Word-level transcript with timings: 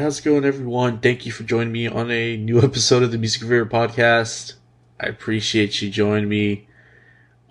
how's 0.00 0.18
it 0.18 0.24
going, 0.24 0.46
everyone? 0.46 0.98
Thank 0.98 1.26
you 1.26 1.32
for 1.32 1.42
joining 1.42 1.72
me 1.72 1.86
on 1.86 2.10
a 2.10 2.34
new 2.34 2.58
episode 2.62 3.02
of 3.02 3.12
the 3.12 3.18
Music 3.18 3.42
Reviewer 3.42 3.66
podcast. 3.66 4.54
I 4.98 5.08
appreciate 5.08 5.82
you 5.82 5.90
joining 5.90 6.26
me 6.26 6.66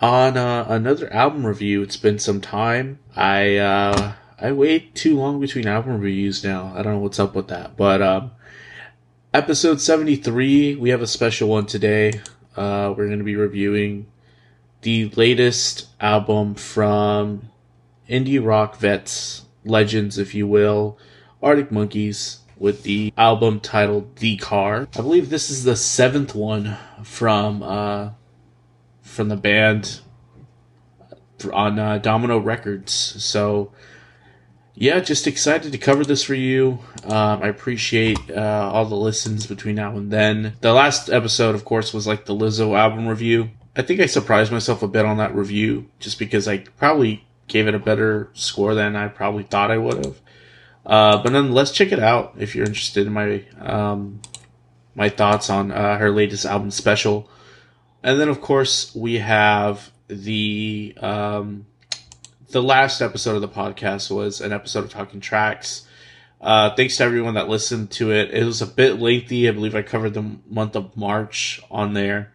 on 0.01 0.35
uh, 0.35 0.65
another 0.67 1.13
album 1.13 1.45
review. 1.45 1.83
It's 1.83 1.95
been 1.95 2.17
some 2.17 2.41
time. 2.41 2.97
I 3.15 3.57
uh, 3.57 4.13
I 4.41 4.51
wait 4.51 4.95
too 4.95 5.15
long 5.15 5.39
between 5.39 5.67
album 5.67 6.01
reviews 6.01 6.43
now. 6.43 6.73
I 6.75 6.81
don't 6.81 6.93
know 6.93 6.99
what's 6.99 7.19
up 7.19 7.35
with 7.35 7.49
that, 7.49 7.77
but 7.77 8.01
um, 8.01 8.31
episode 9.31 9.79
seventy 9.79 10.15
three. 10.15 10.73
We 10.73 10.89
have 10.89 11.03
a 11.03 11.07
special 11.07 11.49
one 11.49 11.67
today. 11.67 12.19
Uh, 12.57 12.95
we're 12.97 13.05
going 13.05 13.19
to 13.19 13.23
be 13.23 13.35
reviewing 13.35 14.07
the 14.81 15.09
latest 15.09 15.85
album 16.01 16.55
from 16.55 17.49
indie 18.09 18.43
rock 18.43 18.75
vets, 18.77 19.43
legends, 19.63 20.17
if 20.17 20.33
you 20.33 20.47
will, 20.47 20.97
Arctic 21.41 21.71
Monkeys, 21.71 22.39
with 22.57 22.83
the 22.83 23.13
album 23.17 23.59
titled 23.59 24.17
"The 24.17 24.37
Car." 24.37 24.87
I 24.97 25.01
believe 25.01 25.29
this 25.29 25.49
is 25.49 25.63
the 25.63 25.75
seventh 25.75 26.35
one 26.35 26.77
from 27.03 27.63
uh, 27.63 28.11
from 29.01 29.29
the 29.29 29.37
band 29.37 30.01
on 31.53 31.79
uh, 31.79 31.97
Domino 31.99 32.37
Records. 32.37 32.91
So, 32.91 33.71
yeah, 34.75 34.99
just 34.99 35.27
excited 35.27 35.71
to 35.71 35.77
cover 35.77 36.03
this 36.03 36.23
for 36.23 36.35
you. 36.35 36.79
Um, 37.03 37.41
I 37.41 37.47
appreciate 37.47 38.19
uh, 38.29 38.69
all 38.73 38.85
the 38.85 38.95
listens 38.95 39.47
between 39.47 39.75
now 39.75 39.95
and 39.95 40.11
then. 40.11 40.53
The 40.61 40.73
last 40.73 41.09
episode, 41.09 41.55
of 41.55 41.65
course, 41.65 41.93
was 41.93 42.07
like 42.07 42.25
the 42.25 42.35
Lizzo 42.35 42.77
album 42.77 43.07
review. 43.07 43.51
I 43.75 43.81
think 43.81 44.01
I 44.01 44.07
surprised 44.07 44.51
myself 44.51 44.83
a 44.83 44.87
bit 44.87 45.05
on 45.05 45.17
that 45.17 45.33
review 45.33 45.89
just 45.99 46.19
because 46.19 46.47
I 46.47 46.59
probably 46.59 47.25
gave 47.47 47.67
it 47.67 47.75
a 47.75 47.79
better 47.79 48.29
score 48.33 48.75
than 48.75 48.95
I 48.95 49.07
probably 49.07 49.43
thought 49.43 49.71
I 49.71 49.77
would 49.77 50.05
have. 50.05 50.21
Uh, 50.89 51.21
but 51.21 51.31
nonetheless, 51.31 51.71
check 51.71 51.91
it 51.91 51.99
out 51.99 52.33
if 52.39 52.55
you're 52.55 52.65
interested 52.65 53.05
in 53.05 53.13
my 53.13 53.43
um, 53.61 54.19
my 54.95 55.07
thoughts 55.07 55.47
on 55.51 55.71
uh, 55.71 55.99
her 55.99 56.09
latest 56.09 56.47
album 56.47 56.71
special. 56.71 57.29
And 58.01 58.19
then, 58.19 58.27
of 58.27 58.41
course, 58.41 58.95
we 58.95 59.19
have 59.19 59.91
the 60.07 60.95
um, 60.99 61.67
the 62.49 62.63
last 62.63 63.01
episode 63.01 63.35
of 63.35 63.41
the 63.41 63.47
podcast 63.47 64.09
was 64.09 64.41
an 64.41 64.51
episode 64.51 64.83
of 64.83 64.89
Talking 64.89 65.19
Tracks. 65.19 65.85
Uh, 66.41 66.73
thanks 66.73 66.97
to 66.97 67.03
everyone 67.03 67.35
that 67.35 67.49
listened 67.49 67.91
to 67.91 68.11
it. 68.11 68.31
It 68.31 68.43
was 68.43 68.63
a 68.63 68.65
bit 68.65 68.99
lengthy. 68.99 69.47
I 69.47 69.51
believe 69.51 69.75
I 69.75 69.83
covered 69.83 70.15
the 70.15 70.37
month 70.49 70.75
of 70.75 70.97
March 70.97 71.61
on 71.69 71.93
there. 71.93 72.31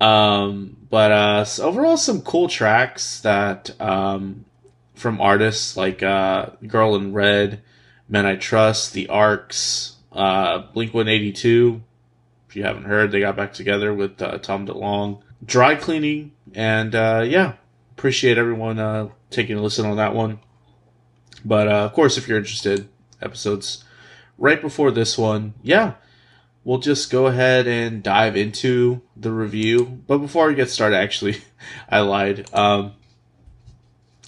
Um, 0.00 0.76
but 0.90 1.12
uh, 1.12 1.44
so 1.44 1.68
overall, 1.68 1.96
some 1.96 2.22
cool 2.22 2.48
tracks 2.48 3.20
that 3.20 3.80
um, 3.80 4.46
from 4.94 5.20
artists 5.20 5.76
like 5.76 6.02
uh, 6.02 6.46
Girl 6.66 6.96
in 6.96 7.12
Red, 7.12 7.62
Men 8.08 8.26
I 8.26 8.36
Trust, 8.36 8.92
The 8.92 9.08
Arcs, 9.08 9.96
uh, 10.12 10.58
Blink 10.72 10.94
182. 10.94 11.82
If 12.48 12.56
you 12.56 12.62
haven't 12.62 12.84
heard, 12.84 13.12
they 13.12 13.20
got 13.20 13.36
back 13.36 13.52
together 13.52 13.92
with 13.92 14.20
uh, 14.22 14.38
Tom 14.38 14.66
DeLonge. 14.66 15.20
Dry 15.44 15.76
Cleaning, 15.76 16.32
and 16.54 16.94
uh, 16.94 17.24
yeah, 17.26 17.54
appreciate 17.92 18.38
everyone 18.38 18.78
uh, 18.78 19.08
taking 19.30 19.56
a 19.56 19.62
listen 19.62 19.86
on 19.86 19.96
that 19.98 20.14
one. 20.14 20.40
But 21.44 21.68
uh, 21.68 21.84
of 21.84 21.92
course, 21.92 22.18
if 22.18 22.26
you're 22.26 22.38
interested, 22.38 22.88
episodes 23.22 23.84
right 24.36 24.60
before 24.60 24.90
this 24.90 25.16
one, 25.16 25.54
yeah, 25.62 25.94
we'll 26.64 26.78
just 26.78 27.10
go 27.10 27.26
ahead 27.26 27.66
and 27.66 28.02
dive 28.02 28.36
into 28.36 29.02
the 29.16 29.30
review. 29.30 30.02
But 30.06 30.18
before 30.18 30.48
we 30.48 30.54
get 30.54 30.70
started, 30.70 30.96
actually, 30.96 31.38
I 31.88 32.00
lied. 32.00 32.52
Um, 32.52 32.94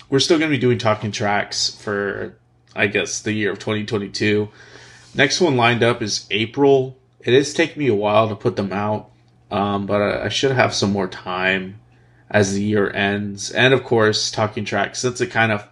we're 0.09 0.21
still 0.21 0.39
going 0.39 0.51
to 0.51 0.57
be 0.57 0.61
doing 0.61 0.79
talking 0.79 1.13
tracks 1.13 1.75
for, 1.75 2.37
I 2.75 2.87
guess, 2.87 3.21
the 3.21 3.33
year 3.33 3.53
of 3.53 3.59
2022. 3.59 4.49
Next 5.15 5.41
one 5.41 5.57
lined 5.57 5.83
up 5.83 6.03
is 6.03 6.27
April. 6.31 6.97
It 7.21 7.35
is 7.35 7.53
taking 7.53 7.81
me 7.81 7.89
a 7.89 7.95
while 7.95 8.29
to 8.29 8.37
put 8.37 8.57
them 8.57 8.73
out, 8.73 9.11
um, 9.51 9.87
but 9.87 10.01
I, 10.01 10.25
I 10.27 10.29
should 10.29 10.53
have 10.53 10.75
some 10.75 10.93
more 10.93 11.09
time 11.09 11.81
as 12.31 12.55
the 12.55 12.63
year 12.63 12.91
ends. 12.91 13.51
And 13.51 13.75
of 13.75 13.85
course, 13.85 14.31
talking 14.31 14.65
tracks, 14.65 15.01
since 15.01 15.21
it 15.21 15.29
kind 15.29 15.53
of 15.53 15.67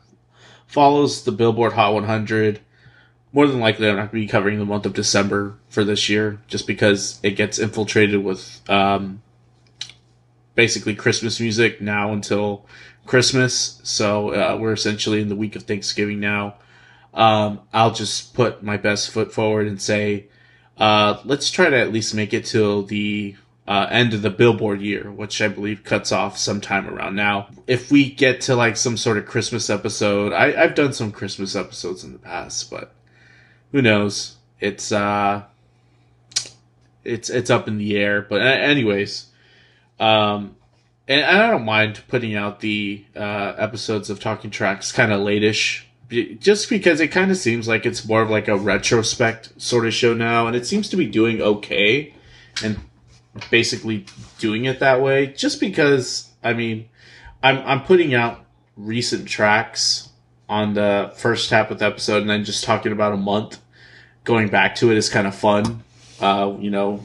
follows 0.66 1.24
the 1.24 1.32
Billboard 1.32 1.72
Hot 1.72 1.94
100. 1.94 2.60
More 3.32 3.46
than 3.46 3.60
likely, 3.60 3.88
I'm 3.88 3.96
not 3.96 4.10
going 4.12 4.22
to 4.22 4.26
be 4.26 4.30
covering 4.30 4.58
the 4.58 4.64
month 4.64 4.86
of 4.86 4.94
December 4.94 5.58
for 5.68 5.84
this 5.84 6.08
year, 6.08 6.40
just 6.46 6.66
because 6.66 7.20
it 7.22 7.32
gets 7.32 7.58
infiltrated 7.58 8.24
with 8.24 8.62
um, 8.70 9.22
basically 10.54 10.94
Christmas 10.94 11.38
music 11.38 11.80
now 11.80 12.12
until 12.12 12.64
Christmas. 13.06 13.80
So 13.84 14.30
uh, 14.34 14.56
we're 14.58 14.72
essentially 14.72 15.20
in 15.20 15.28
the 15.28 15.36
week 15.36 15.56
of 15.56 15.64
Thanksgiving 15.64 16.20
now. 16.20 16.56
Um, 17.18 17.60
I'll 17.72 17.92
just 17.92 18.32
put 18.32 18.62
my 18.62 18.76
best 18.76 19.10
foot 19.10 19.32
forward 19.32 19.66
and 19.66 19.82
say, 19.82 20.28
uh, 20.78 21.20
let's 21.24 21.50
try 21.50 21.68
to 21.68 21.76
at 21.76 21.92
least 21.92 22.14
make 22.14 22.32
it 22.32 22.44
till 22.44 22.84
the 22.84 23.34
uh, 23.66 23.88
end 23.90 24.14
of 24.14 24.22
the 24.22 24.30
Billboard 24.30 24.80
year, 24.80 25.10
which 25.10 25.42
I 25.42 25.48
believe 25.48 25.82
cuts 25.82 26.12
off 26.12 26.38
sometime 26.38 26.88
around 26.88 27.16
now. 27.16 27.48
If 27.66 27.90
we 27.90 28.08
get 28.08 28.40
to 28.42 28.54
like 28.54 28.76
some 28.76 28.96
sort 28.96 29.18
of 29.18 29.26
Christmas 29.26 29.68
episode, 29.68 30.32
I, 30.32 30.62
I've 30.62 30.76
done 30.76 30.92
some 30.92 31.10
Christmas 31.10 31.56
episodes 31.56 32.04
in 32.04 32.12
the 32.12 32.18
past, 32.18 32.70
but 32.70 32.94
who 33.72 33.82
knows? 33.82 34.36
It's 34.60 34.92
uh, 34.92 35.42
it's 37.04 37.28
it's 37.30 37.50
up 37.50 37.66
in 37.66 37.78
the 37.78 37.96
air. 37.96 38.22
But 38.22 38.42
anyways, 38.42 39.26
um, 39.98 40.56
and 41.08 41.24
I 41.24 41.50
don't 41.50 41.64
mind 41.64 42.00
putting 42.06 42.36
out 42.36 42.60
the 42.60 43.04
uh, 43.16 43.54
episodes 43.58 44.08
of 44.08 44.20
Talking 44.20 44.50
Tracks 44.50 44.92
kind 44.92 45.12
of 45.12 45.20
lateish, 45.20 45.82
just 46.08 46.70
because 46.70 47.00
it 47.00 47.08
kind 47.08 47.30
of 47.30 47.36
seems 47.36 47.68
like 47.68 47.84
it's 47.84 48.06
more 48.06 48.22
of 48.22 48.30
like 48.30 48.48
a 48.48 48.56
retrospect 48.56 49.60
sort 49.60 49.86
of 49.86 49.92
show 49.92 50.14
now, 50.14 50.46
and 50.46 50.56
it 50.56 50.66
seems 50.66 50.88
to 50.88 50.96
be 50.96 51.06
doing 51.06 51.42
okay, 51.42 52.14
and 52.62 52.78
basically 53.50 54.06
doing 54.38 54.64
it 54.64 54.80
that 54.80 55.02
way. 55.02 55.26
Just 55.26 55.60
because, 55.60 56.30
I 56.42 56.54
mean, 56.54 56.88
I'm 57.42 57.58
I'm 57.58 57.82
putting 57.82 58.14
out 58.14 58.44
recent 58.76 59.28
tracks 59.28 60.08
on 60.48 60.74
the 60.74 61.12
first 61.16 61.50
half 61.50 61.70
of 61.70 61.78
the 61.78 61.84
episode, 61.84 62.22
and 62.22 62.30
then 62.30 62.44
just 62.44 62.64
talking 62.64 62.92
about 62.92 63.12
a 63.12 63.18
month, 63.18 63.60
going 64.24 64.48
back 64.48 64.76
to 64.76 64.90
it 64.90 64.96
is 64.96 65.10
kind 65.10 65.26
of 65.26 65.34
fun. 65.34 65.84
Uh, 66.20 66.56
you 66.58 66.70
know, 66.70 67.00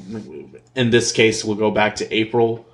in 0.76 0.92
this 0.92 1.12
case, 1.12 1.44
we'll 1.44 1.58
go 1.58 1.72
back 1.72 1.96
to 1.98 2.14
April 2.14 2.66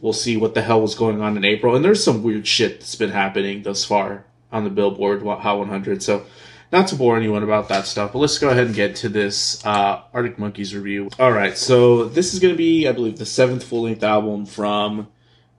we'll 0.00 0.12
see 0.12 0.36
what 0.36 0.54
the 0.54 0.62
hell 0.62 0.80
was 0.80 0.94
going 0.94 1.20
on 1.20 1.36
in 1.36 1.44
April. 1.44 1.74
And 1.74 1.84
there's 1.84 2.02
some 2.02 2.22
weird 2.22 2.46
shit 2.46 2.78
that's 2.78 2.94
been 2.94 3.10
happening 3.10 3.62
thus 3.62 3.84
far 3.84 4.24
on 4.52 4.64
the 4.64 4.70
Billboard 4.70 5.22
Hot 5.22 5.58
100. 5.58 6.02
So, 6.02 6.24
not 6.70 6.88
to 6.88 6.96
bore 6.96 7.16
anyone 7.16 7.42
about 7.42 7.68
that 7.68 7.86
stuff, 7.86 8.12
but 8.12 8.18
let's 8.18 8.38
go 8.38 8.50
ahead 8.50 8.66
and 8.66 8.74
get 8.74 8.96
to 8.96 9.08
this 9.08 9.64
uh, 9.64 10.02
Arctic 10.12 10.38
Monkeys 10.38 10.74
review. 10.74 11.08
All 11.18 11.32
right, 11.32 11.56
so 11.56 12.04
this 12.04 12.34
is 12.34 12.40
going 12.40 12.52
to 12.52 12.58
be, 12.58 12.86
I 12.86 12.92
believe, 12.92 13.18
the 13.18 13.26
seventh 13.26 13.64
full 13.64 13.82
length 13.84 14.02
album 14.02 14.44
from 14.44 15.08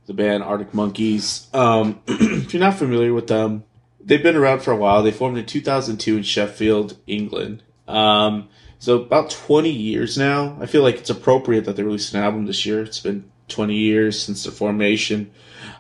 the 0.06 0.14
band 0.14 0.44
Arctic 0.44 0.74
Monkeys. 0.74 1.48
Um, 1.54 2.02
if 2.08 2.54
you're 2.54 2.60
not 2.60 2.76
familiar 2.76 3.14
with 3.14 3.28
them, 3.28 3.64
they've 4.04 4.22
been 4.22 4.36
around 4.36 4.62
for 4.62 4.72
a 4.72 4.78
while. 4.78 5.02
They 5.02 5.12
formed 5.12 5.38
in 5.38 5.46
2002 5.46 6.18
in 6.18 6.24
Sheffield, 6.24 6.98
England. 7.08 7.64
Um, 7.88 8.50
so 8.80 9.02
about 9.02 9.30
20 9.30 9.70
years 9.70 10.18
now. 10.18 10.58
I 10.62 10.66
feel 10.66 10.84
like 10.84 10.96
it's 10.96 11.10
appropriate 11.10 11.66
that 11.66 11.76
they 11.76 11.84
released 11.84 12.14
an 12.14 12.24
album 12.24 12.46
this 12.46 12.66
year. 12.66 12.82
It's 12.82 13.00
been 13.00 13.30
20 13.50 13.76
years 13.76 14.22
since 14.22 14.44
the 14.44 14.52
formation. 14.52 15.32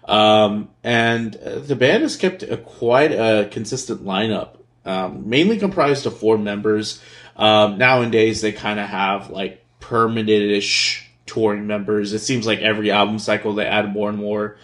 Um, 0.09 0.69
and 0.83 1.33
the 1.33 1.75
band 1.75 2.01
has 2.01 2.17
kept 2.17 2.41
a 2.41 2.57
quite 2.57 3.11
a 3.11 3.47
consistent 3.51 4.03
lineup, 4.03 4.57
um, 4.83 5.29
mainly 5.29 5.59
comprised 5.59 6.07
of 6.07 6.17
four 6.17 6.39
members. 6.39 6.99
Um, 7.35 7.77
nowadays, 7.77 8.41
they 8.41 8.51
kind 8.51 8.79
of 8.79 8.89
have 8.89 9.29
like 9.29 9.63
permanent-ish 9.79 11.07
touring 11.27 11.67
members. 11.67 12.11
It 12.11 12.19
seems 12.19 12.47
like 12.47 12.59
every 12.59 12.89
album 12.89 13.19
cycle 13.19 13.53
they 13.53 13.67
add 13.67 13.93
more 13.93 14.09
and 14.09 14.17
more. 14.17 14.57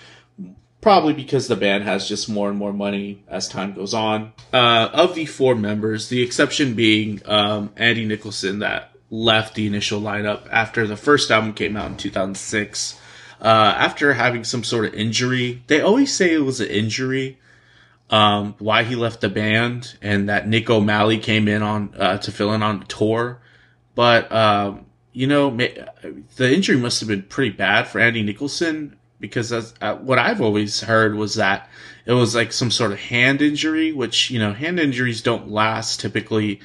Probably 0.81 1.13
because 1.13 1.47
the 1.47 1.55
band 1.55 1.83
has 1.83 2.09
just 2.09 2.27
more 2.27 2.49
and 2.49 2.57
more 2.57 2.73
money 2.73 3.23
as 3.27 3.47
time 3.47 3.73
goes 3.73 3.93
on. 3.93 4.33
Uh, 4.51 4.89
of 4.93 5.13
the 5.13 5.25
four 5.27 5.53
members, 5.53 6.09
the 6.09 6.23
exception 6.23 6.73
being 6.73 7.21
um, 7.25 7.71
Andy 7.75 8.05
Nicholson, 8.05 8.59
that 8.59 8.95
left 9.11 9.53
the 9.53 9.67
initial 9.67 10.01
lineup 10.01 10.47
after 10.51 10.87
the 10.87 10.97
first 10.97 11.29
album 11.29 11.53
came 11.53 11.77
out 11.77 11.91
in 11.91 11.97
2006. 11.97 12.99
Uh, 13.41 13.73
after 13.77 14.13
having 14.13 14.43
some 14.43 14.63
sort 14.63 14.85
of 14.85 14.93
injury, 14.93 15.63
they 15.67 15.81
always 15.81 16.13
say 16.13 16.33
it 16.33 16.39
was 16.39 16.59
an 16.59 16.69
injury. 16.69 17.39
Um, 18.09 18.53
why 18.59 18.83
he 18.83 18.95
left 18.95 19.21
the 19.21 19.29
band 19.29 19.97
and 19.99 20.29
that 20.29 20.47
Nick 20.47 20.69
O'Malley 20.69 21.17
came 21.17 21.47
in 21.47 21.63
on 21.63 21.91
uh, 21.97 22.19
to 22.19 22.31
fill 22.31 22.53
in 22.53 22.61
on 22.61 22.79
the 22.79 22.85
tour, 22.85 23.41
but 23.95 24.31
um, 24.31 24.85
you 25.11 25.25
know 25.25 25.49
the 25.49 26.53
injury 26.53 26.77
must 26.77 26.99
have 26.99 27.09
been 27.09 27.23
pretty 27.23 27.49
bad 27.49 27.87
for 27.87 27.99
Andy 27.99 28.21
Nicholson 28.21 28.95
because 29.19 29.51
uh, 29.51 29.95
what 29.95 30.19
I've 30.19 30.39
always 30.39 30.81
heard 30.81 31.15
was 31.15 31.33
that 31.35 31.67
it 32.05 32.13
was 32.13 32.35
like 32.35 32.53
some 32.53 32.69
sort 32.69 32.91
of 32.91 32.99
hand 32.99 33.41
injury, 33.41 33.91
which 33.91 34.29
you 34.29 34.37
know 34.37 34.53
hand 34.53 34.79
injuries 34.79 35.21
don't 35.23 35.49
last 35.49 35.99
typically 35.99 36.59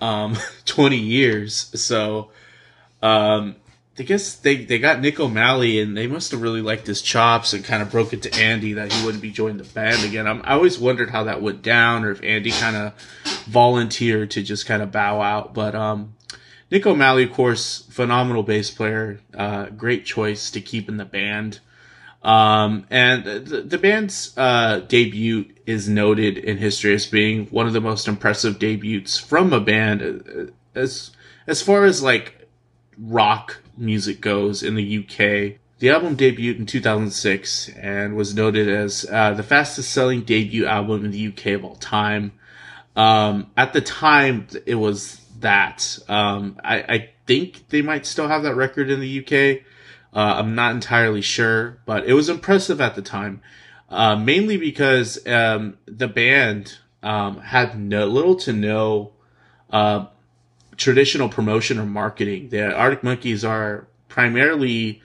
um, 0.00 0.36
20 0.66 0.96
years. 0.96 1.70
So, 1.80 2.30
um, 3.02 3.56
I 3.98 4.04
guess 4.04 4.36
they, 4.36 4.64
they 4.64 4.78
got 4.78 5.00
Nick 5.00 5.18
O'Malley 5.18 5.80
and 5.80 5.96
they 5.96 6.06
must 6.06 6.30
have 6.30 6.40
really 6.40 6.62
liked 6.62 6.86
his 6.86 7.02
chops 7.02 7.52
and 7.52 7.64
kind 7.64 7.82
of 7.82 7.90
broke 7.90 8.12
it 8.12 8.22
to 8.22 8.34
Andy 8.34 8.74
that 8.74 8.92
he 8.92 9.04
wouldn't 9.04 9.22
be 9.22 9.32
joining 9.32 9.56
the 9.56 9.64
band 9.64 10.04
again. 10.04 10.26
I'm, 10.26 10.40
I 10.44 10.52
always 10.52 10.78
wondered 10.78 11.10
how 11.10 11.24
that 11.24 11.42
went 11.42 11.62
down 11.62 12.04
or 12.04 12.12
if 12.12 12.22
Andy 12.22 12.52
kind 12.52 12.76
of 12.76 12.92
volunteered 13.46 14.30
to 14.32 14.42
just 14.42 14.66
kind 14.66 14.82
of 14.82 14.92
bow 14.92 15.20
out. 15.20 15.52
But, 15.52 15.74
um, 15.74 16.14
Nick 16.70 16.86
O'Malley, 16.86 17.24
of 17.24 17.32
course, 17.32 17.82
phenomenal 17.90 18.42
bass 18.42 18.70
player, 18.70 19.20
uh, 19.34 19.66
great 19.70 20.04
choice 20.04 20.50
to 20.52 20.60
keep 20.60 20.88
in 20.88 20.96
the 20.96 21.04
band. 21.04 21.60
Um, 22.22 22.86
and 22.90 23.24
the, 23.24 23.62
the 23.62 23.78
band's, 23.78 24.32
uh, 24.36 24.80
debut 24.86 25.46
is 25.66 25.88
noted 25.88 26.38
in 26.38 26.58
history 26.58 26.94
as 26.94 27.06
being 27.06 27.46
one 27.46 27.66
of 27.66 27.72
the 27.72 27.80
most 27.80 28.06
impressive 28.06 28.58
debuts 28.58 29.18
from 29.18 29.52
a 29.52 29.60
band 29.60 30.02
uh, 30.02 30.78
as, 30.78 31.10
as 31.46 31.62
far 31.62 31.84
as 31.84 32.02
like 32.02 32.48
rock 32.98 33.56
music 33.78 34.20
goes 34.20 34.62
in 34.62 34.74
the 34.74 34.98
UK. 34.98 35.58
The 35.78 35.90
album 35.90 36.16
debuted 36.16 36.58
in 36.58 36.66
2006 36.66 37.68
and 37.70 38.16
was 38.16 38.34
noted 38.34 38.68
as 38.68 39.06
uh, 39.10 39.32
the 39.32 39.42
fastest 39.42 39.92
selling 39.92 40.22
debut 40.22 40.66
album 40.66 41.04
in 41.04 41.12
the 41.12 41.28
UK 41.28 41.46
of 41.52 41.64
all 41.64 41.76
time. 41.76 42.32
Um, 42.96 43.50
at 43.56 43.72
the 43.72 43.80
time, 43.80 44.48
it 44.66 44.74
was 44.74 45.24
that. 45.40 45.98
Um, 46.08 46.58
I, 46.64 46.78
I, 46.78 47.10
think 47.26 47.68
they 47.68 47.82
might 47.82 48.06
still 48.06 48.26
have 48.26 48.42
that 48.42 48.54
record 48.54 48.88
in 48.88 49.00
the 49.00 49.20
UK. 49.20 49.62
Uh, 50.14 50.38
I'm 50.38 50.54
not 50.54 50.74
entirely 50.74 51.20
sure, 51.20 51.78
but 51.84 52.06
it 52.06 52.14
was 52.14 52.30
impressive 52.30 52.80
at 52.80 52.94
the 52.94 53.02
time. 53.02 53.42
Uh, 53.90 54.16
mainly 54.16 54.56
because 54.56 55.24
um, 55.26 55.76
the 55.84 56.08
band 56.08 56.78
um, 57.02 57.38
had 57.40 57.78
no 57.78 58.06
little 58.06 58.36
to 58.36 58.52
no 58.52 59.12
uh, 59.70 60.06
traditional 60.78 61.28
promotion 61.28 61.78
or 61.78 61.84
marketing. 61.84 62.48
The 62.48 62.72
Arctic 62.72 63.02
Monkeys 63.02 63.44
are 63.44 63.86
primarily 64.08 65.02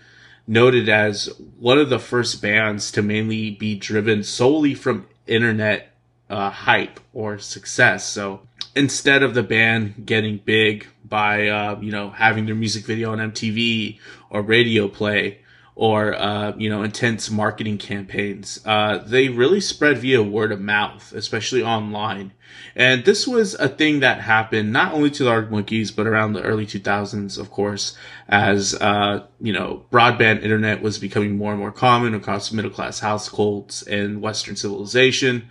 noted 0.48 0.88
as 0.88 1.26
one 1.60 1.80
of 1.80 1.90
the 1.90 2.00
first 2.00 2.42
bands 2.42 2.92
to 2.92 3.02
mainly 3.02 3.52
be 3.52 3.76
driven 3.76 4.24
solely 4.24 4.74
from 4.74 5.08
internet 5.28 5.94
uh, 6.30 6.50
hype 6.50 7.00
or 7.14 7.38
success. 7.38 8.08
So 8.08 8.42
instead 8.76 9.24
of 9.24 9.34
the 9.34 9.44
band 9.44 10.06
getting 10.06 10.38
big 10.38 10.88
by 11.04 11.48
uh, 11.48 11.80
you 11.80 11.92
know 11.92 12.10
having 12.10 12.46
their 12.46 12.56
music 12.56 12.86
video 12.86 13.12
on 13.12 13.20
MTV 13.20 14.00
or 14.30 14.42
radio 14.42 14.88
play, 14.88 15.40
or 15.76 16.14
uh, 16.14 16.54
you 16.58 16.70
know 16.70 16.84
intense 16.84 17.30
marketing 17.30 17.78
campaigns. 17.78 18.60
Uh, 18.66 19.00
they 19.00 19.30
really 19.30 19.60
spread 19.60 19.98
via 19.98 20.22
word 20.22 20.52
of 20.52 20.62
mouth, 20.62 21.12
especially 21.14 21.64
online. 21.64 22.32
And 22.76 23.06
this 23.06 23.28
was 23.28 23.56
a 23.56 23.68
thing 23.68 24.00
that 24.02 24.22
happened 24.22 24.72
not 24.72 24.94
only 24.94 25.10
to 25.12 25.24
the 25.24 25.30
Arctic 25.30 25.52
Monkeys, 25.52 25.92
but 25.92 26.08
around 26.08 26.34
the 26.34 26.42
early 26.42 26.66
2000s, 26.66 27.40
of 27.40 27.50
course, 27.50 27.98
as 28.28 28.76
uh, 28.76 29.26
you 29.42 29.54
know 29.54 29.86
broadband 29.92 30.44
internet 30.44 30.82
was 30.82 31.00
becoming 31.00 31.38
more 31.38 31.52
and 31.52 31.60
more 31.60 31.72
common 31.72 32.14
across 32.14 32.52
middle 32.52 32.72
class 32.72 33.00
households 33.00 33.84
and 33.84 34.22
Western 34.22 34.56
civilization. 34.56 35.50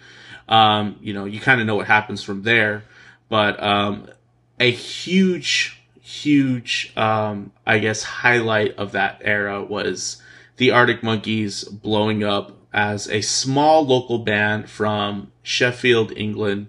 Um, 0.48 0.96
you 1.00 1.14
know, 1.14 1.24
you 1.24 1.40
kind 1.40 1.60
of 1.60 1.66
know 1.66 1.76
what 1.76 1.86
happens 1.86 2.22
from 2.22 2.42
there, 2.42 2.84
but 3.28 3.60
um, 3.62 4.08
a 4.60 4.70
huge 4.70 5.81
huge, 6.12 6.92
um, 6.96 7.52
I 7.66 7.78
guess, 7.78 8.02
highlight 8.02 8.76
of 8.76 8.92
that 8.92 9.22
era 9.24 9.62
was 9.62 10.22
the 10.58 10.70
Arctic 10.70 11.02
Monkeys 11.02 11.64
blowing 11.64 12.22
up 12.22 12.52
as 12.72 13.08
a 13.08 13.22
small 13.22 13.84
local 13.84 14.18
band 14.18 14.68
from 14.68 15.32
Sheffield, 15.42 16.12
England, 16.14 16.68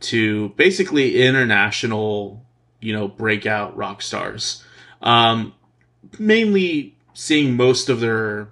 to 0.00 0.50
basically 0.50 1.20
international, 1.20 2.44
you 2.80 2.92
know, 2.92 3.08
breakout 3.08 3.76
rock 3.76 4.02
stars. 4.02 4.64
Um, 5.02 5.54
mainly 6.18 6.94
seeing 7.12 7.56
most 7.56 7.88
of 7.88 8.00
their 8.00 8.48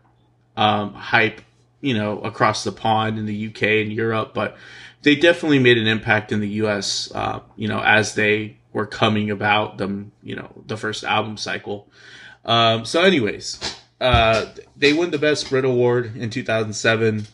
um, 0.57 0.95
hype, 0.95 1.43
you 1.81 1.95
know, 1.95 2.19
across 2.21 2.65
the 2.65 2.73
pond 2.73 3.19
in 3.19 3.27
the 3.27 3.47
UK 3.49 3.63
and 3.63 3.93
Europe, 3.93 4.35
but 4.35 4.57
they 5.03 5.15
definitely 5.15 5.59
made 5.61 5.79
an 5.79 5.87
impact 5.87 6.33
in 6.33 6.41
the 6.41 6.49
US, 6.49 7.13
uh, 7.15 7.41
you 7.57 7.69
know, 7.69 7.81
as 7.81 8.15
they 8.15 8.57
were 8.75 8.87
coming 8.87 9.31
about 9.31 9.79
them, 9.79 10.13
you 10.23 10.37
know, 10.37 10.51
the 10.67 10.77
first 10.77 11.05
album 11.05 11.39
cycle. 11.39 11.89
Um, 12.45 12.85
so 12.85 13.01
anyways, 13.03 13.79
uh, 14.01 14.47
they 14.77 14.93
won 14.93 15.13
the 15.13 15.19
Best 15.19 15.49
Brit 15.49 15.65
Award 15.65 16.15
in 16.17 16.29
2007 16.29 17.27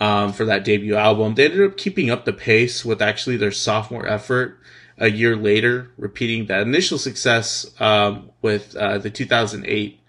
um, 0.00 0.32
for 0.32 0.46
that 0.46 0.64
debut 0.64 0.96
album. 0.96 1.34
They 1.34 1.44
ended 1.44 1.62
up 1.62 1.76
keeping 1.76 2.10
up 2.10 2.24
the 2.24 2.32
pace 2.32 2.84
with 2.84 3.00
actually 3.00 3.36
their 3.36 3.52
sophomore 3.52 4.08
effort 4.08 4.58
a 4.96 5.10
year 5.10 5.36
later, 5.36 5.90
repeating 5.98 6.46
that 6.46 6.62
initial 6.62 6.98
success 6.98 7.70
um, 7.78 8.30
with 8.40 8.74
uh, 8.74 8.98
the 8.98 9.10
2008 9.10 10.00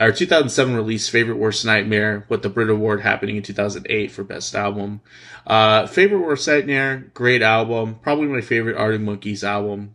or 0.00 0.12
2007 0.12 0.74
release 0.74 1.08
Favorite 1.08 1.38
Worst 1.38 1.64
Nightmare 1.64 2.24
with 2.28 2.42
the 2.42 2.48
Brit 2.48 2.70
Award 2.70 3.02
happening 3.02 3.36
in 3.36 3.42
2008 3.42 4.10
for 4.10 4.24
Best 4.24 4.54
Album. 4.54 5.00
Uh, 5.46 5.86
Favorite 5.86 6.20
Worst 6.20 6.46
Nightmare, 6.46 7.10
great 7.14 7.42
album, 7.42 7.96
probably 8.02 8.26
my 8.26 8.40
favorite 8.40 8.76
Arctic 8.76 9.00
Monkeys 9.00 9.42
album 9.42 9.94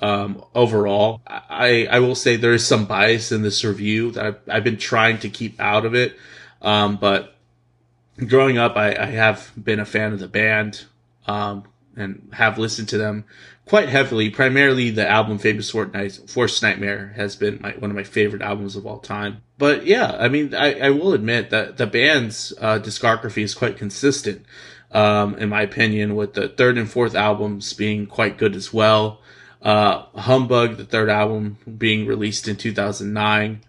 um, 0.00 0.44
overall. 0.54 1.22
I, 1.26 1.86
I 1.90 2.00
will 2.00 2.14
say 2.14 2.36
there 2.36 2.52
is 2.52 2.66
some 2.66 2.84
bias 2.86 3.32
in 3.32 3.42
this 3.42 3.64
review 3.64 4.10
that 4.12 4.26
I've, 4.26 4.38
I've 4.48 4.64
been 4.64 4.76
trying 4.76 5.18
to 5.20 5.28
keep 5.28 5.60
out 5.60 5.84
of 5.84 5.94
it. 5.94 6.16
Um, 6.62 6.96
but 6.96 7.34
growing 8.26 8.58
up, 8.58 8.76
I, 8.76 8.94
I, 8.94 9.06
have 9.06 9.52
been 9.62 9.78
a 9.78 9.84
fan 9.84 10.12
of 10.12 10.18
the 10.18 10.28
band, 10.28 10.84
um, 11.26 11.64
and 11.96 12.28
have 12.32 12.58
listened 12.58 12.88
to 12.90 12.98
them 12.98 13.24
quite 13.66 13.88
heavily. 13.88 14.30
Primarily 14.30 14.90
the 14.90 15.08
album 15.08 15.38
Favorite 15.38 15.72
Worst 16.34 16.62
Nightmare 16.62 17.12
has 17.16 17.36
been 17.36 17.60
my, 17.60 17.72
one 17.72 17.90
of 17.90 17.96
my 17.96 18.04
favorite 18.04 18.42
albums 18.42 18.76
of 18.76 18.86
all 18.86 18.98
time. 18.98 19.42
But 19.58 19.86
yeah, 19.86 20.16
I 20.18 20.28
mean, 20.28 20.54
I, 20.54 20.78
I 20.78 20.90
will 20.90 21.12
admit 21.12 21.50
that 21.50 21.76
the 21.76 21.86
band's, 21.86 22.52
uh, 22.60 22.78
discography 22.78 23.42
is 23.42 23.54
quite 23.54 23.76
consistent. 23.76 24.44
Um, 24.92 25.34
in 25.34 25.48
my 25.48 25.62
opinion, 25.62 26.14
with 26.14 26.34
the 26.34 26.48
third 26.48 26.78
and 26.78 26.88
fourth 26.88 27.14
albums 27.14 27.72
being 27.72 28.06
quite 28.06 28.38
good 28.38 28.54
as 28.54 28.72
well. 28.72 29.20
Uh, 29.62 30.04
Humbug, 30.16 30.76
the 30.76 30.84
third 30.84 31.08
album 31.08 31.58
being 31.78 32.06
released 32.06 32.48
in 32.48 32.56
2009, 32.56 33.60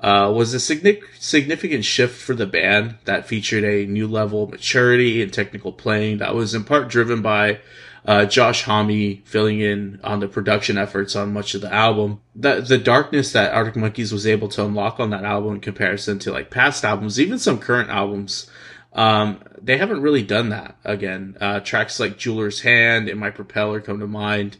uh, 0.00 0.30
was 0.34 0.52
a 0.52 0.60
significant 0.60 1.84
shift 1.84 2.20
for 2.20 2.34
the 2.34 2.46
band 2.46 2.96
that 3.04 3.26
featured 3.26 3.64
a 3.64 3.86
new 3.86 4.06
level 4.06 4.44
of 4.44 4.50
maturity 4.50 5.22
and 5.22 5.32
technical 5.32 5.72
playing 5.72 6.18
that 6.18 6.34
was 6.34 6.54
in 6.54 6.64
part 6.64 6.88
driven 6.88 7.22
by 7.22 7.58
uh, 8.04 8.24
Josh 8.24 8.62
Homme 8.62 9.22
filling 9.24 9.60
in 9.60 9.98
on 10.04 10.20
the 10.20 10.28
production 10.28 10.78
efforts 10.78 11.16
on 11.16 11.32
much 11.32 11.54
of 11.54 11.60
the 11.60 11.72
album. 11.72 12.20
The, 12.34 12.60
the 12.60 12.78
darkness 12.78 13.32
that 13.32 13.52
Arctic 13.52 13.76
Monkeys 13.76 14.12
was 14.12 14.26
able 14.26 14.48
to 14.50 14.64
unlock 14.64 15.00
on 15.00 15.10
that 15.10 15.24
album 15.24 15.54
in 15.54 15.60
comparison 15.60 16.18
to 16.20 16.32
like 16.32 16.50
past 16.50 16.84
albums, 16.84 17.18
even 17.18 17.38
some 17.38 17.58
current 17.58 17.90
albums, 17.90 18.48
um, 18.92 19.40
they 19.60 19.76
haven't 19.76 20.02
really 20.02 20.22
done 20.22 20.48
that 20.50 20.76
again. 20.84 21.36
Uh, 21.40 21.60
tracks 21.60 22.00
like 22.00 22.16
Jeweler's 22.16 22.60
Hand 22.60 23.08
and 23.08 23.20
My 23.20 23.30
Propeller 23.30 23.80
come 23.80 24.00
to 24.00 24.06
mind. 24.06 24.56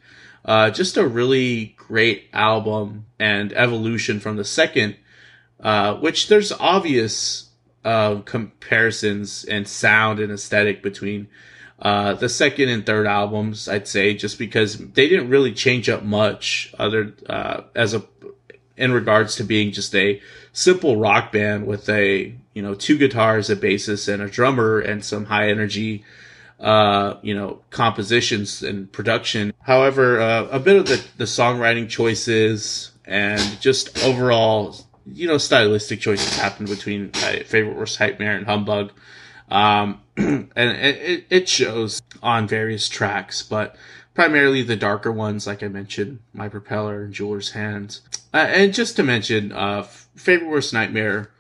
Uh, 0.47 0.71
just 0.71 0.97
a 0.97 1.07
really 1.07 1.75
great 1.77 2.29
album 2.33 3.05
and 3.19 3.53
evolution 3.53 4.21
from 4.21 4.37
the 4.37 4.45
second, 4.45 4.97
uh, 5.61 5.95
which 5.97 6.29
there's 6.29 6.53
obvious 6.53 7.51
uh, 7.85 8.21
comparisons 8.21 9.45
and 9.45 9.67
sound 9.67 10.21
and 10.21 10.33
aesthetic 10.33 10.85
between 10.85 11.27
uh, 11.81 12.15
the 12.15 12.29
second 12.29 12.69
and 12.69 12.87
third 12.87 13.09
albums. 13.09 13.69
I'd 13.69 13.89
say 13.89 14.15
just 14.15 14.39
because 14.39 14.79
they 14.79 15.09
didn't 15.09 15.31
really 15.31 15.53
change 15.53 15.89
up 15.89 16.05
much 16.05 16.73
other 16.79 17.13
uh, 17.29 17.63
as 17.75 17.93
a 17.93 18.05
in 18.77 18.93
regards 18.93 19.37
to 19.37 19.45
being 19.45 19.73
just 19.73 19.95
a 19.95 20.21
simple 20.53 20.97
rock 20.97 21.33
band 21.33 21.67
with 21.67 21.89
a 21.89 22.35
you 22.55 22.63
know 22.63 22.75
two 22.75 22.99
guitars, 22.99 23.51
a 23.51 23.57
bassist, 23.57 24.13
and 24.13 24.23
a 24.23 24.29
drummer, 24.29 24.79
and 24.79 25.05
some 25.05 25.25
high 25.25 25.49
energy 25.49 26.05
uh, 26.61 27.19
you 27.23 27.35
know, 27.35 27.61
compositions 27.71 28.63
and 28.63 28.91
production. 28.91 29.53
However, 29.63 30.21
uh, 30.21 30.45
a 30.51 30.59
bit 30.59 30.77
of 30.77 30.87
the, 30.87 31.05
the 31.17 31.25
songwriting 31.25 31.89
choices 31.89 32.93
and 33.05 33.41
just 33.61 34.05
overall, 34.05 34.77
you 35.07 35.29
know, 35.29 35.39
stylistic 35.39 36.01
choices 36.01 36.37
happened 36.37 36.69
between 36.69 37.13
Favorite 37.13 37.77
Worst 37.77 38.01
Nightmare 38.01 38.37
and 38.37 38.47
Humbug. 38.47 38.93
Um, 39.51 40.01
and 40.17 40.51
it, 40.57 41.27
it 41.31 41.49
shows 41.49 42.03
on 42.23 42.49
various 42.49 42.89
tracks, 42.89 43.43
but 43.43 43.77
primarily 44.15 44.63
the 44.63 44.77
darker 44.77 45.13
ones, 45.13 45.47
like 45.47 45.63
I 45.63 45.69
mentioned, 45.69 46.21
My 46.33 46.49
Propeller 46.49 47.05
and 47.05 47.13
Jeweler's 47.13 47.53
Hands. 47.53 48.01
Uh, 48.33 48.39
and 48.39 48.75
just 48.75 48.97
to 48.97 49.03
mention, 49.03 49.53
uh, 49.53 49.83
Favorite 50.17 50.49
Worst 50.49 50.73
Nightmare, 50.73 51.31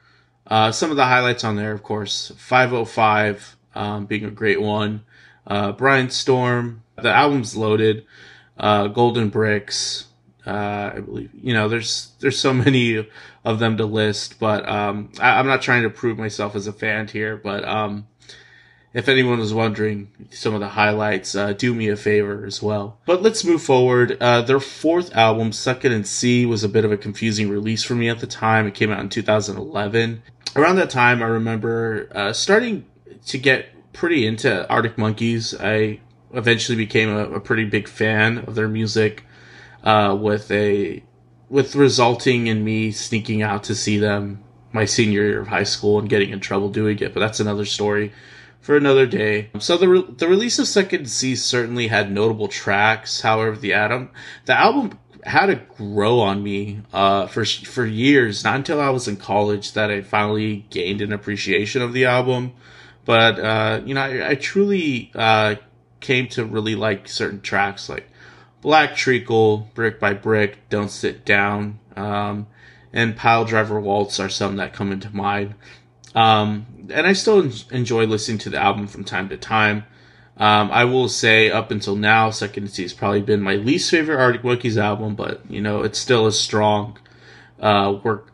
uh, 0.46 0.70
some 0.70 0.90
of 0.90 0.96
the 0.96 1.06
highlights 1.06 1.42
on 1.42 1.56
there, 1.56 1.72
of 1.72 1.82
course, 1.82 2.32
505, 2.36 3.55
um, 3.76 4.06
being 4.06 4.24
a 4.24 4.30
great 4.30 4.60
one. 4.60 5.04
Uh, 5.46 5.72
Brianstorm, 5.72 6.80
the 6.96 7.12
album's 7.12 7.56
loaded. 7.56 8.04
Uh, 8.58 8.88
Golden 8.88 9.28
Bricks, 9.28 10.06
uh, 10.46 10.92
I 10.94 11.00
believe. 11.00 11.30
You 11.34 11.52
know, 11.52 11.68
there's 11.68 12.12
there's 12.20 12.38
so 12.38 12.52
many 12.66 13.06
of 13.44 13.58
them 13.58 13.76
to 13.76 13.86
list, 13.86 14.40
but 14.40 14.68
um, 14.68 15.10
I, 15.20 15.38
am 15.38 15.46
not 15.46 15.62
trying 15.62 15.82
to 15.82 15.90
prove 15.90 16.18
myself 16.18 16.56
as 16.56 16.66
a 16.66 16.72
fan 16.72 17.06
here, 17.06 17.36
but 17.36 17.64
um, 17.64 18.06
if 18.96 19.10
anyone 19.10 19.38
was 19.38 19.52
wondering 19.52 20.08
some 20.30 20.54
of 20.54 20.60
the 20.60 20.70
highlights, 20.70 21.34
uh, 21.34 21.52
do 21.52 21.74
me 21.74 21.88
a 21.88 21.96
favor 21.96 22.46
as 22.46 22.62
well. 22.62 22.98
But 23.04 23.20
let's 23.22 23.44
move 23.44 23.62
forward. 23.62 24.16
Uh, 24.22 24.40
their 24.40 24.58
fourth 24.58 25.14
album, 25.14 25.48
It 25.48 25.92
and 25.92 26.06
See, 26.06 26.46
was 26.46 26.64
a 26.64 26.68
bit 26.68 26.84
of 26.84 26.90
a 26.90 26.96
confusing 26.96 27.50
release 27.50 27.84
for 27.84 27.94
me 27.94 28.08
at 28.08 28.20
the 28.20 28.26
time. 28.26 28.66
It 28.66 28.74
came 28.74 28.90
out 28.90 29.00
in 29.00 29.10
2011. 29.10 30.22
Around 30.56 30.76
that 30.76 30.88
time, 30.88 31.22
I 31.22 31.26
remember 31.26 32.08
uh, 32.14 32.32
starting 32.32 32.86
to 33.26 33.38
get 33.38 33.92
pretty 33.92 34.26
into 34.26 34.68
Arctic 34.68 34.98
Monkeys. 34.98 35.54
I 35.58 36.00
eventually 36.32 36.76
became 36.76 37.08
a, 37.08 37.30
a 37.30 37.40
pretty 37.40 37.64
big 37.64 37.88
fan 37.88 38.38
of 38.38 38.54
their 38.54 38.68
music, 38.68 39.24
uh, 39.82 40.16
with 40.18 40.50
a 40.50 41.02
with 41.48 41.76
resulting 41.76 42.48
in 42.48 42.64
me 42.64 42.90
sneaking 42.90 43.42
out 43.42 43.64
to 43.64 43.74
see 43.74 43.98
them 43.98 44.42
my 44.72 44.84
senior 44.84 45.22
year 45.22 45.40
of 45.40 45.48
high 45.48 45.62
school 45.64 45.98
and 45.98 46.08
getting 46.08 46.30
in 46.30 46.40
trouble 46.40 46.68
doing 46.68 46.98
it. 46.98 47.14
But 47.14 47.20
that's 47.20 47.40
another 47.40 47.64
story 47.64 48.12
for 48.60 48.76
another 48.76 49.06
day. 49.06 49.50
So 49.60 49.76
the 49.76 49.88
re- 49.88 50.14
the 50.16 50.28
release 50.28 50.58
of 50.58 50.68
Suck 50.68 50.92
It 50.92 51.00
and 51.00 51.10
See 51.10 51.36
certainly 51.36 51.88
had 51.88 52.10
notable 52.10 52.48
tracks. 52.48 53.20
However, 53.20 53.56
the 53.56 53.72
Adam 53.72 54.10
the 54.44 54.58
album 54.58 54.98
had 55.24 55.46
to 55.46 55.56
grow 55.76 56.20
on 56.20 56.42
me 56.42 56.80
uh, 56.92 57.26
for 57.26 57.44
for 57.44 57.86
years. 57.86 58.44
Not 58.44 58.56
until 58.56 58.80
I 58.80 58.90
was 58.90 59.08
in 59.08 59.16
college 59.16 59.72
that 59.72 59.90
I 59.90 60.02
finally 60.02 60.66
gained 60.70 61.00
an 61.00 61.12
appreciation 61.12 61.80
of 61.80 61.92
the 61.92 62.04
album. 62.04 62.52
But 63.06 63.38
uh, 63.38 63.80
you 63.86 63.94
know, 63.94 64.02
I, 64.02 64.30
I 64.30 64.34
truly 64.34 65.10
uh, 65.14 65.54
came 66.00 66.28
to 66.28 66.44
really 66.44 66.74
like 66.74 67.08
certain 67.08 67.40
tracks 67.40 67.88
like 67.88 68.10
Black 68.60 68.96
Treacle, 68.96 69.70
Brick 69.74 69.98
by 69.98 70.12
Brick, 70.12 70.68
Don't 70.68 70.90
Sit 70.90 71.24
Down, 71.24 71.78
um, 71.94 72.48
and 72.92 73.16
Piledriver 73.16 73.80
Waltz 73.80 74.20
are 74.20 74.28
some 74.28 74.56
that 74.56 74.74
come 74.74 74.92
into 74.92 75.08
mind. 75.14 75.54
Um, 76.14 76.66
and 76.90 77.06
I 77.06 77.12
still 77.12 77.50
enjoy 77.70 78.06
listening 78.06 78.38
to 78.38 78.50
the 78.50 78.58
album 78.58 78.88
from 78.88 79.04
time 79.04 79.28
to 79.28 79.36
time. 79.36 79.84
Um, 80.38 80.70
I 80.70 80.84
will 80.84 81.08
say 81.08 81.50
up 81.50 81.70
until 81.70 81.94
now, 81.94 82.26
and 82.26 82.70
See 82.70 82.82
has 82.82 82.92
probably 82.92 83.22
been 83.22 83.40
my 83.40 83.54
least 83.54 83.90
favorite 83.90 84.20
Arctic 84.20 84.44
Monkeys 84.44 84.76
album, 84.76 85.14
but 85.14 85.48
you 85.48 85.60
know, 85.60 85.82
it's 85.82 85.98
still 85.98 86.26
a 86.26 86.32
strong, 86.32 86.98
uh, 87.60 87.98
work 88.02 88.32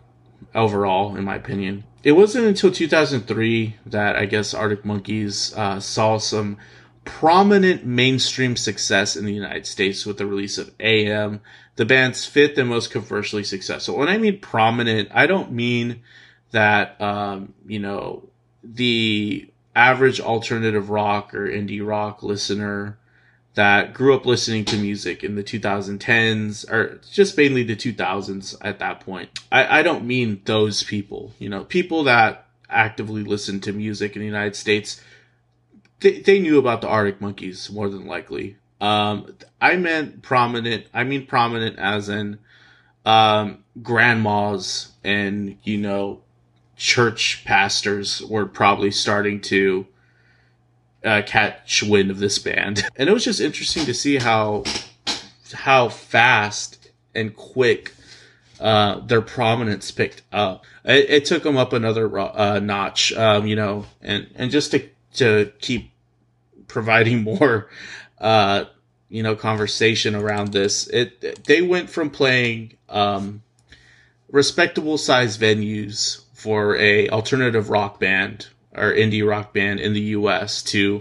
overall, 0.55 1.15
in 1.15 1.25
my 1.25 1.37
opinion. 1.37 1.85
It 2.05 2.13
wasn't 2.13 2.47
until 2.47 2.73
2003 2.73 3.77
that 3.87 4.17
I 4.17 4.27
guess 4.27 4.55
Arctic 4.55 4.85
Monkeys, 4.85 5.55
uh, 5.57 5.79
saw 5.79 6.19
some 6.19 6.59
prominent 7.05 7.85
mainstream 7.85 8.57
success 8.57 9.17
in 9.17 9.25
the 9.25 9.33
United 9.33 9.67
States 9.67 10.05
with 10.07 10.19
the 10.19 10.27
release 10.27 10.59
of 10.59 10.73
AM, 10.81 11.41
the 11.77 11.85
band's 11.85 12.27
fifth 12.27 12.59
and 12.59 12.69
most 12.69 12.91
commercially 12.91 13.45
successful. 13.45 13.97
When 13.97 14.09
I 14.09 14.19
mean 14.19 14.39
prominent, 14.41 15.09
I 15.13 15.27
don't 15.27 15.53
mean 15.53 16.03
that, 16.51 17.01
um, 17.01 17.55
you 17.67 17.79
know, 17.79 18.29
the 18.63 19.49
average 19.75 20.21
alternative 20.21 20.91
rock 20.91 21.35
or 21.35 21.47
indie 21.47 21.87
rock 21.87 22.23
listener 22.23 22.99
that 23.55 23.93
grew 23.93 24.15
up 24.15 24.25
listening 24.25 24.65
to 24.65 24.77
music 24.77 25.23
in 25.23 25.35
the 25.35 25.45
2010s 25.45 26.71
or 26.71 27.01
just 27.11 27.37
mainly 27.37 27.63
the 27.63 27.77
2000s 27.77 28.57
at 28.63 28.79
that 28.79 29.01
point. 29.01 29.41
I, 29.51 29.81
I 29.81 29.83
don't 29.83 30.07
mean 30.07 30.41
those 30.45 30.83
people, 30.83 31.33
you 31.39 31.49
know, 31.49 31.65
people 31.65 32.05
that 32.05 32.47
actively 32.71 33.23
listen 33.23 33.61
to 33.61 33.73
music 33.73 34.17
in 34.17 34.21
the 34.21 34.27
United 34.27 34.57
States. 34.57 35.03
They, 36.01 36.21
they 36.21 36.39
knew 36.39 36.59
about 36.59 36.81
the 36.81 36.89
Arctic 36.89 37.21
Monkeys 37.21 37.71
more 37.71 37.91
than 37.91 38.07
likely. 38.07 38.57
Um, 38.81 39.37
I 39.61 39.77
meant 39.77 40.23
prominent. 40.23 40.87
I 40.95 41.05
mean 41.05 41.27
prominent 41.27 41.79
as 41.79 42.09
in, 42.09 42.39
um, 43.05 43.65
grandmas 43.83 44.93
and, 45.05 45.59
you 45.63 45.77
know, 45.77 46.23
church 46.77 47.45
pastors 47.45 48.23
were 48.23 48.47
probably 48.47 48.91
starting 48.91 49.41
to 49.41 49.87
uh, 51.05 51.23
catch 51.27 51.83
wind 51.83 52.11
of 52.11 52.19
this 52.19 52.39
band, 52.39 52.85
and 52.97 53.09
it 53.09 53.13
was 53.13 53.25
just 53.25 53.41
interesting 53.41 53.85
to 53.87 53.95
see 53.95 54.17
how 54.17 54.65
how 55.53 55.89
fast 55.89 56.91
and 57.15 57.37
quick 57.37 57.93
uh, 58.61 59.01
their 59.01 59.21
prominence 59.21 59.91
picked 59.91 60.23
up. 60.33 60.65
It, 60.85 61.11
it 61.11 61.25
took 61.25 61.43
them 61.43 61.57
up 61.57 61.73
another 61.73 62.19
uh, 62.19 62.61
notch, 62.61 63.13
um, 63.13 63.47
you 63.47 63.57
know, 63.57 63.87
and 64.01 64.29
and 64.35 64.51
just 64.51 64.71
to 64.71 64.89
to 65.15 65.53
keep 65.61 65.91
providing 66.69 67.23
more, 67.25 67.69
uh, 68.21 68.65
you 69.09 69.23
know, 69.23 69.35
conversation 69.35 70.15
around 70.15 70.53
this. 70.53 70.87
It 70.89 71.45
they 71.45 71.63
went 71.63 71.91
from 71.91 72.11
playing 72.11 72.77
um, 72.89 73.43
respectable 74.31 74.99
size 74.99 75.37
venues 75.37 76.23
for 76.35 76.77
a 76.77 77.09
alternative 77.11 77.71
rock 77.71 78.01
band 78.01 78.49
or 78.75 78.93
indie 78.93 79.27
rock 79.27 79.53
band 79.53 79.81
in 79.81 79.93
the 79.93 80.01
U.S. 80.01 80.63
to 80.65 81.01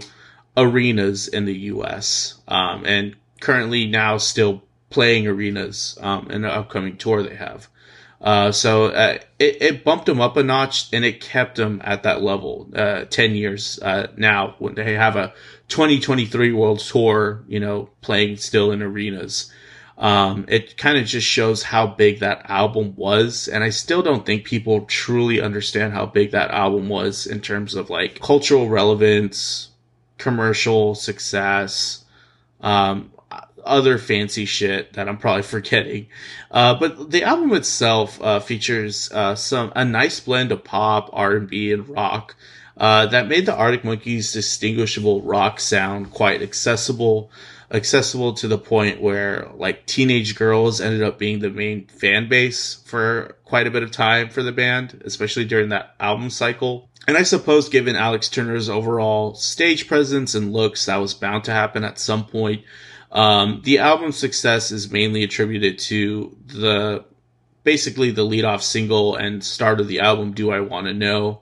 arenas 0.56 1.28
in 1.28 1.44
the 1.44 1.54
U.S. 1.54 2.40
Um, 2.48 2.84
and 2.86 3.16
currently 3.40 3.86
now 3.86 4.18
still 4.18 4.62
playing 4.90 5.26
arenas 5.26 5.98
um, 6.00 6.30
in 6.30 6.42
the 6.42 6.50
upcoming 6.50 6.96
tour 6.96 7.22
they 7.22 7.34
have. 7.34 7.68
Uh, 8.20 8.52
so 8.52 8.86
uh, 8.86 9.18
it, 9.38 9.60
it 9.60 9.84
bumped 9.84 10.06
them 10.06 10.20
up 10.20 10.36
a 10.36 10.42
notch 10.42 10.88
and 10.92 11.04
it 11.04 11.20
kept 11.20 11.56
them 11.56 11.80
at 11.82 12.04
that 12.04 12.22
level. 12.22 12.68
Uh, 12.74 13.04
Ten 13.06 13.34
years 13.34 13.80
uh, 13.82 14.06
now 14.16 14.54
when 14.58 14.74
they 14.74 14.94
have 14.94 15.16
a 15.16 15.34
2023 15.68 16.52
World 16.52 16.78
Tour, 16.78 17.42
you 17.48 17.58
know, 17.58 17.90
playing 18.00 18.36
still 18.36 18.70
in 18.70 18.80
arenas. 18.80 19.50
Um, 20.02 20.46
it 20.48 20.76
kind 20.76 20.98
of 20.98 21.06
just 21.06 21.28
shows 21.28 21.62
how 21.62 21.86
big 21.86 22.18
that 22.18 22.50
album 22.50 22.94
was. 22.96 23.46
And 23.46 23.62
I 23.62 23.70
still 23.70 24.02
don't 24.02 24.26
think 24.26 24.44
people 24.44 24.84
truly 24.86 25.40
understand 25.40 25.92
how 25.92 26.06
big 26.06 26.32
that 26.32 26.50
album 26.50 26.88
was 26.88 27.24
in 27.24 27.40
terms 27.40 27.76
of 27.76 27.88
like 27.88 28.20
cultural 28.20 28.68
relevance, 28.68 29.68
commercial 30.18 30.96
success, 30.96 32.04
um, 32.60 33.12
other 33.64 33.96
fancy 33.96 34.44
shit 34.44 34.94
that 34.94 35.08
I'm 35.08 35.18
probably 35.18 35.42
forgetting. 35.54 36.08
Uh, 36.50 36.74
but 36.74 37.12
the 37.12 37.22
album 37.22 37.52
itself, 37.52 38.20
uh, 38.20 38.40
features, 38.40 39.08
uh, 39.12 39.36
some, 39.36 39.72
a 39.76 39.84
nice 39.84 40.18
blend 40.18 40.50
of 40.50 40.64
pop, 40.64 41.10
R&B, 41.12 41.70
and 41.70 41.88
rock. 41.88 42.34
Uh, 42.76 43.06
that 43.06 43.28
made 43.28 43.46
the 43.46 43.54
Arctic 43.54 43.84
Monkeys' 43.84 44.32
distinguishable 44.32 45.22
rock 45.22 45.60
sound 45.60 46.10
quite 46.10 46.42
accessible, 46.42 47.30
accessible 47.72 48.34
to 48.34 48.48
the 48.48 48.58
point 48.58 49.00
where 49.00 49.48
like 49.54 49.86
teenage 49.86 50.36
girls 50.36 50.80
ended 50.80 51.02
up 51.02 51.18
being 51.18 51.40
the 51.40 51.50
main 51.50 51.86
fan 51.86 52.28
base 52.28 52.74
for 52.84 53.36
quite 53.44 53.66
a 53.66 53.70
bit 53.70 53.82
of 53.82 53.90
time 53.90 54.28
for 54.28 54.42
the 54.42 54.52
band, 54.52 55.02
especially 55.04 55.44
during 55.44 55.70
that 55.70 55.94
album 55.98 56.28
cycle. 56.28 56.90
And 57.08 57.16
I 57.16 57.22
suppose 57.22 57.68
given 57.68 57.96
Alex 57.96 58.28
Turner's 58.28 58.68
overall 58.68 59.34
stage 59.34 59.88
presence 59.88 60.34
and 60.34 60.52
looks, 60.52 60.86
that 60.86 60.98
was 60.98 61.14
bound 61.14 61.44
to 61.44 61.52
happen 61.52 61.82
at 61.82 61.98
some 61.98 62.26
point. 62.26 62.62
Um, 63.10 63.60
the 63.64 63.78
album's 63.78 64.16
success 64.16 64.70
is 64.70 64.90
mainly 64.90 65.22
attributed 65.22 65.78
to 65.80 66.36
the 66.46 67.04
basically 67.64 68.10
the 68.10 68.24
lead 68.24 68.44
off 68.44 68.62
single 68.62 69.16
and 69.16 69.42
start 69.42 69.80
of 69.80 69.88
the 69.88 70.00
album, 70.00 70.32
Do 70.32 70.50
I 70.50 70.60
Want 70.60 70.86
to 70.86 70.94
Know? 70.94 71.40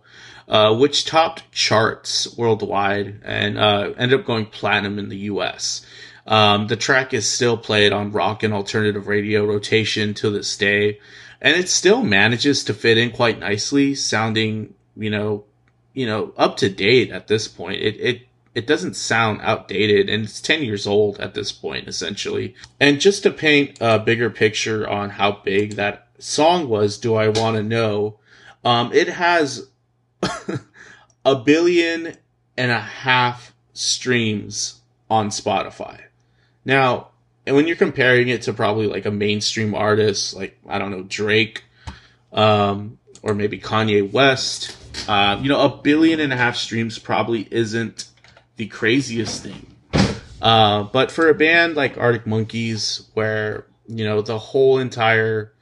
Uh, 0.49 0.75
which 0.75 1.05
topped 1.05 1.51
charts 1.53 2.37
worldwide 2.37 3.21
and 3.25 3.57
uh, 3.57 3.93
ended 3.97 4.19
up 4.19 4.27
going 4.27 4.47
platinum 4.47 4.99
in 4.99 5.09
the 5.09 5.17
US. 5.19 5.87
Um, 6.31 6.69
the 6.69 6.77
track 6.77 7.13
is 7.13 7.29
still 7.29 7.57
played 7.57 7.93
on 7.93 8.13
rock 8.13 8.45
and 8.45 8.55
alternative 8.55 9.09
radio 9.09 9.45
rotation 9.45 10.15
to 10.15 10.31
this 10.31 10.57
day, 10.57 11.01
and 11.41 11.57
it 11.57 11.69
still 11.69 12.03
manages 12.03 12.63
to 12.65 12.75
fit 12.75 12.97
in 12.97 13.11
quite 13.11 13.41
nicely, 13.41 13.97
sounding 13.97 14.75
you 14.97 15.11
know, 15.11 15.45
you 15.93 16.07
know, 16.07 16.33
up 16.37 16.57
to 16.59 16.69
date 16.69 17.11
at 17.11 17.27
this 17.27 17.49
point. 17.49 17.83
It 17.83 17.97
it 17.97 18.23
it 18.55 18.67
doesn't 18.67 18.95
sound 18.95 19.41
outdated, 19.43 20.09
and 20.09 20.25
it's 20.25 20.41
ten 20.41 20.63
years 20.63 20.87
old 20.87 21.19
at 21.19 21.35
this 21.35 21.51
point, 21.51 21.89
essentially. 21.89 22.55
And 22.79 23.01
just 23.01 23.25
to 23.25 23.31
paint 23.31 23.79
a 23.81 23.99
bigger 23.99 24.31
picture 24.31 24.89
on 24.89 25.11
how 25.11 25.33
big 25.45 25.75
that 25.75 26.09
song 26.19 26.69
was, 26.69 26.99
do 26.99 27.15
I 27.15 27.29
want 27.29 27.57
to 27.57 27.63
know? 27.63 28.19
Um, 28.65 28.93
it 28.93 29.09
has 29.09 29.69
a 31.25 31.35
billion 31.35 32.17
and 32.57 32.71
a 32.71 32.81
half 32.81 33.55
streams 33.73 34.81
on 35.09 35.31
Spotify. 35.31 36.03
Now, 36.71 37.09
and 37.47 37.57
when 37.57 37.67
you're 37.67 37.75
comparing 37.75 38.29
it 38.29 38.43
to 38.43 38.53
probably 38.53 38.87
like 38.87 39.05
a 39.05 39.11
mainstream 39.11 39.75
artist, 39.75 40.37
like 40.37 40.57
I 40.69 40.79
don't 40.79 40.93
know 40.93 41.03
Drake, 41.03 41.65
um, 42.33 43.00
or 43.23 43.35
maybe 43.35 43.59
Kanye 43.59 44.09
West, 44.12 44.77
uh, 45.09 45.41
you 45.43 45.49
know, 45.49 45.61
a 45.62 45.77
billion 45.79 46.21
and 46.21 46.33
a 46.33 46.37
half 46.37 46.55
streams 46.55 46.97
probably 46.97 47.49
isn't 47.50 48.05
the 48.55 48.69
craziest 48.69 49.43
thing. 49.43 49.67
Uh, 50.41 50.85
but 50.85 51.11
for 51.11 51.29
a 51.29 51.35
band 51.35 51.75
like 51.75 51.99
Arctic 51.99 52.25
Monkeys, 52.25 53.09
where 53.15 53.67
you 53.89 54.05
know 54.05 54.23
the 54.23 54.39
whole 54.39 54.79
entire 54.79 55.53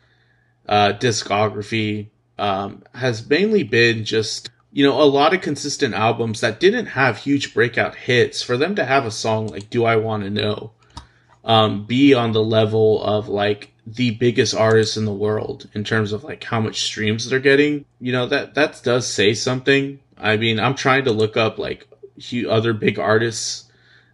uh, 0.69 0.93
discography 0.93 2.09
um, 2.38 2.83
has 2.93 3.27
mainly 3.27 3.62
been 3.62 4.05
just 4.05 4.50
you 4.71 4.85
know, 4.85 5.00
a 5.00 5.05
lot 5.05 5.33
of 5.33 5.41
consistent 5.41 5.95
albums 5.95 6.43
that 6.43 6.61
didn't 6.61 6.87
have 6.87 7.17
huge 7.17 7.55
breakout 7.55 7.95
hits, 7.95 8.43
for 8.43 8.59
them 8.59 8.75
to 8.75 8.85
have 8.85 9.07
a 9.07 9.11
song 9.11 9.47
like 9.47 9.71
Do 9.71 9.87
I 9.87 9.97
Want 9.97 10.25
to 10.25 10.31
Know 10.31 10.73
um, 11.49 11.87
be 11.87 12.12
on 12.12 12.33
the 12.33 12.45
level 12.45 13.02
of 13.02 13.28
like 13.28 13.73
the 13.87 14.11
biggest 14.12 14.55
artists 14.55 14.99
in 14.99 15.07
the 15.07 15.12
world 15.12 15.67
in 15.73 15.83
terms 15.83 16.12
of 16.12 16.23
like 16.23 16.45
how 16.45 16.61
much 16.61 16.83
streams 16.83 17.28
they're 17.28 17.40
getting, 17.40 17.87
you 18.00 18.12
know, 18.12 18.26
that, 18.26 18.55
that 18.55 18.81
does 18.85 19.07
say 19.07 19.33
something. 19.33 19.99
I 20.19 20.37
mean, 20.37 20.61
I'm 20.61 20.75
trying 20.75 21.05
to 21.05 21.11
look 21.12 21.38
up 21.38 21.59
like 21.59 21.88
other 22.49 22.75
big 22.75 22.99
artists' 22.99 23.64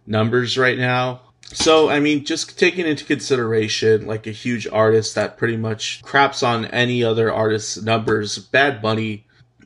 numbers 0.07 0.57
right 0.57 0.77
now. 0.77 1.21
So, 1.43 1.89
I 1.89 1.99
mean, 1.99 2.23
just 2.23 2.57
taking 2.57 2.87
into 2.87 3.03
consideration 3.03 4.07
like 4.07 4.27
a 4.27 4.31
huge 4.31 4.65
artist 4.67 5.15
that 5.15 5.37
pretty 5.37 5.57
much 5.57 6.01
craps 6.03 6.41
on 6.41 6.65
any 6.65 7.03
other 7.03 7.31
artist's 7.33 7.81
numbers, 7.81 8.37
Bad 8.39 8.81
Bunny, 8.81 9.25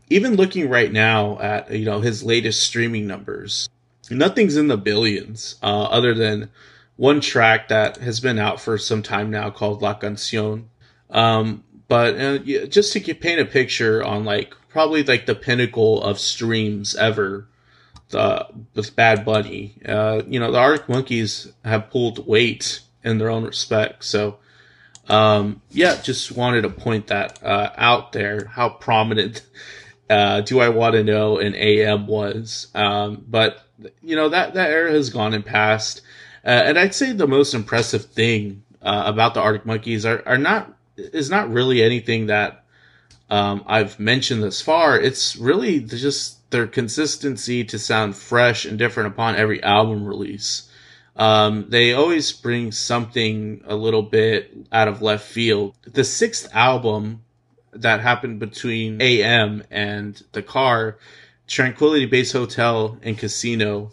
even 0.09 0.35
looking 0.35 0.69
right 0.69 0.91
now 0.91 1.39
at, 1.39 1.71
you 1.71 1.85
know, 1.85 2.01
his 2.01 2.23
latest 2.23 2.63
streaming 2.63 3.05
numbers, 3.05 3.69
nothing's 4.09 4.57
in 4.57 4.69
the 4.69 4.77
billions, 4.77 5.55
uh, 5.61 5.83
other 5.83 6.15
than 6.15 6.49
one 6.99 7.21
track 7.21 7.69
that 7.69 7.95
has 7.95 8.19
been 8.19 8.37
out 8.37 8.59
for 8.59 8.77
some 8.77 9.01
time 9.01 9.31
now 9.31 9.49
called 9.49 9.81
La 9.81 9.97
Canción. 9.97 10.65
Um, 11.09 11.63
but 11.87 12.19
uh, 12.19 12.39
yeah, 12.43 12.65
just 12.65 12.91
to 12.91 12.99
get, 12.99 13.21
paint 13.21 13.39
a 13.39 13.45
picture 13.45 14.03
on 14.03 14.25
like 14.25 14.53
probably 14.67 15.03
like 15.03 15.25
the 15.25 15.33
pinnacle 15.33 16.03
of 16.03 16.19
streams 16.19 16.97
ever 16.97 17.47
uh, 18.13 18.43
with 18.75 18.97
Bad 18.97 19.23
Bunny. 19.23 19.77
Uh, 19.85 20.23
you 20.27 20.41
know, 20.41 20.51
the 20.51 20.57
Arctic 20.57 20.89
Monkeys 20.89 21.49
have 21.63 21.89
pulled 21.89 22.27
weight 22.27 22.81
in 23.01 23.17
their 23.17 23.29
own 23.29 23.45
respect. 23.45 24.03
So, 24.03 24.39
um, 25.07 25.61
yeah, 25.69 26.01
just 26.01 26.33
wanted 26.33 26.63
to 26.63 26.69
point 26.69 27.07
that 27.07 27.41
uh, 27.41 27.71
out 27.77 28.11
there. 28.11 28.43
How 28.43 28.67
prominent 28.67 29.41
uh, 30.09 30.41
do 30.41 30.59
I 30.59 30.67
want 30.67 30.95
to 30.95 31.05
know 31.05 31.37
an 31.37 31.55
AM 31.55 32.07
was? 32.07 32.67
Um, 32.75 33.23
but 33.25 33.65
you 34.03 34.17
know 34.17 34.27
that 34.27 34.55
that 34.55 34.69
era 34.69 34.91
has 34.91 35.09
gone 35.09 35.33
and 35.33 35.45
passed. 35.45 36.01
Uh, 36.46 36.50
and 36.50 36.79
I'd 36.79 36.96
say 36.96 37.12
the 37.12 37.27
most 37.27 37.53
impressive 37.53 38.05
thing 38.05 38.63
uh, 38.81 39.03
about 39.05 39.34
the 39.34 39.41
Arctic 39.41 39.65
Monkeys 39.65 40.05
are, 40.05 40.24
are 40.25 40.38
not 40.38 40.74
is 40.98 41.29
not 41.29 41.50
really 41.50 41.81
anything 41.81 42.27
that 42.27 42.63
um, 43.29 43.63
I've 43.67 44.00
mentioned 44.00 44.43
thus 44.43 44.62
far. 44.62 45.00
It's 45.00 45.36
really 45.36 45.79
just 45.79 46.50
their 46.51 46.67
consistency 46.67 47.63
to 47.65 47.79
sound 47.79 48.15
fresh 48.15 48.65
and 48.65 48.77
different 48.77 49.13
upon 49.13 49.36
every 49.36 49.62
album 49.63 50.05
release. 50.05 50.69
Um, 51.15 51.65
they 51.69 51.93
always 51.93 52.31
bring 52.31 52.72
something 52.72 53.62
a 53.65 53.75
little 53.75 54.03
bit 54.03 54.55
out 54.72 54.88
of 54.88 55.01
left 55.01 55.27
field. 55.27 55.75
The 55.84 56.03
sixth 56.03 56.50
album 56.53 57.24
that 57.74 58.00
happened 58.00 58.39
between 58.39 59.01
AM 59.01 59.63
and 59.69 60.22
The 60.31 60.41
Car, 60.41 60.98
Tranquility 61.48 62.05
Base 62.05 62.31
Hotel 62.31 62.98
and 63.03 63.17
Casino, 63.17 63.91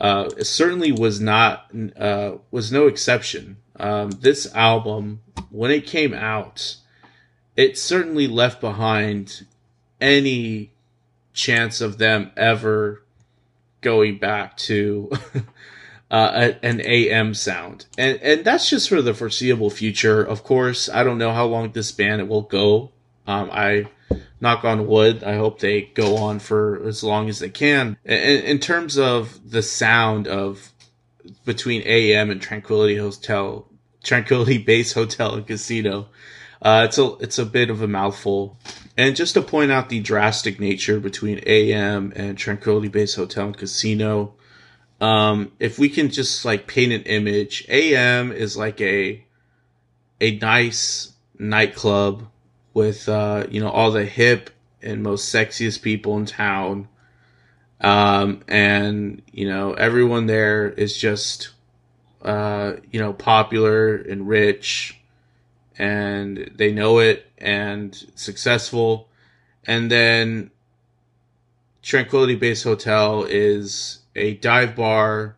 uh, 0.00 0.28
certainly 0.42 0.92
was 0.92 1.20
not 1.20 1.70
uh, 1.96 2.32
was 2.50 2.72
no 2.72 2.86
exception. 2.86 3.58
Um, 3.76 4.10
this 4.10 4.52
album, 4.54 5.20
when 5.50 5.70
it 5.70 5.86
came 5.86 6.14
out, 6.14 6.76
it 7.56 7.78
certainly 7.78 8.26
left 8.26 8.60
behind 8.60 9.46
any 10.00 10.72
chance 11.32 11.80
of 11.80 11.98
them 11.98 12.30
ever 12.36 13.02
going 13.80 14.18
back 14.18 14.56
to 14.56 15.10
uh, 16.10 16.52
an 16.62 16.80
AM 16.84 17.34
sound, 17.34 17.86
and 17.96 18.18
and 18.20 18.44
that's 18.44 18.68
just 18.68 18.88
for 18.88 19.00
the 19.00 19.14
foreseeable 19.14 19.70
future. 19.70 20.22
Of 20.22 20.42
course, 20.42 20.88
I 20.88 21.04
don't 21.04 21.18
know 21.18 21.32
how 21.32 21.46
long 21.46 21.70
this 21.72 21.92
band 21.92 22.28
will 22.28 22.42
go. 22.42 22.90
Um, 23.26 23.50
I 23.50 23.86
knock 24.40 24.64
on 24.64 24.86
wood. 24.86 25.24
I 25.24 25.36
hope 25.36 25.58
they 25.58 25.82
go 25.82 26.16
on 26.16 26.38
for 26.38 26.86
as 26.86 27.02
long 27.02 27.28
as 27.28 27.38
they 27.38 27.48
can. 27.48 27.96
In, 28.04 28.42
in 28.42 28.58
terms 28.58 28.98
of 28.98 29.50
the 29.50 29.62
sound 29.62 30.28
of 30.28 30.70
between 31.44 31.82
AM 31.82 32.30
and 32.30 32.40
Tranquility 32.40 32.96
Hotel, 32.96 33.66
Tranquility 34.02 34.58
Base 34.70 34.92
Hotel 34.92 35.34
and 35.34 35.46
Casino, 35.46 36.08
uh, 36.62 36.86
it's 36.86 36.98
a 36.98 37.14
it's 37.16 37.38
a 37.38 37.46
bit 37.46 37.70
of 37.70 37.82
a 37.82 37.88
mouthful. 37.88 38.58
And 38.96 39.16
just 39.16 39.34
to 39.34 39.42
point 39.42 39.72
out 39.72 39.88
the 39.88 40.00
drastic 40.00 40.60
nature 40.60 41.00
between 41.00 41.40
AM 41.46 42.12
and 42.14 42.38
Tranquility 42.38 42.88
Base 42.88 43.14
Hotel 43.14 43.46
and 43.46 43.56
Casino, 43.56 44.34
um, 45.00 45.52
if 45.58 45.78
we 45.78 45.88
can 45.88 46.10
just 46.10 46.44
like 46.44 46.66
paint 46.66 46.92
an 46.92 47.02
image, 47.02 47.66
AM 47.68 48.30
is 48.30 48.56
like 48.56 48.80
a 48.80 49.24
a 50.20 50.38
nice 50.38 51.12
nightclub 51.38 52.28
with 52.74 53.08
uh, 53.08 53.46
you 53.50 53.60
know 53.60 53.70
all 53.70 53.90
the 53.90 54.04
hip 54.04 54.50
and 54.82 55.02
most 55.02 55.32
sexiest 55.32 55.80
people 55.80 56.18
in 56.18 56.26
town, 56.26 56.88
um, 57.80 58.42
and 58.48 59.22
you 59.32 59.48
know 59.48 59.72
everyone 59.72 60.26
there 60.26 60.68
is 60.68 60.96
just 60.96 61.50
uh, 62.22 62.74
you 62.90 63.00
know 63.00 63.12
popular 63.12 63.96
and 63.96 64.28
rich 64.28 65.00
and 65.78 66.50
they 66.54 66.72
know 66.72 66.98
it 66.98 67.26
and 67.38 68.06
successful. 68.14 69.08
And 69.66 69.90
then 69.90 70.50
Tranquility 71.82 72.36
Base 72.36 72.62
Hotel 72.62 73.24
is 73.24 74.00
a 74.14 74.34
dive 74.34 74.76
bar 74.76 75.36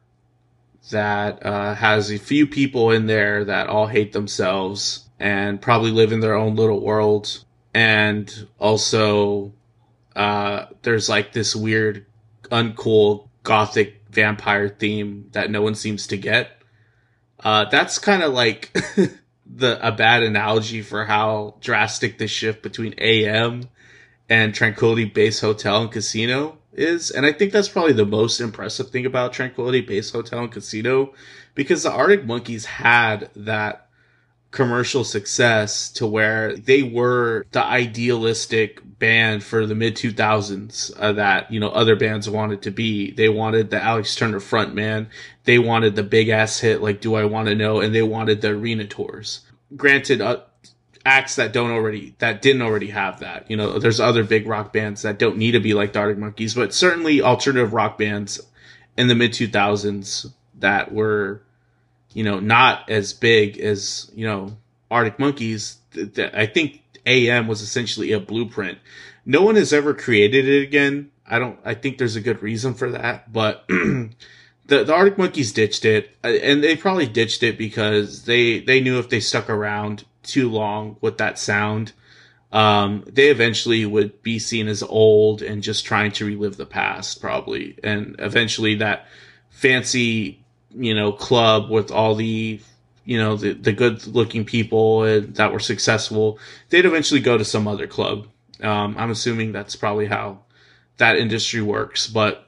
that 0.90 1.44
uh, 1.44 1.74
has 1.74 2.10
a 2.10 2.18
few 2.18 2.46
people 2.46 2.90
in 2.90 3.06
there 3.06 3.44
that 3.44 3.68
all 3.68 3.86
hate 3.86 4.12
themselves 4.12 5.05
and 5.18 5.60
probably 5.60 5.90
live 5.90 6.12
in 6.12 6.20
their 6.20 6.34
own 6.34 6.56
little 6.56 6.80
world. 6.80 7.44
And 7.74 8.48
also, 8.58 9.52
uh, 10.14 10.66
there's 10.82 11.08
like 11.08 11.32
this 11.32 11.54
weird, 11.54 12.06
uncool 12.44 13.28
gothic 13.42 14.02
vampire 14.10 14.68
theme 14.68 15.28
that 15.32 15.50
no 15.50 15.62
one 15.62 15.74
seems 15.74 16.06
to 16.08 16.16
get. 16.16 16.50
Uh, 17.40 17.66
that's 17.66 17.98
kind 17.98 18.22
of 18.22 18.32
like 18.32 18.76
the 19.46 19.86
a 19.86 19.92
bad 19.92 20.22
analogy 20.22 20.82
for 20.82 21.04
how 21.04 21.56
drastic 21.60 22.18
the 22.18 22.26
shift 22.26 22.62
between 22.62 22.94
AM 22.98 23.68
and 24.28 24.54
Tranquility 24.54 25.04
Base 25.04 25.40
Hotel 25.40 25.82
and 25.82 25.92
Casino 25.92 26.58
is. 26.72 27.10
And 27.10 27.24
I 27.24 27.32
think 27.32 27.52
that's 27.52 27.68
probably 27.68 27.92
the 27.92 28.06
most 28.06 28.40
impressive 28.40 28.90
thing 28.90 29.06
about 29.06 29.32
Tranquility 29.32 29.80
Base 29.80 30.10
Hotel 30.10 30.40
and 30.40 30.52
Casino 30.52 31.12
because 31.54 31.82
the 31.82 31.92
Arctic 31.92 32.24
Monkeys 32.24 32.64
had 32.64 33.30
that 33.36 33.85
commercial 34.50 35.04
success 35.04 35.90
to 35.90 36.06
where 36.06 36.56
they 36.56 36.82
were 36.82 37.46
the 37.52 37.62
idealistic 37.62 38.80
band 38.98 39.44
for 39.44 39.66
the 39.66 39.74
mid 39.74 39.94
2000s 39.94 40.92
uh, 40.98 41.12
that 41.12 41.50
you 41.52 41.60
know 41.60 41.68
other 41.68 41.96
bands 41.96 42.30
wanted 42.30 42.62
to 42.62 42.70
be. 42.70 43.10
They 43.10 43.28
wanted 43.28 43.70
the 43.70 43.82
alex 43.82 44.14
turner 44.14 44.40
frontman 44.40 45.08
they 45.44 45.58
wanted 45.58 45.94
the 45.94 46.02
big 46.02 46.28
ass 46.28 46.60
hit 46.60 46.82
like 46.82 47.00
do 47.00 47.14
i 47.14 47.24
want 47.24 47.48
to 47.48 47.54
know 47.54 47.80
and 47.80 47.94
they 47.94 48.02
wanted 48.02 48.40
the 48.40 48.48
arena 48.48 48.86
tours. 48.86 49.40
Granted 49.76 50.20
uh, 50.20 50.40
acts 51.04 51.36
that 51.36 51.52
don't 51.52 51.70
already 51.70 52.14
that 52.18 52.42
didn't 52.42 52.62
already 52.62 52.88
have 52.88 53.20
that. 53.20 53.50
You 53.50 53.56
know 53.56 53.78
there's 53.78 54.00
other 54.00 54.24
big 54.24 54.46
rock 54.46 54.72
bands 54.72 55.02
that 55.02 55.18
don't 55.18 55.36
need 55.36 55.52
to 55.52 55.60
be 55.60 55.74
like 55.74 55.92
the 55.92 55.98
arctic 55.98 56.18
monkeys 56.18 56.54
but 56.54 56.72
certainly 56.72 57.20
alternative 57.20 57.72
rock 57.72 57.98
bands 57.98 58.40
in 58.96 59.08
the 59.08 59.14
mid 59.14 59.32
2000s 59.32 60.32
that 60.58 60.92
were 60.92 61.42
you 62.16 62.24
know, 62.24 62.40
not 62.40 62.88
as 62.88 63.12
big 63.12 63.58
as, 63.58 64.10
you 64.14 64.26
know, 64.26 64.56
Arctic 64.90 65.18
Monkeys. 65.18 65.76
I 66.16 66.46
think 66.46 66.80
AM 67.04 67.46
was 67.46 67.60
essentially 67.60 68.12
a 68.12 68.18
blueprint. 68.18 68.78
No 69.26 69.42
one 69.42 69.56
has 69.56 69.70
ever 69.70 69.92
created 69.92 70.48
it 70.48 70.62
again. 70.62 71.10
I 71.26 71.38
don't, 71.38 71.58
I 71.62 71.74
think 71.74 71.98
there's 71.98 72.16
a 72.16 72.22
good 72.22 72.42
reason 72.42 72.72
for 72.72 72.90
that, 72.92 73.30
but 73.30 73.66
the, 73.68 74.08
the 74.66 74.94
Arctic 74.94 75.18
Monkeys 75.18 75.52
ditched 75.52 75.84
it 75.84 76.16
uh, 76.24 76.28
and 76.28 76.64
they 76.64 76.74
probably 76.74 77.06
ditched 77.06 77.42
it 77.42 77.58
because 77.58 78.24
they, 78.24 78.60
they 78.60 78.80
knew 78.80 78.98
if 78.98 79.10
they 79.10 79.20
stuck 79.20 79.50
around 79.50 80.06
too 80.22 80.48
long 80.48 80.96
with 81.02 81.18
that 81.18 81.38
sound, 81.38 81.92
um, 82.50 83.04
they 83.06 83.28
eventually 83.28 83.84
would 83.84 84.22
be 84.22 84.38
seen 84.38 84.68
as 84.68 84.82
old 84.82 85.42
and 85.42 85.62
just 85.62 85.84
trying 85.84 86.12
to 86.12 86.24
relive 86.24 86.56
the 86.56 86.64
past, 86.64 87.20
probably. 87.20 87.78
And 87.84 88.16
eventually 88.18 88.76
that 88.76 89.06
fancy 89.50 90.45
you 90.76 90.94
know, 90.94 91.12
club 91.12 91.70
with 91.70 91.90
all 91.90 92.14
the, 92.14 92.60
you 93.04 93.18
know, 93.18 93.36
the, 93.36 93.52
the 93.52 93.72
good 93.72 94.06
looking 94.06 94.44
people 94.44 95.02
that 95.20 95.52
were 95.52 95.60
successful, 95.60 96.38
they'd 96.70 96.84
eventually 96.84 97.20
go 97.20 97.38
to 97.38 97.44
some 97.44 97.66
other 97.66 97.86
club. 97.86 98.26
Um, 98.62 98.94
I'm 98.98 99.10
assuming 99.10 99.52
that's 99.52 99.76
probably 99.76 100.06
how 100.06 100.40
that 100.98 101.16
industry 101.16 101.62
works, 101.62 102.06
but, 102.06 102.46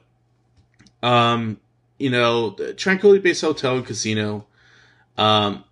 um, 1.01 1.59
you 1.97 2.09
know, 2.09 2.51
Tranquility 2.77 3.21
Base 3.21 3.41
Hotel 3.41 3.77
and 3.77 3.85
Casino, 3.85 4.45
um, 5.17 5.63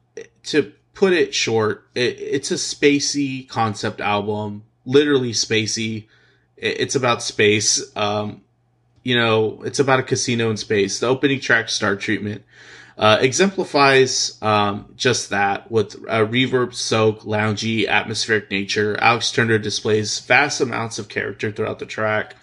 to 0.43 0.73
put 0.93 1.13
it 1.13 1.33
short, 1.33 1.87
it, 1.95 2.19
it's 2.19 2.51
a 2.51 2.55
spacey 2.55 3.47
concept 3.47 4.01
album, 4.01 4.63
literally 4.85 5.31
spacey. 5.31 6.07
It, 6.57 6.81
it's 6.81 6.95
about 6.95 7.21
space. 7.21 7.95
Um, 7.95 8.41
you 9.07 9.15
know, 9.15 9.61
it's 9.63 9.79
about 9.79 10.01
a 10.01 10.03
casino 10.03 10.49
in 10.49 10.57
space. 10.57 10.99
The 10.99 11.07
opening 11.07 11.39
track, 11.39 11.69
Star 11.69 11.95
Treatment, 11.95 12.43
uh, 12.97 13.17
exemplifies 13.21 14.37
um, 14.41 14.91
just 14.97 15.29
that 15.29 15.71
with 15.71 15.93
a 16.09 16.27
reverb 16.27 16.73
soak, 16.73 17.21
loungy, 17.21 17.87
atmospheric 17.87 18.51
nature. 18.51 18.97
Alex 18.99 19.31
Turner 19.31 19.59
displays 19.59 20.19
vast 20.19 20.59
amounts 20.59 20.99
of 20.99 21.07
character 21.07 21.53
throughout 21.53 21.79
the 21.79 21.85
track. 21.85 22.35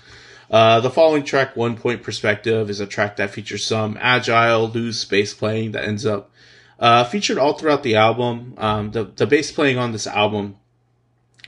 Uh, 0.51 0.81
the 0.81 0.89
following 0.89 1.23
track, 1.23 1.55
One 1.55 1.77
Point 1.77 2.03
Perspective, 2.03 2.71
is 2.71 2.81
a 2.81 2.87
track 2.87 3.17
that 3.17 3.29
features 3.29 3.67
some 3.67 3.99
agile, 4.01 4.67
loose 4.67 5.05
bass 5.05 5.35
playing 5.35 5.73
that 5.73 5.85
ends 5.85 6.07
up 6.07 6.31
uh, 6.79 7.05
featured 7.05 7.37
all 7.37 7.59
throughout 7.59 7.83
the 7.83 7.97
album. 7.97 8.55
Um, 8.57 8.91
the, 8.93 9.05
the 9.05 9.27
bass 9.27 9.53
playing 9.53 9.77
on 9.77 9.93
this 9.93 10.07
album 10.07 10.57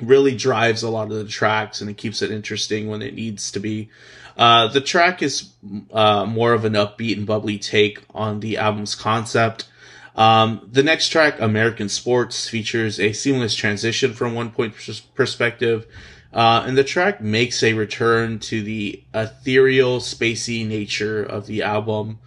really 0.00 0.34
drives 0.34 0.82
a 0.82 0.90
lot 0.90 1.10
of 1.10 1.16
the 1.16 1.24
tracks 1.24 1.80
and 1.80 1.88
it 1.88 1.96
keeps 1.96 2.22
it 2.22 2.30
interesting 2.30 2.88
when 2.88 3.02
it 3.02 3.14
needs 3.14 3.50
to 3.52 3.60
be. 3.60 3.88
Uh, 4.36 4.68
the 4.68 4.80
track 4.80 5.22
is 5.22 5.50
uh, 5.92 6.26
more 6.26 6.52
of 6.52 6.64
an 6.64 6.74
upbeat 6.74 7.16
and 7.16 7.26
bubbly 7.26 7.58
take 7.58 8.02
on 8.14 8.40
the 8.40 8.58
album's 8.58 8.94
concept. 8.94 9.68
Um, 10.14 10.68
the 10.70 10.82
next 10.82 11.08
track, 11.08 11.40
American 11.40 11.88
Sports, 11.88 12.48
features 12.48 12.98
a 12.98 13.12
seamless 13.12 13.54
transition 13.54 14.12
from 14.12 14.34
one 14.34 14.50
point 14.50 14.74
perspective, 15.14 15.86
uh, 16.32 16.64
and 16.66 16.76
the 16.76 16.84
track 16.84 17.20
makes 17.20 17.62
a 17.62 17.74
return 17.74 18.38
to 18.40 18.62
the 18.62 19.02
ethereal, 19.14 20.00
spacey 20.00 20.66
nature 20.66 21.22
of 21.22 21.46
the 21.46 21.62
album. 21.62 22.18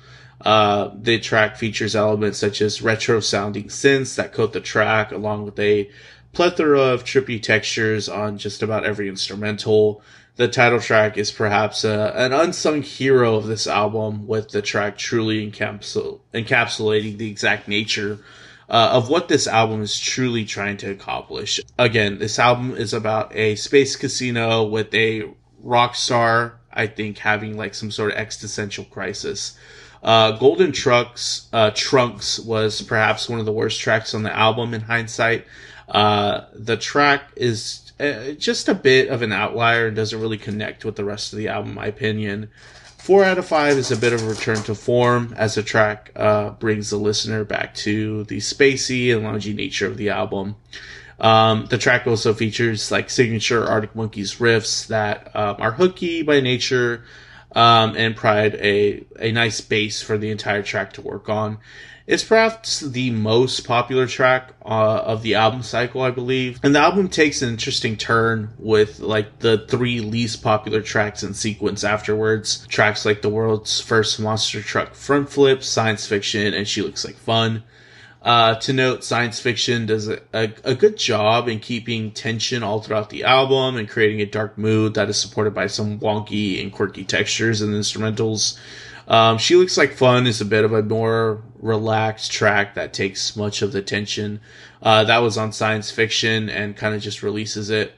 Uh, 0.41 0.91
the 0.95 1.19
track 1.19 1.57
features 1.57 1.95
elements 1.95 2.37
such 2.37 2.61
as 2.61 2.81
retro 2.81 3.19
sounding 3.19 3.65
synths 3.65 4.15
that 4.15 4.33
coat 4.33 4.53
the 4.53 4.61
track, 4.61 5.11
along 5.11 5.45
with 5.45 5.59
a 5.59 5.89
plethora 6.33 6.81
of 6.81 7.03
trippy 7.03 7.41
textures 7.41 8.07
on 8.07 8.37
just 8.37 8.61
about 8.61 8.85
every 8.85 9.09
instrumental. 9.09 10.01
The 10.35 10.47
title 10.47 10.79
track 10.79 11.17
is 11.17 11.31
perhaps 11.31 11.83
a, 11.83 12.13
an 12.15 12.31
unsung 12.31 12.81
hero 12.81 13.35
of 13.35 13.47
this 13.47 13.67
album, 13.67 14.25
with 14.25 14.49
the 14.49 14.61
track 14.61 14.97
truly 14.97 15.49
encapsul- 15.49 16.19
encapsulating 16.33 17.17
the 17.17 17.29
exact 17.29 17.67
nature 17.67 18.19
uh, 18.69 18.91
of 18.93 19.09
what 19.09 19.27
this 19.27 19.47
album 19.47 19.81
is 19.81 19.99
truly 19.99 20.45
trying 20.45 20.77
to 20.77 20.91
accomplish. 20.91 21.59
Again, 21.77 22.19
this 22.19 22.39
album 22.39 22.75
is 22.77 22.93
about 22.93 23.35
a 23.35 23.55
space 23.55 23.95
casino 23.95 24.63
with 24.63 24.93
a 24.93 25.23
rock 25.61 25.95
star, 25.95 26.59
I 26.71 26.87
think, 26.87 27.17
having 27.17 27.57
like 27.57 27.73
some 27.73 27.91
sort 27.91 28.11
of 28.11 28.17
existential 28.17 28.85
crisis. 28.85 29.57
Uh, 30.01 30.31
Golden 30.33 30.71
Trucks, 30.71 31.49
uh, 31.51 31.71
Trunks 31.73 32.39
was 32.39 32.81
perhaps 32.81 33.27
one 33.27 33.39
of 33.39 33.45
the 33.45 33.51
worst 33.51 33.81
tracks 33.81 34.13
on 34.13 34.23
the 34.23 34.33
album 34.33 34.73
in 34.73 34.81
hindsight. 34.81 35.45
Uh, 35.89 36.45
the 36.53 36.77
track 36.77 37.31
is 37.35 37.91
uh, 37.99 38.31
just 38.31 38.69
a 38.69 38.73
bit 38.73 39.09
of 39.09 39.21
an 39.21 39.31
outlier 39.31 39.87
and 39.87 39.95
doesn't 39.95 40.21
really 40.21 40.37
connect 40.37 40.85
with 40.85 40.95
the 40.95 41.03
rest 41.03 41.33
of 41.33 41.39
the 41.39 41.47
album, 41.47 41.69
in 41.69 41.75
my 41.75 41.87
opinion. 41.87 42.49
Four 42.97 43.23
out 43.23 43.37
of 43.37 43.45
five 43.45 43.77
is 43.77 43.91
a 43.91 43.97
bit 43.97 44.13
of 44.13 44.21
a 44.21 44.29
return 44.29 44.61
to 44.63 44.75
form 44.75 45.33
as 45.37 45.55
the 45.55 45.63
track 45.63 46.11
uh, 46.15 46.51
brings 46.51 46.89
the 46.89 46.97
listener 46.97 47.43
back 47.43 47.73
to 47.75 48.23
the 48.25 48.37
spacey 48.37 49.15
and 49.15 49.25
loungy 49.25 49.55
nature 49.55 49.87
of 49.87 49.97
the 49.97 50.09
album. 50.09 50.55
Um, 51.19 51.65
the 51.65 51.77
track 51.77 52.07
also 52.07 52.33
features 52.33 52.91
like 52.91 53.09
signature 53.09 53.65
Arctic 53.65 53.95
Monkeys 53.95 54.35
riffs 54.35 54.87
that 54.87 55.35
um, 55.35 55.55
are 55.59 55.71
hooky 55.71 56.21
by 56.21 56.39
nature 56.39 57.03
um, 57.53 57.95
and 57.97 58.15
provide 58.15 58.55
a, 58.55 59.03
a 59.19 59.31
nice 59.31 59.61
base 59.61 60.01
for 60.01 60.17
the 60.17 60.31
entire 60.31 60.63
track 60.63 60.93
to 60.93 61.01
work 61.01 61.29
on. 61.29 61.59
It's 62.09 62.23
perhaps 62.23 62.79
the 62.79 63.11
most 63.11 63.67
popular 63.67 64.07
track 64.07 64.53
uh, 64.65 65.03
of 65.05 65.21
the 65.21 65.35
album 65.35 65.61
cycle, 65.61 66.01
I 66.01 66.09
believe. 66.09 66.59
And 66.63 66.73
the 66.73 66.79
album 66.79 67.07
takes 67.07 67.43
an 67.43 67.49
interesting 67.49 67.97
turn 67.97 68.49
with 68.57 68.99
like 68.99 69.37
the 69.39 69.59
three 69.67 69.99
least 69.99 70.41
popular 70.41 70.81
tracks 70.81 71.21
in 71.21 71.35
sequence 71.35 71.83
afterwards. 71.83 72.65
Tracks 72.67 73.05
like 73.05 73.21
the 73.21 73.29
world's 73.29 73.79
first 73.79 74.19
monster 74.19 74.59
truck 74.63 74.95
front 74.95 75.29
flip, 75.29 75.61
science 75.61 76.07
fiction, 76.07 76.55
and 76.55 76.67
she 76.67 76.81
looks 76.81 77.05
like 77.05 77.15
fun. 77.15 77.61
Uh, 78.21 78.55
to 78.55 78.73
note, 78.73 79.03
science 79.03 79.39
fiction 79.39 79.85
does 79.85 80.09
a, 80.09 80.19
a, 80.33 80.53
a, 80.65 80.75
good 80.75 80.97
job 80.97 81.47
in 81.47 81.57
keeping 81.57 82.11
tension 82.11 82.63
all 82.63 82.81
throughout 82.81 83.09
the 83.09 83.23
album 83.23 83.77
and 83.77 83.87
creating 83.87 84.19
a 84.19 84.25
dark 84.25 84.57
mood 84.57 84.93
that 84.95 85.07
is 85.07 85.17
supported 85.17 85.53
by 85.53 85.67
some 85.67 85.97
wonky 85.99 86.61
and 86.61 86.73
quirky 86.73 87.05
textures 87.05 87.61
and 87.61 87.73
instrumentals. 87.73 88.59
Um, 89.07 89.37
she 89.37 89.55
Looks 89.55 89.77
Like 89.77 89.93
Fun 89.93 90.27
is 90.27 90.41
a 90.41 90.45
bit 90.45 90.65
of 90.65 90.73
a 90.73 90.83
more 90.83 91.41
relaxed 91.59 92.31
track 92.31 92.75
that 92.75 92.93
takes 92.93 93.37
much 93.37 93.61
of 93.61 93.71
the 93.71 93.81
tension. 93.81 94.41
Uh, 94.83 95.05
that 95.05 95.19
was 95.19 95.37
on 95.37 95.53
science 95.53 95.89
fiction 95.89 96.49
and 96.49 96.75
kind 96.75 96.93
of 96.93 97.01
just 97.01 97.23
releases 97.23 97.69
it. 97.69 97.93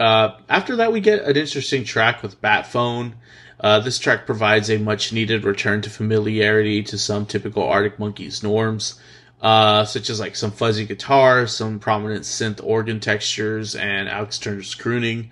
Uh, 0.00 0.36
after 0.48 0.76
that, 0.76 0.92
we 0.92 1.00
get 1.00 1.22
an 1.22 1.36
interesting 1.36 1.84
track 1.84 2.22
with 2.22 2.40
Batphone. 2.40 3.12
Uh, 3.60 3.78
this 3.78 3.98
track 3.98 4.26
provides 4.26 4.70
a 4.70 4.78
much 4.78 5.12
needed 5.12 5.44
return 5.44 5.80
to 5.82 5.90
familiarity 5.90 6.82
to 6.82 6.98
some 6.98 7.24
typical 7.26 7.62
Arctic 7.62 7.98
Monkeys 7.98 8.42
norms, 8.42 9.00
uh, 9.44 9.84
such 9.84 10.08
as 10.08 10.18
like 10.18 10.34
some 10.34 10.50
fuzzy 10.50 10.86
guitar, 10.86 11.46
some 11.46 11.78
prominent 11.78 12.22
synth 12.22 12.64
organ 12.64 12.98
textures, 12.98 13.76
and 13.76 14.08
Alex 14.08 14.38
Turner's 14.38 14.74
crooning. 14.74 15.30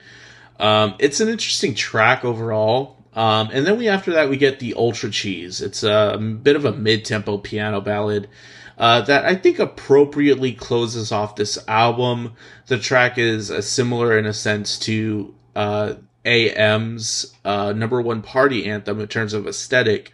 Um, 0.60 0.96
it's 0.98 1.20
an 1.20 1.30
interesting 1.30 1.74
track 1.74 2.22
overall. 2.22 2.98
Um, 3.14 3.48
and 3.52 3.66
then 3.66 3.78
we 3.78 3.88
after 3.88 4.12
that 4.12 4.28
we 4.28 4.36
get 4.36 4.58
the 4.58 4.74
Ultracheese. 4.74 5.62
It's 5.62 5.82
a 5.82 6.18
bit 6.18 6.56
of 6.56 6.66
a 6.66 6.72
mid-tempo 6.72 7.38
piano 7.38 7.80
ballad 7.80 8.28
uh, 8.76 9.00
that 9.02 9.24
I 9.24 9.34
think 9.34 9.58
appropriately 9.58 10.52
closes 10.52 11.10
off 11.10 11.36
this 11.36 11.58
album. 11.66 12.34
The 12.66 12.78
track 12.78 13.16
is 13.16 13.50
uh, 13.50 13.62
similar 13.62 14.18
in 14.18 14.26
a 14.26 14.34
sense 14.34 14.78
to 14.80 15.34
uh, 15.56 15.94
AM's 16.26 17.34
uh, 17.46 17.72
number 17.72 18.02
one 18.02 18.20
party 18.20 18.66
anthem 18.66 19.00
in 19.00 19.08
terms 19.08 19.32
of 19.32 19.46
aesthetic. 19.46 20.12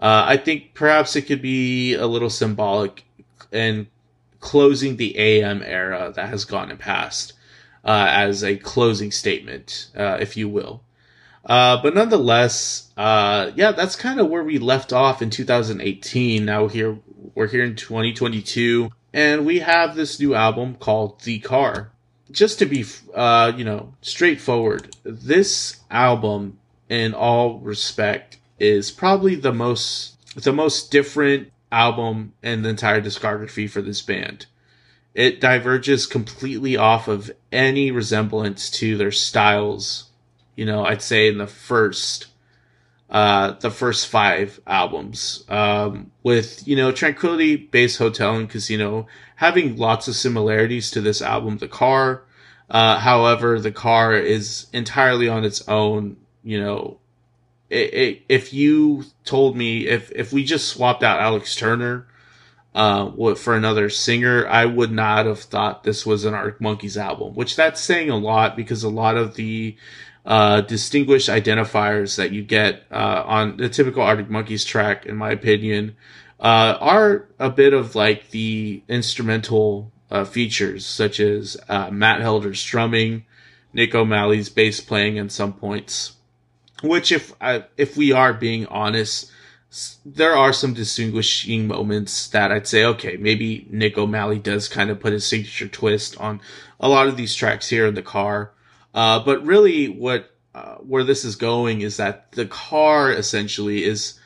Uh, 0.00 0.24
I 0.26 0.36
think 0.36 0.74
perhaps 0.74 1.14
it 1.14 1.22
could 1.22 1.42
be 1.42 1.94
a 1.94 2.06
little 2.06 2.30
symbolic 2.30 3.05
in 3.52 3.88
closing 4.40 4.96
the 4.96 5.18
AM 5.18 5.62
era 5.62 6.12
that 6.14 6.28
has 6.28 6.44
gone 6.44 6.70
and 6.70 6.78
passed 6.78 7.32
uh, 7.84 8.06
as 8.10 8.44
a 8.44 8.56
closing 8.56 9.10
statement, 9.10 9.90
if 9.94 10.36
you 10.36 10.48
will. 10.48 10.82
Uh, 11.46 11.80
but 11.80 11.94
nonetheless, 11.94 12.90
uh, 12.96 13.52
yeah, 13.54 13.70
that's 13.70 13.94
kind 13.94 14.18
of 14.18 14.28
where 14.28 14.42
we 14.42 14.58
left 14.58 14.92
off 14.92 15.22
in 15.22 15.30
2018. 15.30 16.44
Now 16.44 16.66
here 16.66 16.98
we're 17.34 17.46
here 17.46 17.64
in 17.64 17.76
2022, 17.76 18.90
and 19.12 19.46
we 19.46 19.60
have 19.60 19.94
this 19.94 20.18
new 20.18 20.34
album 20.34 20.74
called 20.74 21.20
The 21.22 21.38
Car. 21.38 21.92
Just 22.32 22.58
to 22.58 22.66
be, 22.66 22.84
uh, 23.14 23.52
you 23.56 23.64
know, 23.64 23.94
straightforward, 24.02 24.96
this 25.04 25.76
album, 25.90 26.58
in 26.88 27.14
all 27.14 27.60
respect, 27.60 28.38
is 28.58 28.90
probably 28.90 29.36
the 29.36 29.52
most 29.52 30.14
the 30.34 30.52
most 30.52 30.90
different 30.90 31.52
album 31.70 32.32
and 32.42 32.64
the 32.64 32.68
entire 32.68 33.00
discography 33.00 33.68
for 33.68 33.82
this 33.82 34.02
band. 34.02 34.46
It 35.14 35.40
diverges 35.40 36.06
completely 36.06 36.76
off 36.76 37.08
of 37.08 37.30
any 37.50 37.90
resemblance 37.90 38.70
to 38.70 38.96
their 38.96 39.12
styles 39.12 40.10
you 40.56 40.64
know, 40.64 40.84
I'd 40.84 41.02
say 41.02 41.28
in 41.28 41.38
the 41.38 41.46
first 41.46 42.26
uh 43.08 43.52
the 43.52 43.70
first 43.70 44.08
five 44.08 44.58
albums. 44.66 45.44
Um 45.48 46.10
with, 46.22 46.66
you 46.66 46.74
know, 46.74 46.90
Tranquility 46.90 47.54
Base 47.56 47.98
Hotel 47.98 48.34
and 48.34 48.50
Casino 48.50 49.06
having 49.36 49.76
lots 49.76 50.08
of 50.08 50.16
similarities 50.16 50.90
to 50.90 51.00
this 51.00 51.22
album, 51.22 51.58
The 51.58 51.68
Car. 51.68 52.24
Uh 52.68 52.98
however, 52.98 53.60
The 53.60 53.70
Car 53.70 54.14
is 54.14 54.66
entirely 54.72 55.28
on 55.28 55.44
its 55.44 55.66
own, 55.68 56.16
you 56.42 56.58
know, 56.58 56.98
it, 57.70 57.94
it, 57.94 58.22
if 58.28 58.52
you 58.52 59.04
told 59.24 59.56
me 59.56 59.86
if 59.86 60.10
if 60.12 60.32
we 60.32 60.44
just 60.44 60.68
swapped 60.68 61.02
out 61.02 61.20
Alex 61.20 61.54
Turner 61.56 62.06
uh, 62.74 63.34
for 63.34 63.56
another 63.56 63.88
singer, 63.90 64.46
I 64.46 64.66
would 64.66 64.92
not 64.92 65.26
have 65.26 65.40
thought 65.40 65.82
this 65.82 66.04
was 66.04 66.24
an 66.24 66.34
Arctic 66.34 66.60
Monkeys 66.60 66.96
album, 66.96 67.34
which 67.34 67.56
that's 67.56 67.80
saying 67.80 68.10
a 68.10 68.16
lot 68.16 68.56
because 68.56 68.84
a 68.84 68.90
lot 68.90 69.16
of 69.16 69.34
the 69.34 69.76
uh, 70.26 70.60
distinguished 70.60 71.28
identifiers 71.28 72.16
that 72.16 72.32
you 72.32 72.42
get 72.42 72.84
uh, 72.90 73.22
on 73.24 73.56
the 73.56 73.68
typical 73.68 74.02
Arctic 74.02 74.28
Monkeys 74.28 74.64
track, 74.64 75.06
in 75.06 75.16
my 75.16 75.30
opinion, 75.30 75.96
uh, 76.40 76.76
are 76.80 77.28
a 77.38 77.48
bit 77.48 77.72
of 77.72 77.94
like 77.94 78.30
the 78.30 78.82
instrumental 78.88 79.92
uh, 80.10 80.24
features, 80.24 80.84
such 80.84 81.20
as 81.20 81.56
uh, 81.68 81.90
Matt 81.90 82.20
Helders' 82.20 82.62
drumming, 82.62 83.24
Nick 83.72 83.94
O'Malley's 83.94 84.48
bass 84.48 84.80
playing 84.80 85.18
at 85.18 85.32
some 85.32 85.52
points. 85.52 86.15
Which, 86.82 87.10
if 87.12 87.32
if 87.76 87.96
we 87.96 88.12
are 88.12 88.34
being 88.34 88.66
honest, 88.66 89.30
there 90.04 90.36
are 90.36 90.52
some 90.52 90.74
distinguishing 90.74 91.66
moments 91.66 92.28
that 92.28 92.52
I'd 92.52 92.66
say, 92.66 92.84
okay, 92.84 93.16
maybe 93.16 93.66
Nick 93.70 93.98
O'Malley 93.98 94.38
does 94.38 94.68
kind 94.68 94.90
of 94.90 95.00
put 95.00 95.12
his 95.12 95.26
signature 95.26 95.68
twist 95.68 96.18
on 96.20 96.40
a 96.78 96.88
lot 96.88 97.08
of 97.08 97.16
these 97.16 97.34
tracks 97.34 97.68
here 97.68 97.86
in 97.86 97.94
the 97.94 98.02
car. 98.02 98.52
Uh, 98.94 99.20
but 99.20 99.44
really, 99.44 99.88
what 99.88 100.30
uh, 100.54 100.76
where 100.76 101.04
this 101.04 101.24
is 101.24 101.36
going 101.36 101.82
is 101.82 101.98
that 101.98 102.32
the 102.32 102.46
car 102.46 103.10
essentially 103.10 103.84
is 103.84 104.18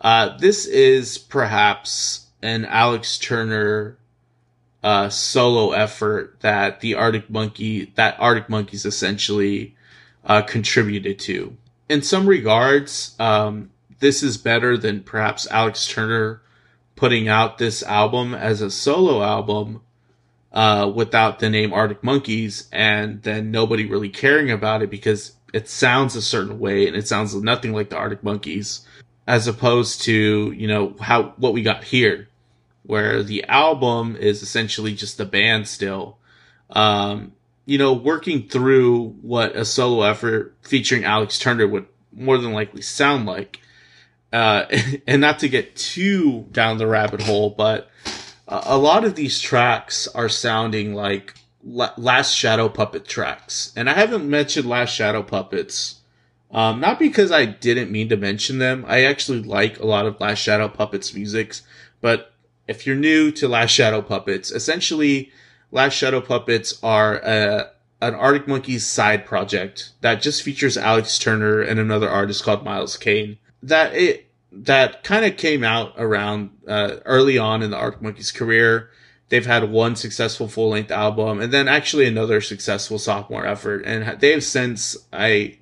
uh, 0.00 0.36
this 0.38 0.66
is 0.66 1.18
perhaps 1.18 2.26
an 2.42 2.64
Alex 2.64 3.18
Turner 3.18 3.98
uh, 4.82 5.08
solo 5.08 5.72
effort 5.72 6.36
that 6.40 6.80
the 6.80 6.94
Arctic 6.94 7.30
Monkey 7.30 7.92
that 7.94 8.16
Arctic 8.18 8.48
Monkeys 8.48 8.84
essentially 8.84 9.74
uh, 10.24 10.42
contributed 10.42 11.18
to. 11.20 11.56
In 11.88 12.02
some 12.02 12.26
regards, 12.26 13.14
um, 13.18 13.70
this 14.00 14.22
is 14.22 14.36
better 14.36 14.76
than 14.76 15.02
perhaps 15.02 15.46
Alex 15.50 15.86
Turner 15.86 16.42
putting 16.96 17.28
out 17.28 17.58
this 17.58 17.82
album 17.82 18.34
as 18.34 18.60
a 18.60 18.70
solo 18.70 19.22
album 19.22 19.82
uh, 20.52 20.90
without 20.92 21.38
the 21.38 21.50
name 21.50 21.72
Arctic 21.72 22.02
Monkeys, 22.02 22.68
and 22.72 23.22
then 23.22 23.50
nobody 23.50 23.86
really 23.86 24.08
caring 24.08 24.50
about 24.50 24.82
it 24.82 24.90
because 24.90 25.32
it 25.52 25.68
sounds 25.68 26.16
a 26.16 26.22
certain 26.22 26.58
way 26.58 26.86
and 26.86 26.96
it 26.96 27.06
sounds 27.06 27.34
nothing 27.34 27.72
like 27.72 27.90
the 27.90 27.96
Arctic 27.96 28.24
Monkeys, 28.24 28.86
as 29.26 29.46
opposed 29.46 30.02
to 30.02 30.52
you 30.52 30.66
know 30.66 30.96
how 31.00 31.34
what 31.36 31.52
we 31.52 31.62
got 31.62 31.84
here, 31.84 32.28
where 32.84 33.22
the 33.22 33.44
album 33.44 34.16
is 34.16 34.42
essentially 34.42 34.94
just 34.94 35.18
the 35.18 35.26
band 35.26 35.68
still, 35.68 36.16
um, 36.70 37.32
you 37.66 37.78
know, 37.78 37.92
working 37.92 38.48
through 38.48 39.08
what 39.20 39.54
a 39.54 39.64
solo 39.64 40.02
effort 40.02 40.56
featuring 40.62 41.04
Alex 41.04 41.38
Turner 41.38 41.66
would 41.66 41.86
more 42.12 42.38
than 42.38 42.52
likely 42.52 42.82
sound 42.82 43.26
like. 43.26 43.60
Uh, 44.32 44.66
and 45.06 45.20
not 45.20 45.40
to 45.40 45.48
get 45.48 45.76
too 45.76 46.46
down 46.52 46.78
the 46.78 46.86
rabbit 46.86 47.22
hole, 47.22 47.50
but 47.50 47.90
a 48.48 48.78
lot 48.78 49.04
of 49.04 49.16
these 49.16 49.40
tracks 49.40 50.06
are 50.08 50.28
sounding 50.28 50.94
like 50.94 51.34
Last 51.64 52.32
Shadow 52.32 52.68
Puppet 52.68 53.06
tracks. 53.06 53.72
And 53.76 53.90
I 53.90 53.94
haven't 53.94 54.28
mentioned 54.28 54.68
Last 54.68 54.90
Shadow 54.90 55.22
Puppets. 55.22 56.00
Um, 56.52 56.78
not 56.78 57.00
because 57.00 57.32
I 57.32 57.44
didn't 57.44 57.90
mean 57.90 58.08
to 58.10 58.16
mention 58.16 58.58
them. 58.58 58.84
I 58.86 59.02
actually 59.02 59.42
like 59.42 59.80
a 59.80 59.86
lot 59.86 60.06
of 60.06 60.20
Last 60.20 60.38
Shadow 60.38 60.68
Puppets 60.68 61.12
music 61.12 61.56
but 62.00 62.32
if 62.68 62.86
you're 62.86 62.96
new 62.96 63.30
to 63.32 63.48
Last 63.48 63.70
Shadow 63.70 64.02
Puppets, 64.02 64.50
essentially 64.50 65.30
Last 65.76 65.92
Shadow 65.92 66.22
Puppets 66.22 66.82
are 66.82 67.16
a, 67.16 67.70
an 68.00 68.14
Arctic 68.14 68.48
Monkeys 68.48 68.86
side 68.86 69.26
project 69.26 69.90
that 70.00 70.22
just 70.22 70.42
features 70.42 70.78
Alex 70.78 71.18
Turner 71.18 71.60
and 71.60 71.78
another 71.78 72.08
artist 72.08 72.42
called 72.42 72.64
Miles 72.64 72.96
Kane. 72.96 73.36
That 73.62 73.92
it 73.92 74.26
that 74.50 75.04
kind 75.04 75.26
of 75.26 75.36
came 75.36 75.62
out 75.62 75.92
around 75.98 76.48
uh, 76.66 76.96
early 77.04 77.36
on 77.36 77.62
in 77.62 77.72
the 77.72 77.76
Arctic 77.76 78.00
Monkeys 78.00 78.32
career. 78.32 78.88
They've 79.28 79.44
had 79.44 79.70
one 79.70 79.96
successful 79.96 80.48
full 80.48 80.70
length 80.70 80.90
album 80.90 81.42
and 81.42 81.52
then 81.52 81.68
actually 81.68 82.06
another 82.06 82.40
successful 82.40 82.98
sophomore 82.98 83.44
effort. 83.44 83.84
And 83.84 84.18
they 84.18 84.32
have 84.32 84.44
since, 84.44 84.96
I, 85.12 85.58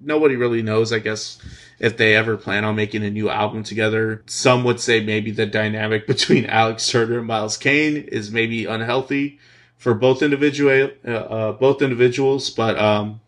nobody 0.00 0.34
really 0.34 0.62
knows, 0.62 0.92
I 0.92 0.98
guess, 0.98 1.38
if 1.78 1.96
they 1.96 2.16
ever 2.16 2.36
plan 2.36 2.64
on 2.64 2.74
making 2.74 3.04
a 3.04 3.10
new 3.10 3.30
album 3.30 3.62
together. 3.62 4.24
Some 4.26 4.64
would 4.64 4.80
say 4.80 5.04
maybe 5.04 5.30
the 5.30 5.46
dynamic 5.46 6.06
between 6.08 6.46
Alex 6.46 6.90
Turner 6.90 7.18
and 7.18 7.28
Miles 7.28 7.56
Kane 7.56 7.96
is 7.96 8.32
maybe 8.32 8.64
unhealthy 8.64 9.38
for 9.82 9.94
both 9.94 10.22
individual, 10.22 10.90
uh, 11.04 11.10
uh, 11.10 11.52
both 11.52 11.82
individuals, 11.82 12.50
but, 12.50 12.78
um, 12.78 13.20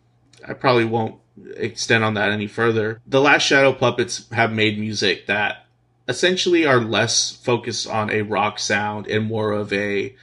I 0.47 0.53
probably 0.53 0.85
won't 0.85 1.15
extend 1.57 2.01
on 2.05 2.13
that 2.13 2.31
any 2.31 2.47
further. 2.47 3.01
The 3.05 3.19
Last 3.19 3.43
Shadow 3.43 3.73
Puppets 3.73 4.31
have 4.31 4.53
made 4.53 4.79
music 4.79 5.25
that 5.27 5.65
essentially 6.07 6.65
are 6.65 6.79
less 6.79 7.35
focused 7.43 7.89
on 7.89 8.09
a 8.09 8.21
rock 8.21 8.57
sound 8.59 9.05
and 9.05 9.25
more 9.25 9.51
of 9.51 9.73
a, 9.73 10.15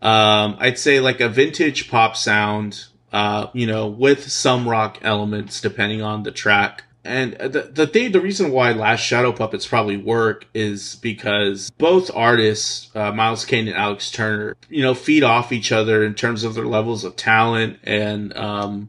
um, 0.00 0.56
I'd 0.60 0.78
say 0.78 1.00
like 1.00 1.20
a 1.20 1.28
vintage 1.28 1.90
pop 1.90 2.16
sound, 2.16 2.84
uh, 3.12 3.48
you 3.52 3.66
know, 3.66 3.88
with 3.88 4.30
some 4.30 4.68
rock 4.68 4.98
elements 5.02 5.60
depending 5.60 6.00
on 6.00 6.22
the 6.22 6.30
track. 6.30 6.84
And 7.04 7.32
the 7.32 7.68
the 7.72 7.86
thing, 7.88 8.12
the 8.12 8.20
reason 8.20 8.52
why 8.52 8.72
Last 8.72 9.00
Shadow 9.00 9.32
Puppets 9.32 9.66
probably 9.66 9.96
work 9.96 10.46
is 10.54 10.96
because 10.96 11.70
both 11.70 12.10
artists, 12.14 12.94
uh, 12.94 13.10
Miles 13.10 13.44
Kane 13.44 13.66
and 13.66 13.76
Alex 13.76 14.10
Turner, 14.10 14.56
you 14.68 14.82
know, 14.82 14.94
feed 14.94 15.24
off 15.24 15.50
each 15.50 15.72
other 15.72 16.04
in 16.04 16.14
terms 16.14 16.44
of 16.44 16.54
their 16.54 16.64
levels 16.64 17.02
of 17.02 17.16
talent 17.16 17.80
and, 17.82 18.36
um, 18.36 18.88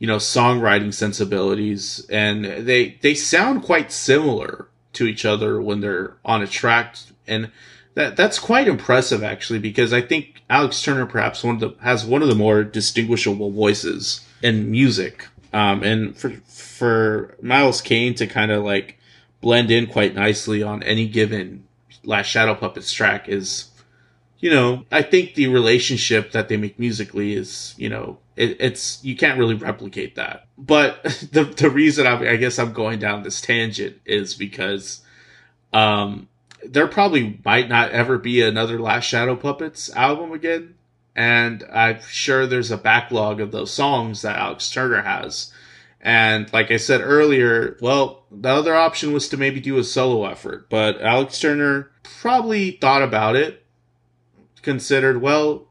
you 0.00 0.08
know, 0.08 0.16
songwriting 0.16 0.92
sensibilities, 0.92 2.04
and 2.10 2.44
they 2.44 2.98
they 3.00 3.14
sound 3.14 3.62
quite 3.62 3.92
similar 3.92 4.66
to 4.94 5.06
each 5.06 5.24
other 5.24 5.60
when 5.62 5.80
they're 5.80 6.14
on 6.24 6.42
a 6.42 6.48
track, 6.48 6.96
and 7.28 7.52
that 7.94 8.16
that's 8.16 8.40
quite 8.40 8.66
impressive 8.66 9.22
actually, 9.22 9.60
because 9.60 9.92
I 9.92 10.00
think 10.00 10.42
Alex 10.50 10.82
Turner 10.82 11.06
perhaps 11.06 11.44
one 11.44 11.54
of 11.54 11.60
the 11.60 11.74
has 11.80 12.04
one 12.04 12.22
of 12.22 12.28
the 12.28 12.34
more 12.34 12.64
distinguishable 12.64 13.52
voices 13.52 14.26
in 14.42 14.70
music, 14.70 15.28
um, 15.52 15.82
and 15.82 16.16
for 16.16 16.30
for 16.46 17.36
Miles 17.40 17.80
Kane 17.80 18.14
to 18.14 18.26
kind 18.26 18.50
of 18.50 18.64
like 18.64 18.98
blend 19.40 19.70
in 19.70 19.86
quite 19.86 20.14
nicely 20.14 20.62
on 20.62 20.82
any 20.82 21.06
given 21.06 21.64
Last 22.04 22.26
Shadow 22.26 22.54
Puppets 22.54 22.92
track 22.92 23.28
is, 23.28 23.70
you 24.38 24.50
know, 24.50 24.84
I 24.92 25.02
think 25.02 25.34
the 25.34 25.48
relationship 25.48 26.32
that 26.32 26.48
they 26.48 26.56
make 26.56 26.78
musically 26.78 27.34
is, 27.34 27.74
you 27.76 27.88
know, 27.88 28.18
it, 28.36 28.56
it's 28.60 29.02
you 29.04 29.16
can't 29.16 29.38
really 29.38 29.54
replicate 29.54 30.14
that. 30.16 30.46
But 30.56 31.02
the 31.32 31.44
the 31.44 31.70
reason 31.70 32.06
I, 32.06 32.32
I 32.32 32.36
guess 32.36 32.58
I'm 32.58 32.72
going 32.72 32.98
down 32.98 33.22
this 33.22 33.40
tangent 33.40 34.00
is 34.04 34.34
because 34.34 35.02
um, 35.72 36.28
there 36.64 36.86
probably 36.86 37.40
might 37.44 37.68
not 37.68 37.90
ever 37.90 38.18
be 38.18 38.42
another 38.42 38.78
Last 38.78 39.04
Shadow 39.04 39.36
Puppets 39.36 39.94
album 39.94 40.32
again, 40.32 40.74
and 41.16 41.64
I'm 41.72 42.00
sure 42.02 42.46
there's 42.46 42.70
a 42.70 42.76
backlog 42.76 43.40
of 43.40 43.50
those 43.50 43.72
songs 43.72 44.20
that 44.20 44.36
Alex 44.36 44.70
Turner 44.70 45.00
has. 45.00 45.50
And 46.02 46.52
like 46.52 46.70
I 46.70 46.76
said 46.76 47.00
earlier, 47.00 47.78
well, 47.80 48.24
the 48.30 48.50
other 48.50 48.74
option 48.74 49.12
was 49.12 49.28
to 49.30 49.38
maybe 49.38 49.58
do 49.58 49.78
a 49.78 49.82
solo 49.82 50.26
effort, 50.26 50.68
but 50.68 51.00
Alex 51.00 51.40
Turner 51.40 51.90
probably 52.02 52.72
thought 52.72 53.02
about 53.02 53.34
it, 53.34 53.64
considered, 54.60 55.22
well, 55.22 55.68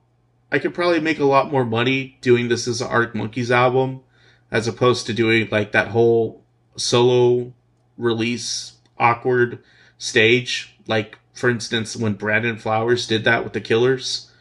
I 0.52 0.58
could 0.58 0.74
probably 0.74 1.00
make 1.00 1.20
a 1.20 1.26
lot 1.26 1.52
more 1.52 1.64
money 1.64 2.18
doing 2.22 2.50
this 2.50 2.68
as 2.68 2.82
an 2.82 2.88
Arctic 2.88 3.16
Monkeys 3.16 3.52
album 3.52 4.02
as 4.50 4.68
opposed 4.68 5.06
to 5.06 5.14
doing 5.14 5.48
like 5.52 5.72
that 5.74 5.90
whole 5.90 6.44
solo 6.76 7.54
release 7.98 8.74
awkward 8.98 9.64
stage. 10.00 10.76
Like 10.88 11.20
for 11.34 11.50
instance, 11.50 11.96
when 11.96 12.14
Brandon 12.14 12.58
Flowers 12.58 13.06
did 13.06 13.26
that 13.26 13.44
with 13.44 13.54
the 13.54 13.62
Killers, 13.62 14.32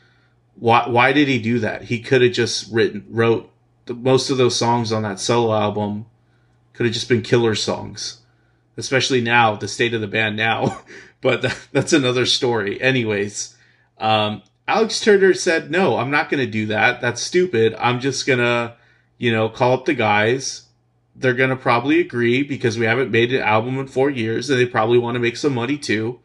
why 0.56 0.88
why 0.88 1.12
did 1.12 1.28
he 1.28 1.38
do 1.38 1.58
that? 1.60 1.82
He 1.82 2.00
could 2.00 2.22
have 2.22 2.32
just 2.32 2.72
written 2.72 3.04
wrote 3.08 3.50
the, 3.86 3.94
most 3.94 4.30
of 4.30 4.38
those 4.38 4.56
songs 4.56 4.92
on 4.92 5.02
that 5.02 5.20
solo 5.20 5.54
album 5.54 6.06
could 6.72 6.86
have 6.86 6.94
just 6.94 7.08
been 7.08 7.22
killer 7.22 7.54
songs. 7.54 8.20
Especially 8.76 9.20
now, 9.20 9.54
the 9.54 9.68
state 9.68 9.94
of 9.94 10.00
the 10.00 10.08
band 10.08 10.36
now. 10.36 10.82
but 11.20 11.42
that, 11.42 11.68
that's 11.72 11.92
another 11.92 12.26
story. 12.26 12.80
Anyways, 12.80 13.56
um, 13.98 14.42
Alex 14.66 15.00
Turner 15.00 15.34
said, 15.34 15.70
no, 15.70 15.96
I'm 15.96 16.10
not 16.10 16.28
going 16.28 16.44
to 16.44 16.50
do 16.50 16.66
that. 16.66 17.00
That's 17.00 17.22
stupid. 17.22 17.74
I'm 17.78 18.00
just 18.00 18.26
to, 18.40 18.74
you 19.18 19.30
know, 19.30 19.48
call 19.48 19.74
up 19.74 19.84
the 19.84 19.94
guys. 19.94 20.62
They're 21.14 21.34
to 21.50 21.56
probably 21.56 22.00
agree 22.00 22.42
because 22.42 22.76
we 22.76 22.86
haven't 22.86 23.12
made 23.12 23.32
an 23.32 23.42
album 23.42 23.78
in 23.78 23.86
four 23.86 24.10
years 24.10 24.50
and 24.50 24.58
they 24.58 24.66
probably 24.66 24.98
want 24.98 25.14
to 25.14 25.20
make 25.20 25.36
some 25.36 25.54
money 25.54 25.78
too. 25.78 26.18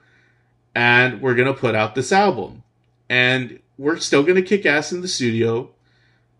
And 0.73 1.21
we're 1.21 1.35
to 1.47 1.53
put 1.53 1.75
out 1.75 1.93
this 1.93 2.11
album. 2.11 2.63
And 3.07 3.59
we're 3.79 3.97
still 3.97 4.21
going 4.21 4.35
to 4.35 4.43
kick 4.43 4.65
ass 4.65 4.91
in 4.91 5.01
the 5.01 5.07
studio. 5.07 5.71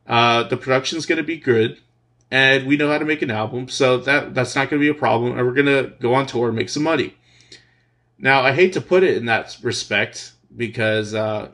Uh, 0.05 0.43
the 0.43 0.57
production's 0.57 1.07
going 1.07 1.17
to 1.17 1.23
be 1.23 1.37
good. 1.37 1.79
And 2.29 2.67
we 2.67 2.77
know 2.77 2.91
how 2.91 2.99
to 2.99 3.05
make 3.05 3.23
an 3.23 3.31
album. 3.31 3.69
So 3.69 3.97
that, 3.97 4.35
that's 4.35 4.55
not 4.55 4.69
going 4.69 4.79
to 4.79 4.85
be 4.85 4.95
a 4.95 4.99
problem. 4.99 5.35
And 5.35 5.47
we're 5.47 5.53
going 5.53 5.65
to 5.65 5.93
go 5.99 6.13
on 6.13 6.27
tour 6.27 6.49
and 6.49 6.55
make 6.55 6.69
some 6.69 6.83
money. 6.83 7.15
Now, 8.19 8.41
I 8.41 8.51
hate 8.51 8.73
to 8.73 8.81
put 8.81 9.01
it 9.01 9.17
in 9.17 9.25
that 9.25 9.57
respect 9.63 10.33
because, 10.55 11.15
uh, 11.15 11.49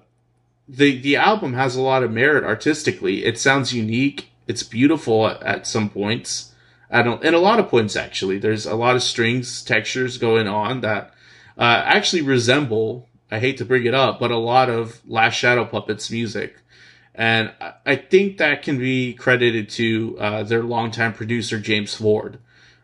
the 0.68 1.00
the 1.00 1.16
album 1.16 1.54
has 1.54 1.76
a 1.76 1.82
lot 1.82 2.04
of 2.04 2.12
merit 2.12 2.44
artistically. 2.44 3.24
It 3.24 3.40
sounds 3.40 3.74
unique. 3.74 4.30
It's 4.48 4.64
beautiful 4.64 5.28
at, 5.28 5.44
at 5.44 5.68
some 5.68 5.90
points. 5.90 6.54
I 6.90 7.02
don't, 7.02 7.24
in 7.24 7.34
a 7.34 7.40
lot 7.40 7.60
of 7.60 7.70
points 7.70 7.96
actually. 7.96 8.40
There's 8.40 8.66
a 8.66 8.76
lot 8.76 8.96
of 8.96 9.04
strings, 9.04 9.64
textures 9.64 10.18
going 10.18 10.48
on 10.48 10.82
that 10.82 11.14
uh, 11.58 11.84
actually 11.86 12.22
resemble. 12.22 13.08
I 13.32 13.40
hate 13.40 13.58
to 13.58 13.66
bring 13.66 13.86
it 13.86 13.94
up, 13.94 14.20
but 14.20 14.32
a 14.32 14.38
lot 14.38 14.70
of 14.70 15.02
Last 15.08 15.36
Shadow 15.36 15.66
Puppets 15.66 16.12
music, 16.12 16.58
and 17.14 17.54
I 17.86 17.96
think 17.96 18.38
that 18.38 18.62
can 18.62 18.78
be 18.78 19.14
credited 19.14 19.70
to 19.70 20.18
uh, 20.20 20.44
their 20.44 20.64
longtime 20.64 21.14
producer 21.14 21.60
James 21.60 21.94
Ford. 21.94 22.40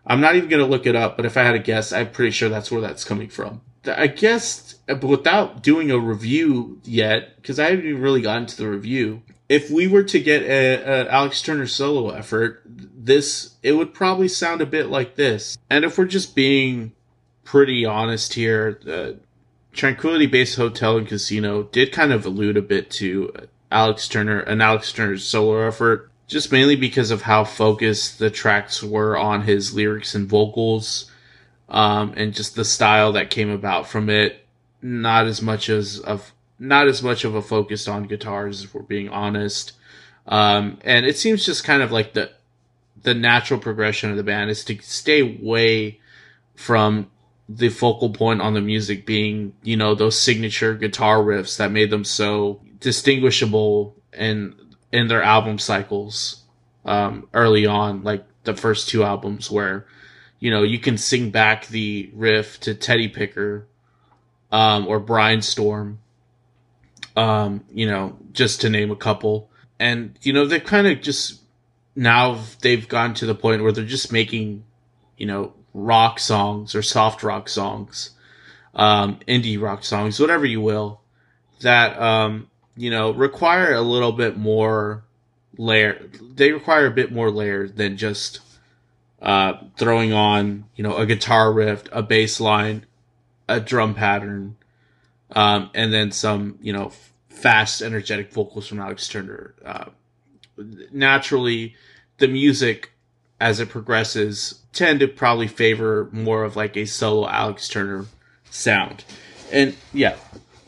I'm 0.06 0.22
not 0.22 0.36
even 0.36 0.50
going 0.50 0.64
to 0.64 0.70
look 0.70 0.86
it 0.86 0.96
up, 0.96 1.16
but 1.18 1.26
if 1.26 1.38
I 1.38 1.44
had 1.44 1.52
to 1.52 1.60
guess, 1.60 1.94
I'm 1.94 2.12
pretty 2.12 2.32
sure 2.32 2.50
that's 2.50 2.72
where 2.72 2.82
that's 2.82 3.04
coming 3.04 3.30
from. 3.30 3.62
I 3.86 4.08
guess 4.08 4.76
without 5.02 5.64
doing 5.64 5.92
a 5.92 5.98
review 5.98 6.80
yet, 6.84 7.36
because 7.38 7.60
I 7.60 7.72
haven't 7.72 7.86
even 7.86 8.02
really 8.02 8.22
gotten 8.22 8.46
to 8.48 8.58
the 8.58 8.70
review. 8.70 9.24
If 9.50 9.70
we 9.70 9.88
were 9.88 10.04
to 10.04 10.20
get 10.20 10.44
a, 10.44 10.76
a, 10.76 11.10
Alex 11.10 11.42
Turner 11.42 11.68
solo 11.68 12.12
effort, 12.12 12.62
this 12.66 13.56
it 13.64 13.74
would 13.74 13.94
probably 13.94 14.28
sound 14.28 14.62
a 14.62 14.66
bit 14.66 14.88
like 14.88 15.16
this. 15.16 15.58
And 15.70 15.84
if 15.84 15.98
we're 15.98 16.06
just 16.06 16.36
being 16.36 16.94
pretty 17.44 17.86
honest 17.86 18.34
here, 18.34 18.80
uh, 18.88 19.20
Tranquility 19.74 20.26
Base 20.26 20.56
Hotel 20.56 20.98
and 20.98 21.08
Casino 21.08 21.64
did 21.64 21.92
kind 21.92 22.12
of 22.12 22.26
allude 22.26 22.58
a 22.58 22.62
bit 22.62 22.90
to 22.92 23.34
Alex 23.72 24.08
Turner, 24.08 24.40
and 24.42 24.62
Alex 24.62 24.92
Turner's 24.92 25.24
solo 25.24 25.66
effort, 25.66 26.12
just 26.28 26.52
mainly 26.52 26.76
because 26.76 27.12
of 27.12 27.22
how 27.22 27.44
focused 27.44 28.20
the 28.20 28.30
tracks 28.30 28.84
were 28.84 29.18
on 29.18 29.44
his 29.44 29.74
lyrics 29.74 30.14
and 30.14 30.28
vocals 30.28 31.10
um, 31.70 32.14
and 32.18 32.34
just 32.34 32.56
the 32.56 32.66
style 32.66 33.14
that 33.14 33.30
came 33.30 33.50
about 33.50 33.88
from 33.88 34.10
it. 34.10 34.46
Not 34.82 35.26
as 35.28 35.42
much 35.42 35.70
as 35.70 36.00
of 36.00 36.34
not 36.60 36.88
as 36.88 37.02
much 37.02 37.24
of 37.24 37.34
a 37.34 37.42
focus 37.42 37.88
on 37.88 38.04
guitars, 38.04 38.64
if 38.64 38.74
we're 38.74 38.82
being 38.82 39.10
honest. 39.10 39.74
Um, 40.28 40.78
and 40.84 41.06
it 41.06 41.18
seems 41.18 41.46
just 41.46 41.64
kind 41.64 41.82
of 41.82 41.92
like 41.92 42.14
the 42.14 42.32
the 43.02 43.14
natural 43.14 43.60
progression 43.60 44.12
of 44.12 44.18
the 44.18 44.24
band 44.24 44.50
is 44.50 44.64
to 44.66 44.78
stay 44.82 45.22
away 45.22 46.00
from 46.56 47.10
the 47.56 47.70
focal 47.70 48.10
point 48.12 48.42
on 48.42 48.54
the 48.54 48.62
music 48.62 49.06
being, 49.06 49.54
you 49.64 49.76
know, 49.78 49.96
those 49.96 50.20
signature 50.20 50.76
guitar 50.76 51.18
riffs 51.20 51.58
that 51.58 51.72
made 51.72 51.90
them 51.90 52.04
so 52.04 52.62
distinguishable 52.80 53.96
in 54.14 54.56
in 54.92 55.08
their 55.08 55.24
album 55.24 55.58
cycles 55.60 56.44
um, 56.86 57.28
early 57.34 57.66
on, 57.66 58.04
like 58.04 58.26
the 58.44 58.56
first 58.56 58.90
two 58.90 59.04
albums 59.04 59.50
where 59.50 59.86
you 60.40 60.50
know, 60.50 60.64
you 60.64 60.80
can 60.80 60.98
sing 60.98 61.30
back 61.30 61.68
the 61.68 62.10
riff 62.16 62.60
to 62.62 62.74
Teddy 62.74 63.08
Picker, 63.08 63.68
um, 64.52 64.88
or 64.88 65.00
Brianstorm, 65.00 65.98
um, 67.16 67.64
you 67.72 67.86
know, 67.86 68.18
just 68.32 68.62
to 68.62 68.70
name 68.70 68.90
a 68.90 68.96
couple. 68.96 69.50
and 69.80 70.18
you 70.22 70.32
know 70.32 70.46
they've 70.46 70.64
kind 70.64 70.88
of 70.88 71.02
just 71.02 71.42
now 71.96 72.40
they've 72.62 72.88
gotten 72.88 73.14
to 73.16 73.26
the 73.26 73.36
point 73.36 73.64
where 73.64 73.72
they're 73.72 73.84
just 73.84 74.12
making 74.12 74.64
you 75.18 75.26
know 75.26 75.54
rock 75.74 76.20
songs 76.20 76.76
or 76.76 76.82
soft 76.82 77.24
rock 77.24 77.50
songs, 77.50 78.12
um, 78.74 79.20
indie 79.28 79.60
rock 79.62 79.84
songs, 79.84 80.20
whatever 80.20 80.46
you 80.46 80.62
will, 80.62 81.02
that 81.62 82.00
um, 82.00 82.50
you 82.76 82.90
know 82.90 83.12
require 83.12 83.74
a 83.74 83.82
little 83.82 84.12
bit 84.12 84.38
more 84.38 85.04
layer. 85.58 86.10
They 86.22 86.52
require 86.52 86.86
a 86.86 86.92
bit 86.92 87.12
more 87.12 87.32
layer 87.32 87.68
than 87.68 87.98
just 87.98 88.40
uh, 89.22 89.54
throwing 89.78 90.14
on 90.14 90.66
you 90.76 90.84
know 90.84 90.96
a 90.96 91.06
guitar 91.06 91.52
riff, 91.52 91.84
a 91.92 92.04
bass 92.04 92.40
line, 92.40 92.86
a 93.48 93.60
drum 93.60 93.94
pattern, 93.94 94.58
um, 95.32 95.70
and 95.74 95.94
then 95.94 96.12
some 96.12 96.58
you 96.62 96.74
know 96.74 96.92
fast, 97.30 97.82
energetic 97.82 98.32
vocals 98.32 98.68
from 98.68 98.80
Alex 98.80 99.08
Turner. 99.08 99.54
Uh, 99.66 99.86
naturally, 100.92 101.76
the 102.18 102.28
music 102.28 102.92
as 103.42 103.60
it 103.60 103.70
progresses 103.70 104.62
tend 104.72 105.00
to 105.00 105.08
probably 105.08 105.48
favor 105.48 106.08
more 106.12 106.44
of 106.44 106.56
like 106.56 106.78
a 106.78 106.86
solo 106.86 107.28
Alex 107.28 107.68
Turner 107.68 108.06
sound. 108.50 109.04
And 109.52 109.76
yeah, 109.92 110.16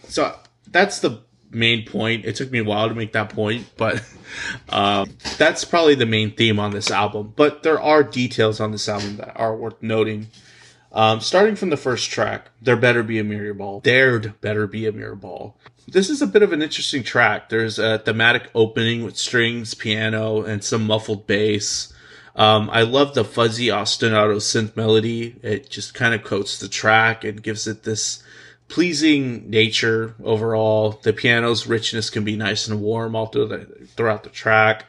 so 0.08 0.36
that's 0.68 1.00
the 1.00 1.22
main 1.52 1.86
point. 1.86 2.26
It 2.26 2.36
took 2.36 2.52
me 2.52 2.60
a 2.60 2.64
while 2.64 2.90
to 2.90 2.96
make 2.96 3.14
that 3.14 3.30
point, 3.30 3.68
but 3.78 4.04
um, 4.70 5.12
that's 5.38 5.64
probably 5.64 5.96
the 5.96 6.08
main 6.08 6.32
theme 6.32 6.60
on 6.60 6.72
this 6.72 6.90
album. 6.90 7.34
But 7.36 7.64
there 7.64 7.80
are 7.80 8.04
details 8.04 8.60
on 8.60 8.72
this 8.72 8.90
album 8.90 9.18
that 9.18 9.38
are 9.38 9.56
worth 9.56 9.82
noting. 9.82 10.28
Um, 10.92 11.22
starting 11.22 11.56
from 11.56 11.70
the 11.70 11.78
first 11.78 12.10
track, 12.10 12.50
There 12.62 12.76
Better 12.76 13.04
Be 13.04 13.20
a 13.20 13.24
Mirror 13.24 13.56
Ball. 13.56 13.80
There'd 13.82 14.40
Better 14.42 14.68
Be 14.68 14.86
a 14.86 14.92
Mirror 14.92 15.16
Ball. 15.16 15.56
This 15.88 16.10
is 16.10 16.22
a 16.22 16.28
bit 16.28 16.44
of 16.44 16.54
an 16.54 16.62
interesting 16.62 17.04
track. 17.04 17.50
There's 17.50 17.78
a 17.78 18.00
thematic 18.00 18.50
opening 18.56 19.04
with 19.04 19.18
strings, 19.18 19.74
piano, 19.74 20.44
and 20.44 20.64
some 20.64 20.86
muffled 20.86 21.28
bass. 21.28 21.93
Um, 22.36 22.70
I 22.72 22.82
love 22.82 23.14
the 23.14 23.24
fuzzy 23.24 23.68
ostinato 23.68 24.38
synth 24.38 24.76
melody. 24.76 25.36
It 25.44 25.70
just 25.70 25.94
kind 25.94 26.14
of 26.14 26.24
coats 26.24 26.60
the 26.60 26.68
track 26.68 27.24
and 27.24 27.44
gives 27.44 27.68
it 27.68 27.84
this 27.84 28.24
pleasing 28.68 29.50
nature 29.50 30.16
overall. 30.24 31.00
The 31.04 31.14
piano's 31.14 31.68
richness 31.68 32.10
can 32.10 32.24
be 32.24 32.36
nice 32.36 32.68
and 32.68 32.82
warm 32.82 33.16
all 33.16 33.28
through 33.28 33.48
the, 33.48 33.88
throughout 33.96 34.24
the 34.24 34.30
track. 34.30 34.86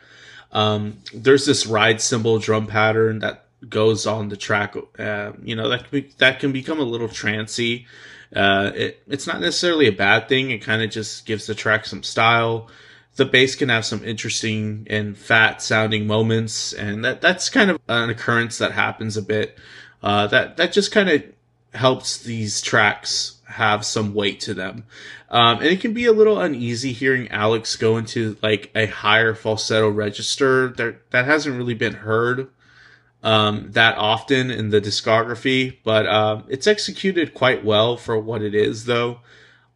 Um, 0.52 0.98
there's 1.12 1.44
this 1.44 1.66
ride 1.66 2.00
cymbal 2.00 2.38
drum 2.38 2.66
pattern 2.66 3.18
that 3.18 3.44
goes 3.68 4.06
on 4.06 4.28
the 4.28 4.36
track. 4.36 4.74
Uh, 4.98 5.32
you 5.42 5.56
know 5.56 5.68
that 5.68 5.88
can 5.88 6.00
be, 6.00 6.12
that 6.18 6.40
can 6.40 6.52
become 6.52 6.80
a 6.80 6.84
little 6.84 7.08
trancy. 7.08 7.86
Uh, 8.34 8.72
it, 8.74 9.02
it's 9.06 9.26
not 9.26 9.40
necessarily 9.40 9.86
a 9.86 9.92
bad 9.92 10.28
thing. 10.28 10.50
It 10.50 10.58
kind 10.58 10.82
of 10.82 10.90
just 10.90 11.26
gives 11.26 11.46
the 11.46 11.54
track 11.54 11.86
some 11.86 12.02
style. 12.02 12.68
The 13.16 13.24
bass 13.24 13.54
can 13.54 13.68
have 13.68 13.84
some 13.84 14.04
interesting 14.04 14.86
and 14.90 15.16
fat 15.16 15.62
sounding 15.62 16.06
moments, 16.06 16.72
and 16.72 17.04
that 17.04 17.20
that's 17.20 17.48
kind 17.48 17.70
of 17.70 17.80
an 17.88 18.10
occurrence 18.10 18.58
that 18.58 18.72
happens 18.72 19.16
a 19.16 19.22
bit. 19.22 19.58
Uh, 20.02 20.26
that 20.28 20.56
that 20.56 20.72
just 20.72 20.92
kind 20.92 21.08
of 21.08 21.22
helps 21.72 22.18
these 22.18 22.60
tracks 22.60 23.40
have 23.46 23.84
some 23.84 24.14
weight 24.14 24.40
to 24.40 24.54
them. 24.54 24.84
Um, 25.30 25.58
and 25.58 25.66
it 25.66 25.80
can 25.80 25.92
be 25.92 26.06
a 26.06 26.12
little 26.12 26.40
uneasy 26.40 26.92
hearing 26.92 27.28
Alex 27.30 27.76
go 27.76 27.96
into 27.96 28.36
like 28.42 28.70
a 28.74 28.86
higher 28.86 29.34
falsetto 29.34 29.88
register 29.88 30.68
that 30.68 31.10
that 31.10 31.24
hasn't 31.24 31.56
really 31.56 31.74
been 31.74 31.94
heard 31.94 32.48
um, 33.24 33.70
that 33.72 33.96
often 33.96 34.50
in 34.50 34.68
the 34.68 34.82
discography, 34.82 35.78
but 35.82 36.06
um, 36.06 36.44
it's 36.48 36.66
executed 36.66 37.32
quite 37.32 37.64
well 37.64 37.96
for 37.96 38.18
what 38.18 38.42
it 38.42 38.54
is, 38.54 38.84
though. 38.84 39.20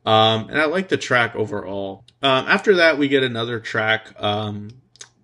Um, 0.09 0.49
and 0.49 0.59
I 0.59 0.65
like 0.65 0.89
the 0.89 0.97
track 0.97 1.37
overall. 1.37 2.03
Um, 2.23 2.47
after 2.49 2.77
that, 2.77 2.97
we 2.97 3.09
get 3.09 3.23
another 3.23 3.61
track 3.61 4.11
um, 4.19 4.71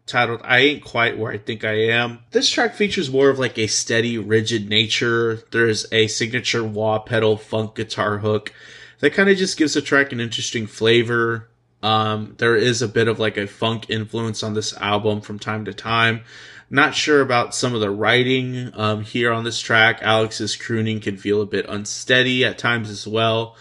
titled 0.05 0.43
I 0.45 0.59
Ain't 0.59 0.85
Quite 0.85 1.17
Where 1.17 1.33
I 1.33 1.39
Think 1.39 1.65
I 1.65 1.87
Am. 1.89 2.19
This 2.33 2.51
track 2.51 2.75
features 2.75 3.11
more 3.11 3.31
of 3.31 3.39
like 3.39 3.57
a 3.57 3.67
steady, 3.67 4.19
rigid 4.19 4.69
nature. 4.69 5.43
There's 5.53 5.87
a 5.91 6.07
signature 6.09 6.63
wah 6.63 6.99
pedal 6.99 7.39
funk 7.39 7.77
guitar 7.77 8.19
hook 8.19 8.53
that 9.01 9.15
kind 9.15 9.31
of 9.31 9.39
just 9.39 9.57
gives 9.57 9.73
the 9.73 9.81
track 9.81 10.13
an 10.13 10.21
interesting 10.21 10.67
flavor. 10.67 11.49
Um, 11.83 12.35
there 12.37 12.55
is 12.55 12.83
a 12.83 12.89
bit 12.89 13.09
of 13.09 13.19
like 13.19 13.39
a 13.39 13.47
funk 13.47 13.87
influence 13.89 14.43
on 14.43 14.53
this 14.53 14.77
album 14.77 15.23
from 15.23 15.39
time 15.39 15.65
to 15.65 15.73
time. 15.73 16.25
Not 16.69 16.95
sure 16.95 17.23
about 17.23 17.55
some 17.55 17.75
of 17.75 17.81
the 17.81 17.91
writing 17.91 18.71
um, 18.75 19.03
here 19.03 19.33
on 19.33 19.45
this 19.45 19.61
track. 19.61 20.01
Alex's 20.03 20.57
crooning 20.57 21.01
can 21.01 21.17
feel 21.17 21.41
a 21.41 21.47
bit 21.47 21.65
unsteady 21.71 22.45
at 22.45 22.59
times 22.59 22.91
as 22.91 23.09
well. 23.09 23.57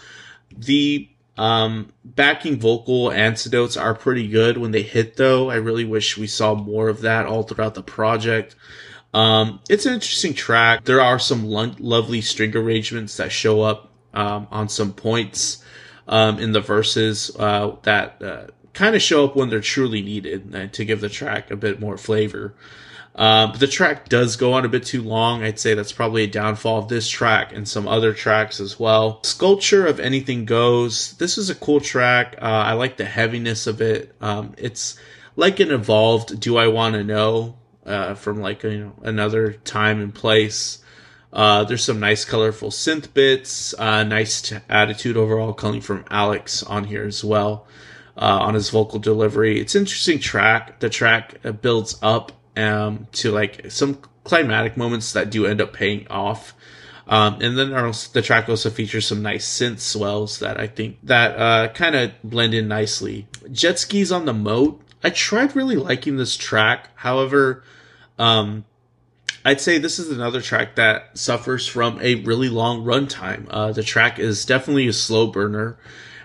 The 0.54 1.08
um, 1.36 1.92
backing 2.04 2.58
vocal 2.58 3.10
antidotes 3.10 3.76
are 3.76 3.94
pretty 3.94 4.28
good 4.28 4.56
when 4.58 4.70
they 4.70 4.82
hit, 4.82 5.16
though. 5.16 5.50
I 5.50 5.56
really 5.56 5.84
wish 5.84 6.16
we 6.16 6.26
saw 6.26 6.54
more 6.54 6.88
of 6.88 7.00
that 7.00 7.26
all 7.26 7.42
throughout 7.42 7.74
the 7.74 7.82
project. 7.82 8.54
Um, 9.12 9.60
it's 9.68 9.86
an 9.86 9.94
interesting 9.94 10.34
track. 10.34 10.84
There 10.84 11.00
are 11.00 11.18
some 11.18 11.44
lo- 11.44 11.74
lovely 11.78 12.20
string 12.20 12.56
arrangements 12.56 13.16
that 13.16 13.32
show 13.32 13.62
up 13.62 13.92
um, 14.12 14.46
on 14.50 14.68
some 14.68 14.92
points 14.92 15.64
um, 16.08 16.38
in 16.38 16.52
the 16.52 16.60
verses 16.60 17.34
uh, 17.38 17.76
that 17.82 18.22
uh, 18.22 18.46
kind 18.72 18.94
of 18.94 19.02
show 19.02 19.24
up 19.24 19.36
when 19.36 19.50
they're 19.50 19.60
truly 19.60 20.02
needed 20.02 20.54
uh, 20.54 20.66
to 20.68 20.84
give 20.84 21.00
the 21.00 21.08
track 21.08 21.50
a 21.50 21.56
bit 21.56 21.80
more 21.80 21.96
flavor. 21.96 22.54
Um, 23.16 23.52
but 23.52 23.60
the 23.60 23.68
track 23.68 24.08
does 24.08 24.36
go 24.36 24.54
on 24.54 24.64
a 24.64 24.68
bit 24.68 24.84
too 24.84 25.02
long. 25.02 25.44
I'd 25.44 25.60
say 25.60 25.74
that's 25.74 25.92
probably 25.92 26.24
a 26.24 26.28
downfall 26.28 26.78
of 26.78 26.88
this 26.88 27.08
track 27.08 27.52
and 27.52 27.68
some 27.68 27.86
other 27.86 28.12
tracks 28.12 28.58
as 28.58 28.78
well. 28.78 29.22
Sculpture 29.22 29.86
of 29.86 30.00
Anything 30.00 30.44
Goes. 30.44 31.12
This 31.12 31.38
is 31.38 31.48
a 31.48 31.54
cool 31.54 31.80
track. 31.80 32.36
Uh, 32.42 32.46
I 32.46 32.72
like 32.72 32.96
the 32.96 33.04
heaviness 33.04 33.68
of 33.68 33.80
it. 33.80 34.14
Um, 34.20 34.54
it's 34.58 34.98
like 35.36 35.60
an 35.60 35.70
evolved 35.70 36.40
Do 36.40 36.56
I 36.56 36.66
Want 36.66 36.94
to 36.94 37.04
Know 37.04 37.56
uh, 37.86 38.14
from 38.14 38.40
like 38.40 38.62
you 38.64 38.78
know 38.78 38.92
another 39.02 39.52
time 39.52 40.00
and 40.00 40.14
place. 40.14 40.78
Uh, 41.32 41.64
there's 41.64 41.84
some 41.84 41.98
nice 41.98 42.24
colorful 42.24 42.70
synth 42.70 43.12
bits, 43.12 43.74
uh, 43.78 44.04
nice 44.04 44.40
t- 44.40 44.56
attitude 44.68 45.16
overall 45.16 45.52
coming 45.52 45.80
from 45.80 46.04
Alex 46.08 46.62
on 46.62 46.84
here 46.84 47.04
as 47.04 47.24
well, 47.24 47.66
uh, 48.16 48.38
on 48.40 48.54
his 48.54 48.70
vocal 48.70 49.00
delivery. 49.00 49.60
It's 49.60 49.74
interesting 49.74 50.20
track. 50.20 50.78
The 50.78 50.88
track 50.88 51.40
builds 51.60 51.98
up 52.02 52.30
um, 52.56 53.06
to 53.12 53.30
like 53.30 53.70
some 53.70 53.98
climatic 54.24 54.76
moments 54.76 55.12
that 55.12 55.30
do 55.30 55.46
end 55.46 55.60
up 55.60 55.72
paying 55.72 56.06
off. 56.08 56.54
Um, 57.06 57.34
and 57.42 57.58
then 57.58 57.70
the 57.70 58.22
track 58.22 58.48
also 58.48 58.70
features 58.70 59.06
some 59.06 59.22
nice 59.22 59.46
synth 59.46 59.80
swells 59.80 60.38
that 60.38 60.58
I 60.58 60.66
think 60.66 60.98
that 61.02 61.38
uh, 61.38 61.68
kind 61.72 61.94
of 61.94 62.12
blend 62.24 62.54
in 62.54 62.66
nicely. 62.66 63.26
Jet 63.52 63.78
skis 63.78 64.10
on 64.10 64.24
the 64.24 64.32
moat. 64.32 64.80
I 65.02 65.10
tried 65.10 65.54
really 65.54 65.76
liking 65.76 66.16
this 66.16 66.34
track. 66.36 66.88
However, 66.94 67.62
um, 68.18 68.64
I'd 69.44 69.60
say 69.60 69.76
this 69.76 69.98
is 69.98 70.10
another 70.10 70.40
track 70.40 70.76
that 70.76 71.18
suffers 71.18 71.66
from 71.66 72.00
a 72.00 72.14
really 72.16 72.48
long 72.48 72.82
runtime. 72.82 73.46
Uh, 73.50 73.72
the 73.72 73.82
track 73.82 74.18
is 74.18 74.46
definitely 74.46 74.88
a 74.88 74.92
slow 74.94 75.26
burner. 75.26 75.76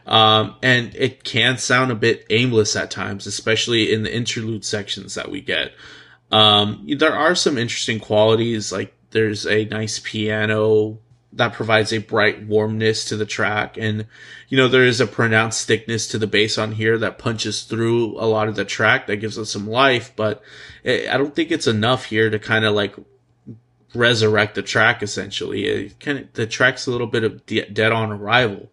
Um, 0.08 0.56
and 0.64 0.96
it 0.96 1.26
can 1.26 1.58
sound 1.58 1.92
a 1.92 1.96
bit 1.96 2.26
aimless 2.30 2.76
at 2.78 2.90
times, 2.90 3.28
especially 3.28 3.94
in 3.94 4.04
the 4.04 4.16
interlude 4.16 4.64
sections 4.64 5.14
that 5.16 5.30
we 5.30 5.42
get. 5.42 5.74
Um, 6.32 6.88
there 6.98 7.16
are 7.16 7.36
some 7.36 7.58
interesting 7.58 8.00
qualities, 8.00 8.72
like 8.72 8.94
there's 9.12 9.48
a 9.48 9.66
nice 9.66 10.00
piano 10.00 11.00
that 11.34 11.54
provides 11.54 11.94
a 11.94 12.00
bright 12.00 12.46
warmness 12.48 13.06
to 13.06 13.16
the 13.16 13.26
track, 13.26 13.78
and 13.78 14.06
you 14.48 14.58
know 14.58 14.68
there 14.68 14.86
is 14.86 15.00
a 15.00 15.08
pronounced 15.08 15.68
thickness 15.68 16.08
to 16.08 16.18
the 16.18 16.28
bass 16.28 16.58
on 16.58 16.72
here 16.72 16.98
that 16.98 17.20
punches 17.20 17.64
through 17.64 18.20
a 18.20 18.26
lot 18.26 18.48
of 18.48 18.56
the 18.56 18.66
track 18.66 19.08
that 19.08 19.18
gives 19.18 19.38
us 19.38 19.52
some 19.52 19.68
life. 19.68 20.12
But 20.16 20.42
it, 20.84 21.10
I 21.10 21.18
don't 21.18 21.36
think 21.36 21.52
it's 21.52 21.68
enough 21.68 22.06
here 22.06 22.30
to 22.30 22.40
kind 22.40 22.66
of 22.66 22.74
like 22.74 22.96
resurrect 23.94 24.56
the 24.56 24.62
track. 24.62 25.04
Essentially, 25.04 25.66
it 25.66 26.00
kind 26.00 26.20
of 26.20 26.34
the 26.34 26.48
track's 26.48 26.88
a 26.88 26.92
little 26.92 27.08
bit 27.08 27.24
of 27.24 27.46
de- 27.46 27.70
dead 27.70 27.92
on 27.92 28.12
arrival. 28.12 28.72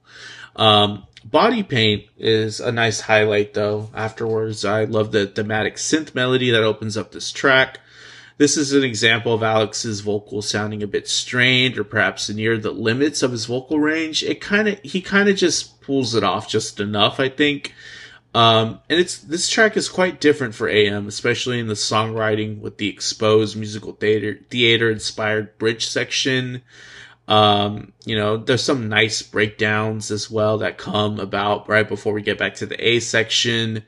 Um, 0.56 1.06
Body 1.30 1.64
paint 1.64 2.04
is 2.16 2.60
a 2.60 2.70
nice 2.70 3.00
highlight 3.00 3.52
though. 3.52 3.90
Afterwards, 3.92 4.64
I 4.64 4.84
love 4.84 5.10
the 5.10 5.26
thematic 5.26 5.74
synth 5.74 6.14
melody 6.14 6.52
that 6.52 6.62
opens 6.62 6.96
up 6.96 7.10
this 7.10 7.32
track. 7.32 7.80
This 8.38 8.56
is 8.56 8.72
an 8.72 8.84
example 8.84 9.34
of 9.34 9.42
Alex's 9.42 10.02
vocal 10.02 10.40
sounding 10.40 10.84
a 10.84 10.86
bit 10.86 11.08
strained 11.08 11.78
or 11.78 11.84
perhaps 11.84 12.28
near 12.28 12.56
the 12.56 12.70
limits 12.70 13.24
of 13.24 13.32
his 13.32 13.46
vocal 13.46 13.80
range. 13.80 14.22
It 14.22 14.40
kind 14.40 14.68
of, 14.68 14.78
he 14.84 15.00
kind 15.00 15.28
of 15.28 15.34
just 15.34 15.80
pulls 15.80 16.14
it 16.14 16.22
off 16.22 16.48
just 16.48 16.78
enough, 16.78 17.18
I 17.18 17.28
think. 17.28 17.74
Um, 18.32 18.78
and 18.88 19.00
it's, 19.00 19.18
this 19.18 19.48
track 19.48 19.76
is 19.76 19.88
quite 19.88 20.20
different 20.20 20.54
for 20.54 20.68
AM, 20.68 21.08
especially 21.08 21.58
in 21.58 21.66
the 21.66 21.74
songwriting 21.74 22.60
with 22.60 22.78
the 22.78 22.88
exposed 22.88 23.56
musical 23.56 23.94
theater, 23.94 24.38
theater 24.48 24.92
inspired 24.92 25.58
bridge 25.58 25.88
section. 25.88 26.62
Um, 27.28 27.92
you 28.04 28.16
know, 28.16 28.36
there's 28.36 28.62
some 28.62 28.88
nice 28.88 29.22
breakdowns 29.22 30.10
as 30.10 30.30
well 30.30 30.58
that 30.58 30.78
come 30.78 31.18
about 31.18 31.68
right 31.68 31.88
before 31.88 32.12
we 32.12 32.22
get 32.22 32.38
back 32.38 32.54
to 32.56 32.66
the 32.66 32.88
A 32.88 33.00
section. 33.00 33.84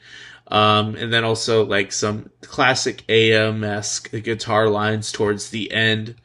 Um, 0.49 0.95
and 0.97 1.13
then 1.13 1.25
also 1.25 1.65
like 1.65 1.93
some 1.93 2.31
classic 2.41 3.05
AM 3.09 3.63
esque 3.63 4.11
guitar 4.11 4.69
lines 4.69 5.13
towards 5.13 5.51
the 5.51 5.71
end. 5.73 6.17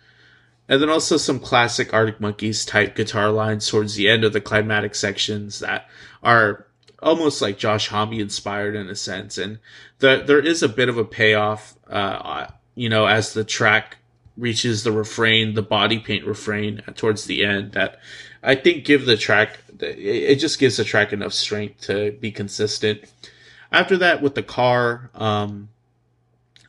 And 0.69 0.81
then 0.81 0.89
also 0.89 1.17
some 1.17 1.39
classic 1.39 1.93
Arctic 1.93 2.21
Monkeys 2.21 2.65
type 2.65 2.95
guitar 2.95 3.31
lines 3.31 3.67
towards 3.67 3.95
the 3.95 4.07
end 4.07 4.23
of 4.23 4.31
the 4.31 4.41
climatic 4.41 4.95
sections 4.95 5.59
that 5.59 5.89
are 6.23 6.67
almost 7.01 7.41
like 7.41 7.57
Josh 7.57 7.89
Homme 7.89 8.13
inspired 8.13 8.75
in 8.75 8.87
a 8.87 8.95
sense. 8.95 9.37
And 9.37 9.59
the, 9.99 10.23
there 10.25 10.39
is 10.39 10.63
a 10.63 10.69
bit 10.69 10.87
of 10.87 10.97
a 10.97 11.03
payoff, 11.03 11.75
uh, 11.89 12.47
you 12.75 12.87
know, 12.87 13.05
as 13.05 13.33
the 13.33 13.43
track 13.43 13.97
reaches 14.37 14.83
the 14.83 14.91
refrain, 14.91 15.53
the 15.53 15.61
body 15.61 15.99
paint 15.99 16.25
refrain 16.25 16.81
towards 16.95 17.25
the 17.25 17.45
end 17.45 17.73
that 17.73 17.99
I 18.41 18.55
think 18.55 18.85
give 18.85 19.05
the 19.05 19.17
track, 19.17 19.59
it 19.79 20.35
just 20.35 20.59
gives 20.59 20.77
the 20.77 20.83
track 20.83 21.13
enough 21.13 21.33
strength 21.33 21.81
to 21.81 22.11
be 22.13 22.31
consistent. 22.31 23.11
After 23.71 23.97
that, 23.97 24.21
with 24.21 24.35
the 24.35 24.43
car, 24.43 25.09
um, 25.15 25.69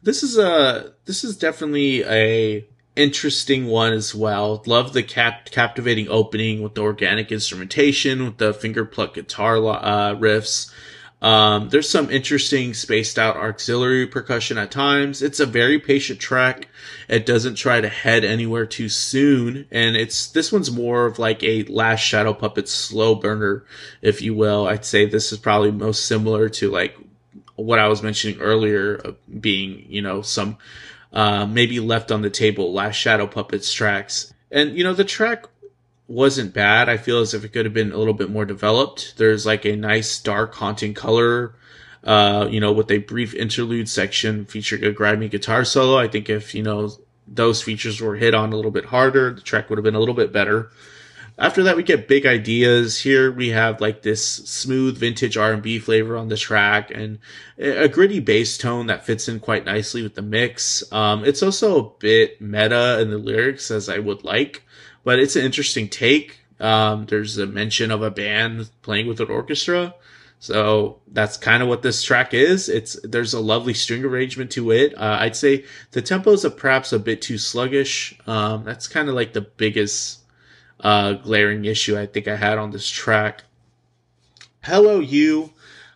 this 0.03 0.23
is 0.23 0.39
a, 0.39 0.95
this 1.05 1.25
is 1.25 1.37
definitely 1.37 2.05
a, 2.05 2.67
interesting 2.97 3.67
one 3.67 3.93
as 3.93 4.15
well. 4.15 4.63
Love 4.67 4.93
the 4.93 5.03
cap- 5.03 5.51
captivating 5.51 6.09
opening 6.09 6.63
with 6.63 6.75
the 6.75 6.83
organic 6.83 7.33
instrumentation, 7.33 8.25
with 8.25 8.39
the 8.39 8.55
finger 8.55 8.85
pluck 8.85 9.15
guitar 9.15 9.57
uh, 9.57 10.15
riffs. 10.15 10.73
Um, 11.25 11.71
there's 11.71 11.89
some 11.89 12.11
interesting 12.11 12.75
spaced 12.75 13.19
out 13.19 13.39
auxiliary 13.39 14.07
percussion 14.07 14.59
at 14.59 14.71
times. 14.71 15.23
It's 15.23 15.41
a 15.41 15.47
very 15.47 15.79
patient 15.79 16.21
track. 16.21 16.69
It 17.09 17.25
doesn't 17.25 17.55
try 17.55 17.81
to 17.81 17.89
head 17.89 18.25
anywhere 18.25 18.67
too 18.67 18.91
soon. 18.91 19.67
And 19.71 19.97
it's, 19.97 20.27
this 20.27 20.53
one's 20.53 20.71
more 20.71 21.07
of 21.07 21.19
like 21.19 21.43
a 21.43 21.63
last 21.63 22.01
shadow 22.01 22.35
puppet 22.35 22.69
slow 22.69 23.15
burner, 23.15 23.65
if 24.03 24.21
you 24.21 24.35
will. 24.35 24.67
I'd 24.67 24.85
say 24.85 25.07
this 25.07 25.33
is 25.33 25.39
probably 25.39 25.71
most 25.71 26.05
similar 26.05 26.51
to 26.51 26.71
like 26.71 26.95
what 27.57 27.79
I 27.79 27.89
was 27.89 28.03
mentioning 28.03 28.39
earlier, 28.43 29.15
being, 29.41 29.87
you 29.89 30.03
know, 30.03 30.21
some 30.21 30.59
uh, 31.11 31.47
maybe 31.47 31.81
left 31.81 32.13
on 32.13 32.21
the 32.21 32.29
table 32.29 32.75
last 32.75 32.97
Shadow 32.97 33.27
Puppets 33.27 33.73
tracks. 33.73 34.35
And, 34.51 34.77
you 34.77 34.85
know, 34.85 34.93
the 34.93 35.05
track 35.05 35.47
wasn't 36.07 36.53
bad. 36.53 36.89
I 36.89 36.97
feel 36.97 37.21
as 37.21 37.35
if 37.35 37.45
it 37.45 37.53
could 37.53 37.65
have 37.65 37.75
been 37.75 37.93
a 37.93 37.97
little 37.97 38.15
bit 38.15 38.31
more 38.31 38.45
developed. 38.45 39.15
There's 39.17 39.47
like 39.47 39.65
a 39.65 39.77
nice 39.77 40.19
dark 40.21 40.55
haunting 40.55 40.95
color, 40.95 41.55
uh, 42.03 42.49
you 42.51 42.61
know, 42.61 42.73
with 42.73 42.91
a 42.91 42.99
brief 42.99 43.35
interlude 43.35 43.89
section 43.89 44.45
featuring 44.45 44.85
a 44.85 44.93
grimy 44.93 45.29
guitar 45.29 45.65
solo. 45.65 45.99
I 45.99 46.09
think 46.09 46.29
if, 46.29 46.55
you 46.55 46.63
know, 46.63 46.91
those 47.27 47.63
features 47.63 48.01
were 48.01 48.17
hit 48.17 48.35
on 48.35 48.53
a 48.53 48.57
little 48.57 48.71
bit 48.71 48.87
harder, 48.87 49.33
the 49.33 49.41
track 49.41 49.71
would 49.71 49.79
have 49.79 49.85
been 49.85 49.95
a 49.95 50.01
little 50.01 50.15
bit 50.15 50.33
better. 50.33 50.71
After 51.37 51.65
that, 51.65 51.77
we 51.77 51.83
get 51.83 52.07
big 52.07 52.27
ideas. 52.27 53.01
Here 53.01 53.33
we 53.33 53.49
have 53.49 53.81
like 53.81 54.03
this 54.03 54.25
smooth 54.25 54.97
vintage 54.97 55.37
R&B 55.37 55.81
flavor 55.81 56.17
on 56.17 56.29
the 56.29 56.37
track 56.37 56.93
and 56.95 57.19
a 57.59 57.89
gritty 57.89 58.21
bass 58.21 58.57
tone 58.57 58.87
that 58.87 59.05
fits 59.05 59.27
in 59.27 59.41
quite 59.41 59.65
nicely 59.65 60.03
with 60.03 60.15
the 60.15 60.23
mix. 60.23 60.85
Um, 60.93 61.25
it's 61.25 61.43
also 61.43 61.81
a 61.81 61.91
bit 61.99 62.41
meta 62.41 63.01
in 63.01 63.11
the 63.11 63.19
lyrics 63.19 63.73
as 63.73 63.89
I 63.89 63.99
would 63.99 64.23
like, 64.23 64.63
but 65.05 65.19
it's 65.19 65.37
an 65.37 65.45
interesting 65.45 65.89
take. 65.89 66.39
Um, 66.59 67.07
there's 67.07 67.39
a 67.39 67.47
mention 67.47 67.91
of 67.91 68.03
a 68.03 68.11
band 68.11 68.71
playing 68.83 69.07
with 69.07 69.21
an 69.21 69.29
orchestra. 69.29 69.95
So 70.39 71.01
that's 71.09 71.37
kind 71.37 71.63
of 71.63 71.69
what 71.69 71.83
this 71.83 72.03
track 72.03 72.35
is. 72.35 72.69
It's 72.69 72.99
there's 73.03 73.33
a 73.33 73.41
lovely 73.41 73.73
string 73.73 74.05
arrangement 74.05 74.51
to 74.53 74.73
it. 74.73 74.93
Uh, 74.95 75.17
I'd 75.21 75.37
say 75.37 75.65
the 75.93 76.03
tempos 76.03 76.45
are 76.45 76.51
perhaps 76.51 76.93
a 76.93 76.99
bit 76.99 77.23
too 77.23 77.39
sluggish. 77.39 78.19
Um, 78.27 78.65
that's 78.65 78.87
kind 78.87 79.09
of 79.09 79.15
like 79.15 79.33
the 79.33 79.41
biggest 79.41 80.21
uh, 80.81 81.15
glaring 81.15 81.65
issue 81.65 81.99
I 81.99 82.07
think 82.07 82.29
I 82.29 82.37
had 82.37 82.59
on 82.59 82.73
this 82.73 82.89
track. 82.91 83.45
Hello, 84.63 85.01
you. 85.01 85.51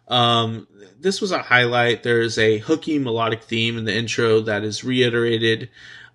Um, 0.09 0.67
this 0.99 1.21
was 1.21 1.31
a 1.31 1.43
highlight. 1.43 2.03
There's 2.03 2.39
a 2.39 2.59
hooky 2.59 2.99
melodic 2.99 3.43
theme 3.43 3.77
in 3.77 3.85
the 3.85 3.95
intro 3.95 4.41
that 4.41 4.65
is 4.65 4.83
reiterated 4.83 5.69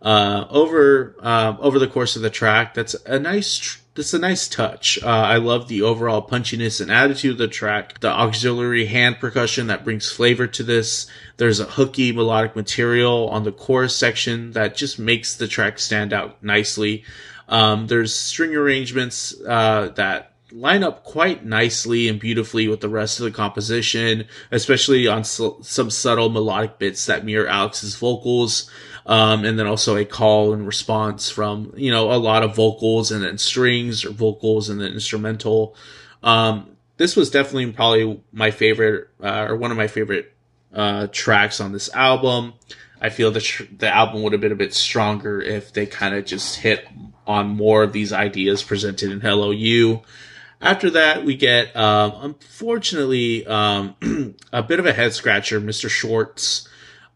uh, 0.03 0.45
over 0.49 1.15
uh, 1.21 1.55
over 1.59 1.79
the 1.79 1.87
course 1.87 2.15
of 2.15 2.21
the 2.21 2.29
track. 2.29 2.73
That's 2.73 2.93
a 3.05 3.19
nice. 3.19 3.57
Tr- 3.57 3.79
that's 3.95 4.13
a 4.13 4.19
nice 4.19 4.47
touch. 4.47 4.97
Uh, 5.03 5.07
I 5.07 5.37
love 5.37 5.67
the 5.67 5.83
overall 5.83 6.27
punchiness 6.27 6.81
and 6.81 6.91
attitude 6.91 7.33
of 7.33 7.37
the 7.37 7.47
track. 7.47 7.99
The 7.99 8.09
auxiliary 8.09 8.87
hand 8.87 9.19
percussion 9.19 9.67
that 9.67 9.83
brings 9.83 10.11
flavor 10.11 10.47
to 10.47 10.63
this. 10.63 11.05
There's 11.37 11.59
a 11.59 11.65
hooky 11.65 12.11
melodic 12.11 12.55
material 12.55 13.29
on 13.29 13.43
the 13.43 13.51
chorus 13.51 13.95
section 13.95 14.53
that 14.53 14.75
just 14.75 14.97
makes 14.97 15.35
the 15.35 15.47
track 15.47 15.77
stand 15.77 16.11
out 16.11 16.41
nicely. 16.43 17.03
Um, 17.47 17.85
there's 17.85 18.15
string 18.15 18.55
arrangements 18.55 19.39
uh, 19.47 19.89
that 19.95 20.33
line 20.51 20.83
up 20.83 21.03
quite 21.03 21.45
nicely 21.45 22.07
and 22.07 22.19
beautifully 22.19 22.67
with 22.67 22.81
the 22.81 22.89
rest 22.89 23.19
of 23.19 23.25
the 23.25 23.31
composition, 23.31 24.25
especially 24.51 25.07
on 25.07 25.23
some 25.23 25.89
subtle 25.89 26.29
melodic 26.29 26.77
bits 26.77 27.05
that 27.07 27.25
mirror 27.25 27.47
Alex's 27.47 27.95
vocals. 27.95 28.69
Um, 29.05 29.43
and 29.43 29.59
then 29.59 29.67
also 29.67 29.97
a 29.97 30.05
call 30.05 30.53
and 30.53 30.65
response 30.65 31.29
from, 31.29 31.73
you 31.75 31.91
know, 31.91 32.11
a 32.11 32.15
lot 32.15 32.41
of 32.41 32.55
vocals 32.55 33.11
and 33.11 33.21
then 33.23 33.37
strings 33.37 34.05
or 34.05 34.11
vocals 34.11 34.69
and 34.69 34.79
then 34.79 34.93
instrumental. 34.93 35.75
Um, 36.23 36.77
this 36.95 37.17
was 37.17 37.29
definitely 37.29 37.71
probably 37.73 38.21
my 38.31 38.51
favorite, 38.51 39.09
uh, 39.21 39.47
or 39.49 39.57
one 39.57 39.71
of 39.71 39.77
my 39.77 39.87
favorite, 39.87 40.33
uh, 40.73 41.07
tracks 41.11 41.59
on 41.59 41.73
this 41.73 41.93
album. 41.93 42.53
I 43.01 43.09
feel 43.09 43.31
the 43.31 43.41
tr- 43.41 43.63
the 43.77 43.93
album 43.93 44.23
would 44.23 44.31
have 44.31 44.41
been 44.41 44.53
a 44.53 44.55
bit 44.55 44.73
stronger 44.73 45.41
if 45.41 45.73
they 45.73 45.85
kind 45.85 46.15
of 46.15 46.23
just 46.23 46.55
hit 46.55 46.87
on 47.27 47.49
more 47.49 47.83
of 47.83 47.91
these 47.91 48.13
ideas 48.13 48.63
presented 48.63 49.11
in 49.11 49.19
Hello 49.19 49.51
You. 49.51 50.01
After 50.61 50.89
that, 50.91 51.25
we 51.25 51.35
get, 51.35 51.75
um, 51.75 52.13
unfortunately, 52.21 53.45
um, 53.45 53.95
a 54.53 54.63
bit 54.63 54.79
of 54.79 54.85
a 54.85 54.93
head 54.93 55.13
scratcher, 55.13 55.59
Mr. 55.59 55.89
Schwartz. 55.89 56.69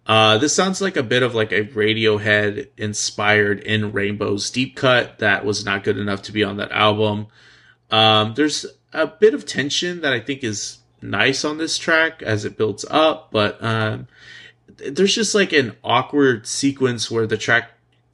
Uh, 0.07 0.37
this 0.37 0.55
sounds 0.55 0.79
like 0.79 0.95
a 0.95 1.03
bit 1.03 1.21
of 1.21 1.35
like 1.35 1.51
a 1.51 1.65
Radiohead 1.65 2.69
inspired 2.77 3.59
in 3.59 3.91
Rainbows 3.91 4.49
deep 4.49 4.75
cut 4.77 5.19
that 5.19 5.43
was 5.43 5.65
not 5.65 5.83
good 5.83 5.97
enough 5.97 6.21
to 6.23 6.31
be 6.31 6.45
on 6.45 6.57
that 6.57 6.71
album. 6.71 7.27
Um, 7.91 8.33
there's 8.35 8.65
a 8.93 9.05
bit 9.05 9.33
of 9.33 9.45
tension 9.45 10.01
that 10.01 10.13
I 10.13 10.21
think 10.21 10.45
is 10.45 10.77
nice 11.01 11.43
on 11.43 11.57
this 11.57 11.77
track 11.77 12.23
as 12.23 12.45
it 12.45 12.57
builds 12.57 12.85
up, 12.89 13.31
but, 13.31 13.61
um, 13.61 14.07
there's 14.77 15.13
just 15.13 15.35
like 15.35 15.51
an 15.51 15.75
awkward 15.83 16.47
sequence 16.47 17.11
where 17.11 17.27
the 17.27 17.37
track 17.37 17.71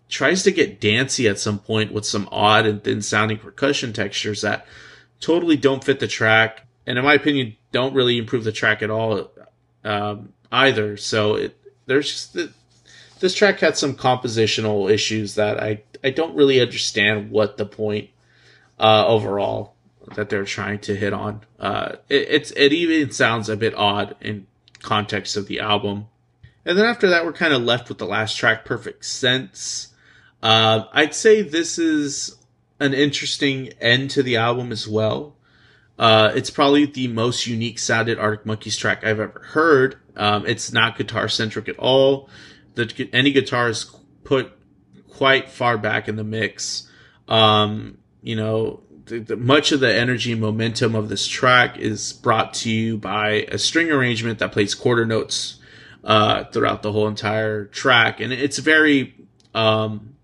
tries 0.09 0.43
to 0.43 0.51
get 0.51 0.79
dancey 0.79 1.27
at 1.27 1.39
some 1.39 1.59
point 1.59 1.91
with 1.91 2.05
some 2.05 2.27
odd 2.31 2.65
and 2.65 2.83
thin 2.83 3.01
sounding 3.01 3.37
percussion 3.37 3.93
textures 3.93 4.41
that 4.41 4.65
totally 5.19 5.57
don't 5.57 5.83
fit 5.83 5.99
the 5.99 6.07
track. 6.07 6.65
And 6.87 6.97
in 6.97 7.03
my 7.03 7.13
opinion, 7.13 7.55
don't 7.71 7.93
really 7.93 8.17
improve 8.17 8.43
the 8.43 8.51
track 8.51 8.81
at 8.81 8.89
all, 8.89 9.31
um, 9.83 10.33
either. 10.51 10.97
So 10.97 11.35
it, 11.35 11.57
there's 11.85 12.09
just 12.09 12.33
the, 12.33 12.53
this 13.19 13.33
track 13.33 13.59
had 13.59 13.77
some 13.77 13.95
compositional 13.95 14.91
issues 14.91 15.35
that 15.35 15.61
I, 15.61 15.83
I 16.03 16.09
don't 16.09 16.35
really 16.35 16.59
understand 16.59 17.31
what 17.31 17.57
the 17.57 17.65
point, 17.65 18.09
uh, 18.79 19.05
overall 19.07 19.75
that 20.15 20.29
they're 20.29 20.43
trying 20.43 20.79
to 20.79 20.95
hit 20.95 21.13
on. 21.13 21.41
Uh, 21.59 21.93
it, 22.09 22.27
it's, 22.29 22.51
it 22.51 22.73
even 22.73 23.11
sounds 23.11 23.49
a 23.49 23.55
bit 23.55 23.73
odd 23.75 24.15
in 24.19 24.47
context 24.81 25.37
of 25.37 25.47
the 25.47 25.59
album. 25.59 26.07
And 26.65 26.77
then 26.77 26.85
after 26.85 27.09
that, 27.09 27.25
we're 27.25 27.33
kind 27.33 27.53
of 27.53 27.61
left 27.61 27.89
with 27.89 27.97
the 27.97 28.05
last 28.05 28.37
track, 28.37 28.65
Perfect 28.65 29.05
Sense. 29.05 29.93
Uh, 30.41 30.85
I'd 30.91 31.15
say 31.15 31.41
this 31.41 31.79
is 31.79 32.37
an 32.79 32.93
interesting 32.93 33.69
end 33.79 34.11
to 34.11 34.23
the 34.23 34.37
album 34.37 34.71
as 34.71 34.87
well. 34.87 35.35
Uh, 36.03 36.33
it's 36.35 36.49
probably 36.49 36.85
the 36.85 37.07
most 37.07 37.47
unique 37.47 37.79
sounded 37.79 38.19
Arctic 38.19 38.45
Monkeys 38.45 38.75
track 38.75 39.05
I've 39.05 39.21
ever 39.21 39.39
heard. 39.39 39.95
Um, 40.17 40.45
it's 40.45 40.73
not 40.73 40.97
guitar 40.97 41.29
centric 41.29 41.69
at 41.69 41.79
all. 41.79 42.29
The, 42.75 43.09
any 43.13 43.31
guitar 43.31 43.69
is 43.69 43.89
put 44.25 44.51
quite 45.09 45.49
far 45.49 45.77
back 45.77 46.09
in 46.09 46.17
the 46.17 46.25
mix. 46.25 46.89
Um, 47.29 47.99
you 48.21 48.35
know, 48.35 48.83
the, 49.05 49.19
the, 49.19 49.37
much 49.37 49.71
of 49.71 49.79
the 49.79 49.95
energy 49.95 50.33
and 50.33 50.41
momentum 50.41 50.93
of 50.93 51.07
this 51.07 51.25
track 51.25 51.77
is 51.77 52.11
brought 52.11 52.53
to 52.55 52.69
you 52.69 52.97
by 52.97 53.47
a 53.47 53.57
string 53.57 53.89
arrangement 53.89 54.39
that 54.39 54.51
plays 54.51 54.75
quarter 54.75 55.05
notes 55.05 55.59
uh, 56.03 56.43
throughout 56.51 56.83
the 56.83 56.91
whole 56.91 57.07
entire 57.07 57.63
track, 57.67 58.19
and 58.19 58.33
it's 58.33 58.57
very 58.57 59.15
um, 59.53 60.17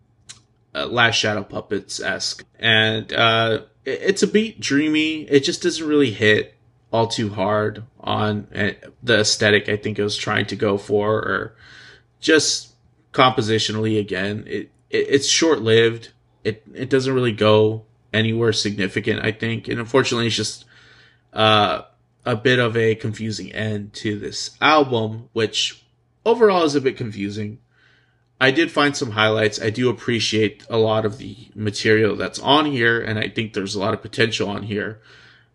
uh, 0.76 0.88
Last 0.88 1.16
Shadow 1.16 1.44
Puppets 1.44 2.02
esque, 2.02 2.44
and 2.60 3.14
uh, 3.14 3.62
it's 3.86 4.24
a 4.24 4.28
beat 4.28 4.60
dreamy. 4.60 5.24
It 5.24 5.42
just 5.42 5.64
doesn't 5.64 5.88
really 5.88 6.12
hit 6.12 6.56
all 6.92 7.08
too 7.08 7.30
hard 7.30 7.84
on 8.00 8.48
uh, 8.56 8.72
the 9.04 9.20
aesthetic 9.20 9.70
I 9.70 9.78
think 9.78 10.00
it 10.00 10.04
was 10.04 10.18
trying 10.18 10.46
to 10.48 10.56
go 10.56 10.78
for, 10.78 11.16
or 11.16 11.56
just 12.20 12.74
compositionally. 13.14 14.00
Again, 14.00 14.44
it, 14.48 14.72
it 14.90 15.08
it's 15.10 15.28
short 15.28 15.62
lived. 15.62 16.12
It 16.44 16.64
it 16.74 16.90
doesn't 16.90 17.14
really 17.14 17.32
go 17.32 17.86
anywhere 18.14 18.54
significant. 18.54 19.24
I 19.24 19.32
think, 19.32 19.68
and 19.68 19.80
unfortunately, 19.80 20.28
it's 20.28 20.36
just 20.36 20.66
uh 21.34 21.84
a 22.26 22.36
bit 22.36 22.60
of 22.60 22.76
a 22.76 22.96
confusing 22.96 23.52
end 23.54 23.94
to 23.94 24.20
this 24.20 24.52
album, 24.62 25.30
which 25.34 25.84
overall 26.26 26.64
is 26.64 26.76
a 26.76 26.82
bit 26.82 26.98
confusing. 26.98 27.60
I 28.42 28.52
did 28.52 28.72
find 28.72 28.96
some 28.96 29.12
highlights. 29.12 29.62
I 29.62 29.70
do 29.70 29.90
appreciate 29.90 30.66
a 30.70 30.78
lot 30.78 31.06
of 31.06 31.18
the 31.18 31.36
material 31.56 32.16
that's 32.16 32.40
on 32.40 32.66
here, 32.66 33.02
and 33.02 33.20
I 33.20 33.28
think 33.28 33.54
there's 33.54 33.76
a 33.76 33.80
lot 33.80 33.94
of 33.94 34.02
potential 34.02 34.48
on 34.50 34.64
here. 34.64 35.02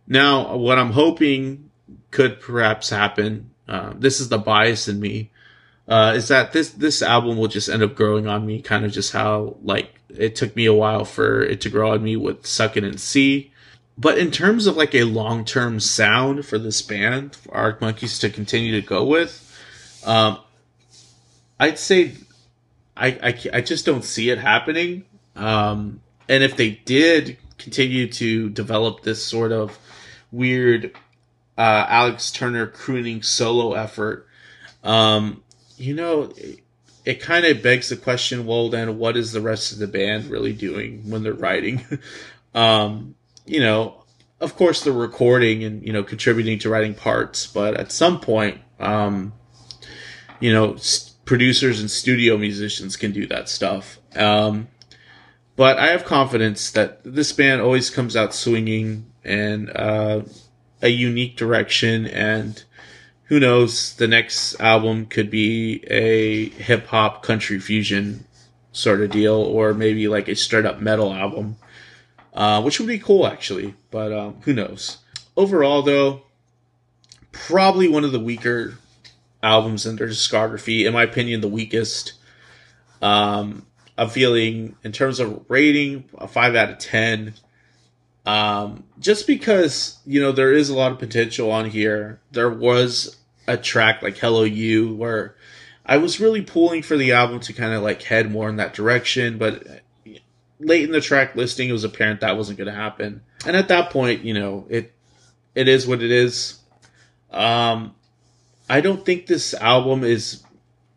Now, 0.06 0.56
what 0.56 0.78
I'm 0.78 0.92
hoping 0.92 1.70
could 2.10 2.40
perhaps 2.40 2.90
happen, 2.90 3.50
uh, 3.66 3.94
this 3.96 4.20
is 4.20 4.28
the 4.28 4.38
bias 4.38 4.86
in 4.86 5.00
me, 5.00 5.30
uh, 5.88 6.12
is 6.16 6.28
that 6.28 6.52
this 6.52 6.70
this 6.70 7.02
album 7.02 7.38
will 7.38 7.48
just 7.48 7.68
end 7.68 7.82
up 7.82 7.94
growing 7.94 8.26
on 8.26 8.46
me, 8.46 8.60
kind 8.60 8.84
of 8.84 8.92
just 8.92 9.12
how 9.12 9.56
like 9.62 9.98
it 10.10 10.36
took 10.36 10.54
me 10.54 10.66
a 10.66 10.72
while 10.74 11.04
for 11.04 11.42
it 11.42 11.60
to 11.62 11.70
grow 11.70 11.92
on 11.92 12.02
me 12.02 12.16
with 12.16 12.46
Suck 12.46 12.76
It 12.76 12.84
and 12.84 13.00
See. 13.00 13.50
but 13.96 14.18
in 14.18 14.30
terms 14.30 14.66
of 14.66 14.76
like 14.76 14.94
a 14.94 15.04
long 15.04 15.44
term 15.44 15.80
sound 15.80 16.44
for 16.44 16.58
this 16.58 16.82
band, 16.82 17.36
for 17.36 17.54
Arctic 17.54 17.80
Monkeys 17.80 18.18
to 18.20 18.30
continue 18.30 18.78
to 18.80 18.86
go 18.86 19.04
with, 19.04 19.40
um, 20.04 20.38
I'd 21.58 21.78
say 21.78 22.12
I, 22.96 23.08
I, 23.08 23.38
I 23.54 23.60
just 23.60 23.86
don't 23.86 24.04
see 24.04 24.30
it 24.30 24.38
happening. 24.38 25.04
Um, 25.36 26.00
and 26.28 26.42
if 26.42 26.56
they 26.56 26.70
did 26.70 27.38
continue 27.58 28.10
to 28.12 28.48
develop 28.50 29.02
this 29.02 29.24
sort 29.24 29.52
of 29.52 29.78
weird 30.30 30.96
uh, 31.56 31.86
Alex 31.88 32.30
Turner 32.30 32.66
crooning 32.66 33.22
solo 33.22 33.74
effort, 33.74 34.26
um, 34.82 35.42
you 35.76 35.94
know, 35.94 36.32
it, 36.36 36.60
it 37.04 37.20
kind 37.20 37.44
of 37.44 37.62
begs 37.62 37.88
the 37.88 37.96
question 37.96 38.46
well, 38.46 38.68
then 38.68 38.98
what 38.98 39.16
is 39.16 39.32
the 39.32 39.40
rest 39.40 39.72
of 39.72 39.78
the 39.78 39.86
band 39.86 40.26
really 40.26 40.52
doing 40.52 41.10
when 41.10 41.22
they're 41.22 41.32
writing? 41.34 41.84
um, 42.54 43.14
you 43.44 43.60
know, 43.60 44.04
of 44.40 44.56
course 44.56 44.82
they're 44.82 44.92
recording 44.92 45.64
and, 45.64 45.84
you 45.84 45.92
know, 45.92 46.02
contributing 46.02 46.58
to 46.60 46.70
writing 46.70 46.94
parts, 46.94 47.46
but 47.46 47.74
at 47.74 47.92
some 47.92 48.20
point, 48.20 48.60
um, 48.80 49.32
you 50.40 50.52
know, 50.52 50.76
producers 51.24 51.80
and 51.80 51.90
studio 51.90 52.36
musicians 52.36 52.96
can 52.96 53.12
do 53.12 53.26
that 53.26 53.48
stuff. 53.48 53.98
Um, 54.14 54.68
but 55.56 55.78
I 55.78 55.88
have 55.88 56.04
confidence 56.04 56.70
that 56.72 57.00
this 57.04 57.32
band 57.32 57.60
always 57.60 57.90
comes 57.90 58.16
out 58.16 58.34
swinging 58.34 59.06
and 59.24 59.70
uh, 59.74 60.22
a 60.82 60.88
unique 60.88 61.36
direction. 61.36 62.06
And 62.06 62.62
who 63.24 63.38
knows, 63.38 63.94
the 63.94 64.08
next 64.08 64.60
album 64.60 65.06
could 65.06 65.30
be 65.30 65.84
a 65.86 66.48
hip 66.50 66.86
hop 66.86 67.22
country 67.22 67.58
fusion 67.58 68.26
sort 68.72 69.00
of 69.00 69.10
deal, 69.10 69.34
or 69.34 69.72
maybe 69.72 70.08
like 70.08 70.28
a 70.28 70.34
straight 70.34 70.66
up 70.66 70.80
metal 70.80 71.14
album, 71.14 71.56
uh, 72.34 72.60
which 72.60 72.80
would 72.80 72.88
be 72.88 72.98
cool 72.98 73.26
actually. 73.26 73.74
But 73.90 74.12
um, 74.12 74.36
who 74.42 74.52
knows? 74.52 74.98
Overall, 75.36 75.82
though, 75.82 76.22
probably 77.30 77.88
one 77.88 78.04
of 78.04 78.12
the 78.12 78.20
weaker 78.20 78.78
albums 79.44 79.86
in 79.86 79.96
their 79.96 80.08
discography. 80.08 80.86
In 80.86 80.92
my 80.92 81.02
opinion, 81.04 81.40
the 81.40 81.48
weakest. 81.48 82.14
Um, 83.02 83.66
I'm 83.96 84.08
feeling 84.08 84.76
in 84.82 84.92
terms 84.92 85.20
of 85.20 85.44
rating 85.48 86.04
a 86.18 86.26
five 86.26 86.56
out 86.56 86.70
of 86.70 86.78
ten. 86.78 87.34
Um, 88.26 88.84
just 88.98 89.26
because 89.26 89.98
you 90.06 90.20
know 90.20 90.32
there 90.32 90.52
is 90.52 90.70
a 90.70 90.74
lot 90.74 90.92
of 90.92 90.98
potential 90.98 91.50
on 91.50 91.70
here. 91.70 92.20
There 92.32 92.50
was 92.50 93.16
a 93.46 93.56
track 93.56 94.02
like 94.02 94.16
"Hello 94.16 94.42
You" 94.42 94.94
where 94.94 95.36
I 95.86 95.98
was 95.98 96.18
really 96.18 96.42
pulling 96.42 96.82
for 96.82 96.96
the 96.96 97.12
album 97.12 97.40
to 97.40 97.52
kind 97.52 97.74
of 97.74 97.82
like 97.82 98.02
head 98.02 98.30
more 98.30 98.48
in 98.48 98.56
that 98.56 98.72
direction, 98.72 99.36
but 99.36 99.62
late 100.58 100.84
in 100.84 100.92
the 100.92 101.00
track 101.00 101.36
listing, 101.36 101.68
it 101.68 101.72
was 101.72 101.84
apparent 101.84 102.20
that 102.20 102.36
wasn't 102.36 102.58
going 102.58 102.72
to 102.72 102.74
happen. 102.74 103.20
And 103.46 103.56
at 103.56 103.68
that 103.68 103.90
point, 103.90 104.24
you 104.24 104.34
know, 104.34 104.66
it 104.70 104.92
it 105.54 105.68
is 105.68 105.86
what 105.86 106.02
it 106.02 106.10
is. 106.10 106.58
Um, 107.30 107.94
I 108.68 108.80
don't 108.80 109.04
think 109.04 109.26
this 109.26 109.54
album 109.54 110.04
is 110.04 110.42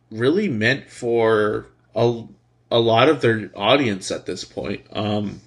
really 0.09 0.47
meant 0.47 0.89
for 0.89 1.67
a, 1.95 2.23
a 2.71 2.79
lot 2.79 3.09
of 3.09 3.21
their 3.21 3.51
audience 3.55 4.11
at 4.11 4.25
this 4.25 4.43
point. 4.43 4.85
Um, 4.91 5.41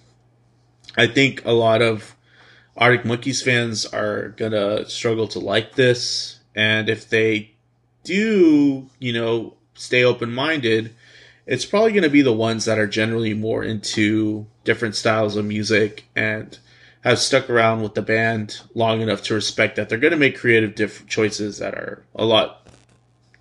I 0.96 1.06
think 1.06 1.44
a 1.44 1.52
lot 1.52 1.82
of 1.82 2.14
Arctic 2.76 3.04
Monkeys 3.04 3.42
fans 3.42 3.86
are 3.86 4.28
gonna 4.30 4.88
struggle 4.88 5.28
to 5.28 5.38
like 5.38 5.74
this, 5.74 6.40
and 6.54 6.88
if 6.88 7.08
they 7.08 7.52
do, 8.04 8.88
you 8.98 9.12
know, 9.12 9.54
stay 9.74 10.04
open 10.04 10.32
minded, 10.32 10.94
it's 11.46 11.64
probably 11.64 11.92
gonna 11.92 12.08
be 12.08 12.22
the 12.22 12.32
ones 12.32 12.64
that 12.66 12.78
are 12.78 12.86
generally 12.86 13.34
more 13.34 13.62
into 13.64 14.46
different 14.64 14.94
styles 14.94 15.36
of 15.36 15.44
music 15.44 16.04
and 16.14 16.58
have 17.02 17.18
stuck 17.18 17.48
around 17.48 17.82
with 17.82 17.94
the 17.94 18.02
band 18.02 18.60
long 18.74 19.00
enough 19.00 19.22
to 19.22 19.34
respect 19.34 19.76
that 19.76 19.88
they're 19.88 19.98
going 19.98 20.10
to 20.12 20.16
make 20.18 20.38
creative 20.38 20.74
diff- 20.74 21.06
choices 21.06 21.58
that 21.58 21.74
are 21.74 22.04
a 22.14 22.24
lot 22.24 22.68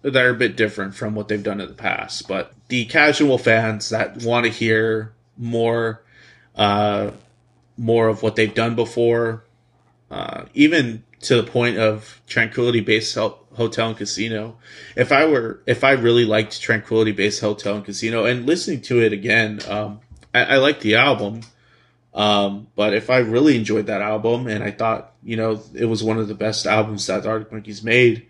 that 0.02 0.16
are 0.16 0.30
a 0.30 0.36
bit 0.36 0.56
different 0.56 0.96
from 0.96 1.14
what 1.14 1.28
they've 1.28 1.44
done 1.44 1.60
in 1.60 1.68
the 1.68 1.74
past. 1.74 2.28
But 2.28 2.54
the 2.70 2.86
casual 2.86 3.38
fans 3.38 3.90
that 3.90 4.24
want 4.24 4.46
to 4.46 4.52
hear 4.52 5.14
more, 5.38 6.02
uh, 6.56 7.12
more 7.78 8.08
of 8.08 8.24
what 8.24 8.38
they've 8.38 8.54
done 8.54 8.76
before, 8.76 9.44
uh, 10.10 10.46
even 10.54 11.04
to 11.22 11.36
the 11.36 11.44
point 11.44 11.78
of 11.78 12.22
Tranquility 12.28 12.80
Base 12.80 13.14
Hotel 13.14 13.90
and 13.90 13.98
Casino. 13.98 14.58
If 14.96 15.12
I 15.12 15.26
were, 15.26 15.62
if 15.66 15.84
I 15.84 15.92
really 15.92 16.26
liked 16.26 16.62
Tranquility 16.62 17.12
Base 17.12 17.40
Hotel 17.40 17.76
and 17.76 17.86
Casino, 17.86 18.26
and 18.26 18.46
listening 18.46 18.82
to 18.84 19.02
it 19.02 19.12
again, 19.12 19.60
um, 19.68 20.00
I, 20.34 20.44
I 20.46 20.58
like 20.58 20.80
the 20.80 20.96
album. 20.96 21.42
Um, 22.14 22.68
but 22.76 22.94
if 22.94 23.10
I 23.10 23.18
really 23.20 23.56
enjoyed 23.56 23.86
that 23.86 24.02
album 24.02 24.48
and 24.48 24.64
I 24.64 24.72
thought, 24.72 25.14
you 25.24 25.38
know, 25.38 25.62
it 25.74 25.86
was 25.86 26.04
one 26.04 26.18
of 26.18 26.28
the 26.28 26.36
best 26.36 26.66
albums 26.66 27.06
that 27.08 27.24
the 27.24 27.30
Arctic 27.30 27.52
Monkeys 27.52 27.84
made, 27.84 28.28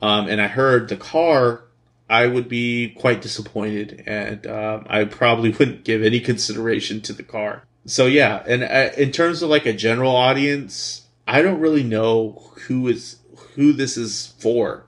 um, 0.00 0.28
and 0.28 0.40
I 0.40 0.48
heard 0.48 0.88
the 0.88 0.96
car, 0.96 1.64
I 2.08 2.26
would 2.26 2.48
be 2.48 2.90
quite 2.90 3.22
disappointed 3.22 4.02
and 4.06 4.46
um, 4.46 4.86
I 4.88 5.04
probably 5.04 5.50
wouldn't 5.58 5.84
give 5.84 6.02
any 6.02 6.20
consideration 6.20 7.00
to 7.02 7.12
the 7.12 7.22
car. 7.22 7.64
So 7.84 8.06
yeah, 8.06 8.42
and 8.46 8.62
uh, 8.62 8.90
in 8.96 9.10
terms 9.12 9.42
of 9.42 9.50
like 9.50 9.66
a 9.66 9.72
general 9.72 10.14
audience, 10.14 11.06
I 11.26 11.42
don't 11.42 11.60
really 11.60 11.82
know 11.82 12.52
who 12.66 12.88
is 12.88 13.18
who 13.54 13.72
this 13.72 13.96
is 13.96 14.34
for, 14.38 14.84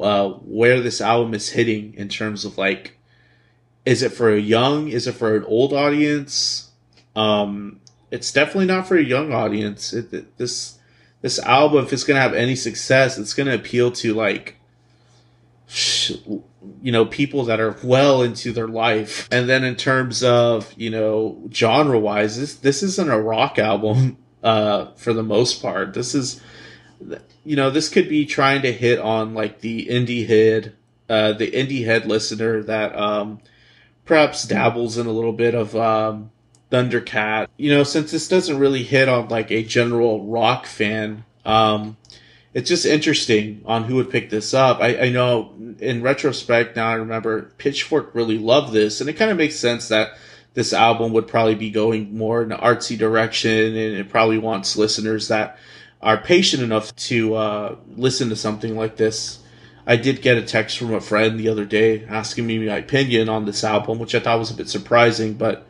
uh, 0.00 0.28
where 0.30 0.80
this 0.80 1.00
album 1.00 1.34
is 1.34 1.50
hitting 1.50 1.94
in 1.94 2.08
terms 2.08 2.44
of 2.44 2.56
like, 2.56 2.98
is 3.84 4.02
it 4.02 4.12
for 4.12 4.32
a 4.32 4.40
young, 4.40 4.88
is 4.88 5.06
it 5.06 5.12
for 5.12 5.36
an 5.36 5.44
old 5.44 5.72
audience? 5.72 6.70
Um, 7.16 7.80
it's 8.10 8.32
definitely 8.32 8.66
not 8.66 8.86
for 8.86 8.96
a 8.96 9.02
young 9.02 9.32
audience. 9.32 9.92
It, 9.92 10.12
it, 10.12 10.38
this 10.38 10.78
this 11.20 11.38
album, 11.40 11.84
if 11.84 11.92
it's 11.92 12.04
gonna 12.04 12.20
have 12.20 12.34
any 12.34 12.54
success, 12.54 13.18
it's 13.18 13.34
gonna 13.34 13.54
appeal 13.54 13.90
to 13.92 14.14
like, 14.14 14.56
you 16.82 16.92
know, 16.92 17.06
people 17.06 17.44
that 17.46 17.60
are 17.60 17.76
well 17.82 18.22
into 18.22 18.52
their 18.52 18.68
life. 18.68 19.28
And 19.32 19.48
then 19.48 19.64
in 19.64 19.74
terms 19.76 20.22
of 20.22 20.72
you 20.76 20.90
know 20.90 21.48
genre 21.52 21.98
wise, 21.98 22.38
this 22.38 22.54
this 22.54 22.82
isn't 22.82 23.10
a 23.10 23.20
rock 23.20 23.58
album 23.58 24.18
uh, 24.42 24.92
for 24.96 25.12
the 25.12 25.22
most 25.22 25.62
part. 25.62 25.94
This 25.94 26.14
is, 26.14 26.40
you 27.44 27.56
know, 27.56 27.70
this 27.70 27.88
could 27.88 28.08
be 28.08 28.26
trying 28.26 28.62
to 28.62 28.72
hit 28.72 28.98
on 28.98 29.34
like 29.34 29.60
the 29.60 29.86
indie 29.86 30.28
head, 30.28 30.74
uh, 31.08 31.32
the 31.32 31.50
indie 31.50 31.84
head 31.84 32.06
listener 32.06 32.62
that 32.62 32.94
um, 32.94 33.40
perhaps 34.04 34.44
dabbles 34.44 34.98
in 34.98 35.06
a 35.06 35.12
little 35.12 35.32
bit 35.32 35.54
of 35.54 35.74
um, 35.74 36.30
Thundercat. 36.70 37.48
You 37.56 37.74
know, 37.74 37.82
since 37.82 38.10
this 38.10 38.28
doesn't 38.28 38.58
really 38.58 38.82
hit 38.82 39.08
on 39.08 39.28
like 39.28 39.50
a 39.50 39.62
general 39.62 40.26
rock 40.26 40.66
fan, 40.66 41.24
um, 41.44 41.96
it's 42.52 42.68
just 42.68 42.86
interesting 42.86 43.62
on 43.66 43.84
who 43.84 43.96
would 43.96 44.10
pick 44.10 44.30
this 44.30 44.54
up. 44.54 44.80
I, 44.80 45.06
I 45.06 45.08
know 45.10 45.52
in 45.80 46.02
retrospect 46.02 46.76
now 46.76 46.88
I 46.88 46.94
remember 46.94 47.52
Pitchfork 47.58 48.14
really 48.14 48.38
loved 48.38 48.72
this, 48.72 49.00
and 49.00 49.10
it 49.10 49.14
kind 49.14 49.30
of 49.30 49.36
makes 49.36 49.56
sense 49.56 49.88
that 49.88 50.16
this 50.54 50.72
album 50.72 51.12
would 51.12 51.26
probably 51.26 51.56
be 51.56 51.70
going 51.70 52.16
more 52.16 52.42
in 52.42 52.52
an 52.52 52.60
artsy 52.60 52.96
direction, 52.96 53.50
and 53.50 53.96
it 53.96 54.08
probably 54.08 54.38
wants 54.38 54.76
listeners 54.76 55.28
that 55.28 55.58
are 56.00 56.16
patient 56.16 56.62
enough 56.62 56.94
to 56.94 57.34
uh, 57.34 57.76
listen 57.96 58.28
to 58.28 58.36
something 58.36 58.76
like 58.76 58.96
this. 58.96 59.40
I 59.86 59.96
did 59.96 60.22
get 60.22 60.38
a 60.38 60.42
text 60.42 60.78
from 60.78 60.94
a 60.94 61.00
friend 61.00 61.38
the 61.38 61.48
other 61.48 61.64
day 61.64 62.04
asking 62.06 62.46
me 62.46 62.58
my 62.58 62.76
opinion 62.76 63.28
on 63.28 63.44
this 63.44 63.64
album, 63.64 63.98
which 63.98 64.14
I 64.14 64.20
thought 64.20 64.38
was 64.38 64.50
a 64.50 64.56
bit 64.56 64.68
surprising, 64.68 65.34
but 65.34 65.66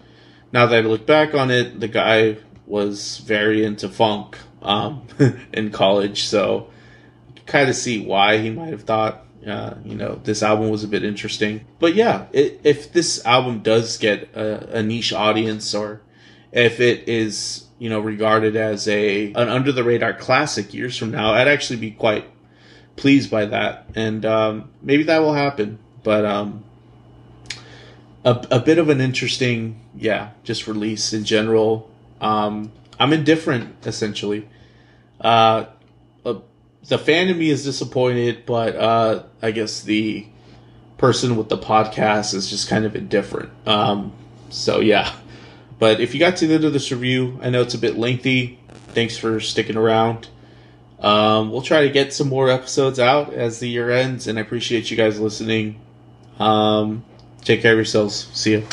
now 0.52 0.66
that 0.66 0.84
I 0.84 0.86
look 0.86 1.06
back 1.06 1.34
on 1.34 1.50
it, 1.50 1.80
the 1.80 1.88
guy 1.88 2.36
was 2.66 3.18
very 3.18 3.64
into 3.64 3.88
funk 3.88 4.38
um, 4.62 5.06
in 5.52 5.70
college, 5.70 6.24
so 6.24 6.70
kind 7.46 7.68
of 7.68 7.76
see 7.76 8.04
why 8.04 8.38
he 8.38 8.50
might 8.50 8.70
have 8.70 8.84
thought, 8.84 9.26
uh, 9.46 9.74
you 9.84 9.94
know, 9.94 10.20
this 10.24 10.42
album 10.42 10.70
was 10.70 10.84
a 10.84 10.88
bit 10.88 11.04
interesting. 11.04 11.64
But 11.78 11.94
yeah, 11.94 12.26
it, 12.32 12.60
if 12.64 12.92
this 12.92 13.24
album 13.26 13.60
does 13.60 13.98
get 13.98 14.34
a, 14.34 14.78
a, 14.78 14.82
niche 14.82 15.12
audience, 15.12 15.74
or 15.74 16.00
if 16.52 16.80
it 16.80 17.08
is, 17.08 17.66
you 17.78 17.90
know, 17.90 18.00
regarded 18.00 18.56
as 18.56 18.88
a 18.88 19.32
an 19.32 19.48
under 19.48 19.72
the 19.72 19.84
radar 19.84 20.14
classic 20.14 20.72
years 20.72 20.96
from 20.96 21.10
now, 21.10 21.32
I'd 21.32 21.48
actually 21.48 21.78
be 21.78 21.90
quite 21.90 22.26
pleased 22.96 23.30
by 23.30 23.44
that, 23.46 23.86
and 23.94 24.24
um, 24.24 24.70
maybe 24.80 25.02
that 25.04 25.18
will 25.18 25.34
happen. 25.34 25.78
But 26.02 26.24
um, 26.24 26.64
a, 28.24 28.46
a 28.52 28.60
bit 28.60 28.78
of 28.78 28.88
an 28.88 29.00
interesting, 29.00 29.80
yeah, 29.96 30.30
just 30.42 30.66
release 30.66 31.12
in 31.12 31.24
general. 31.24 31.90
Um, 32.20 32.72
I'm 32.98 33.12
indifferent 33.12 33.86
essentially. 33.86 34.48
Uh, 35.20 35.66
uh, 36.24 36.40
the 36.88 36.98
fan 36.98 37.28
in 37.28 37.38
me 37.38 37.50
is 37.50 37.64
disappointed, 37.64 38.46
but 38.46 38.76
uh, 38.76 39.22
I 39.42 39.50
guess 39.50 39.82
the 39.82 40.26
person 40.96 41.36
with 41.36 41.48
the 41.48 41.58
podcast 41.58 42.34
is 42.34 42.48
just 42.48 42.68
kind 42.68 42.84
of 42.84 42.96
indifferent. 42.96 43.50
Um, 43.66 44.12
so 44.50 44.80
yeah, 44.80 45.14
but 45.78 46.00
if 46.00 46.14
you 46.14 46.20
got 46.20 46.36
to 46.36 46.46
the 46.46 46.54
end 46.54 46.64
of 46.64 46.72
this 46.72 46.90
review, 46.90 47.38
I 47.42 47.50
know 47.50 47.62
it's 47.62 47.74
a 47.74 47.78
bit 47.78 47.98
lengthy. 47.98 48.58
Thanks 48.88 49.16
for 49.16 49.40
sticking 49.40 49.76
around. 49.76 50.28
Um, 51.00 51.50
we'll 51.50 51.62
try 51.62 51.82
to 51.82 51.90
get 51.90 52.14
some 52.14 52.28
more 52.28 52.48
episodes 52.48 52.98
out 52.98 53.34
as 53.34 53.58
the 53.58 53.68
year 53.68 53.90
ends, 53.90 54.26
and 54.26 54.38
I 54.38 54.42
appreciate 54.42 54.90
you 54.90 54.96
guys 54.96 55.20
listening. 55.20 55.80
Um, 56.38 57.04
Take 57.44 57.60
care 57.62 57.72
of 57.72 57.78
yourselves. 57.78 58.28
See 58.32 58.52
you. 58.52 58.66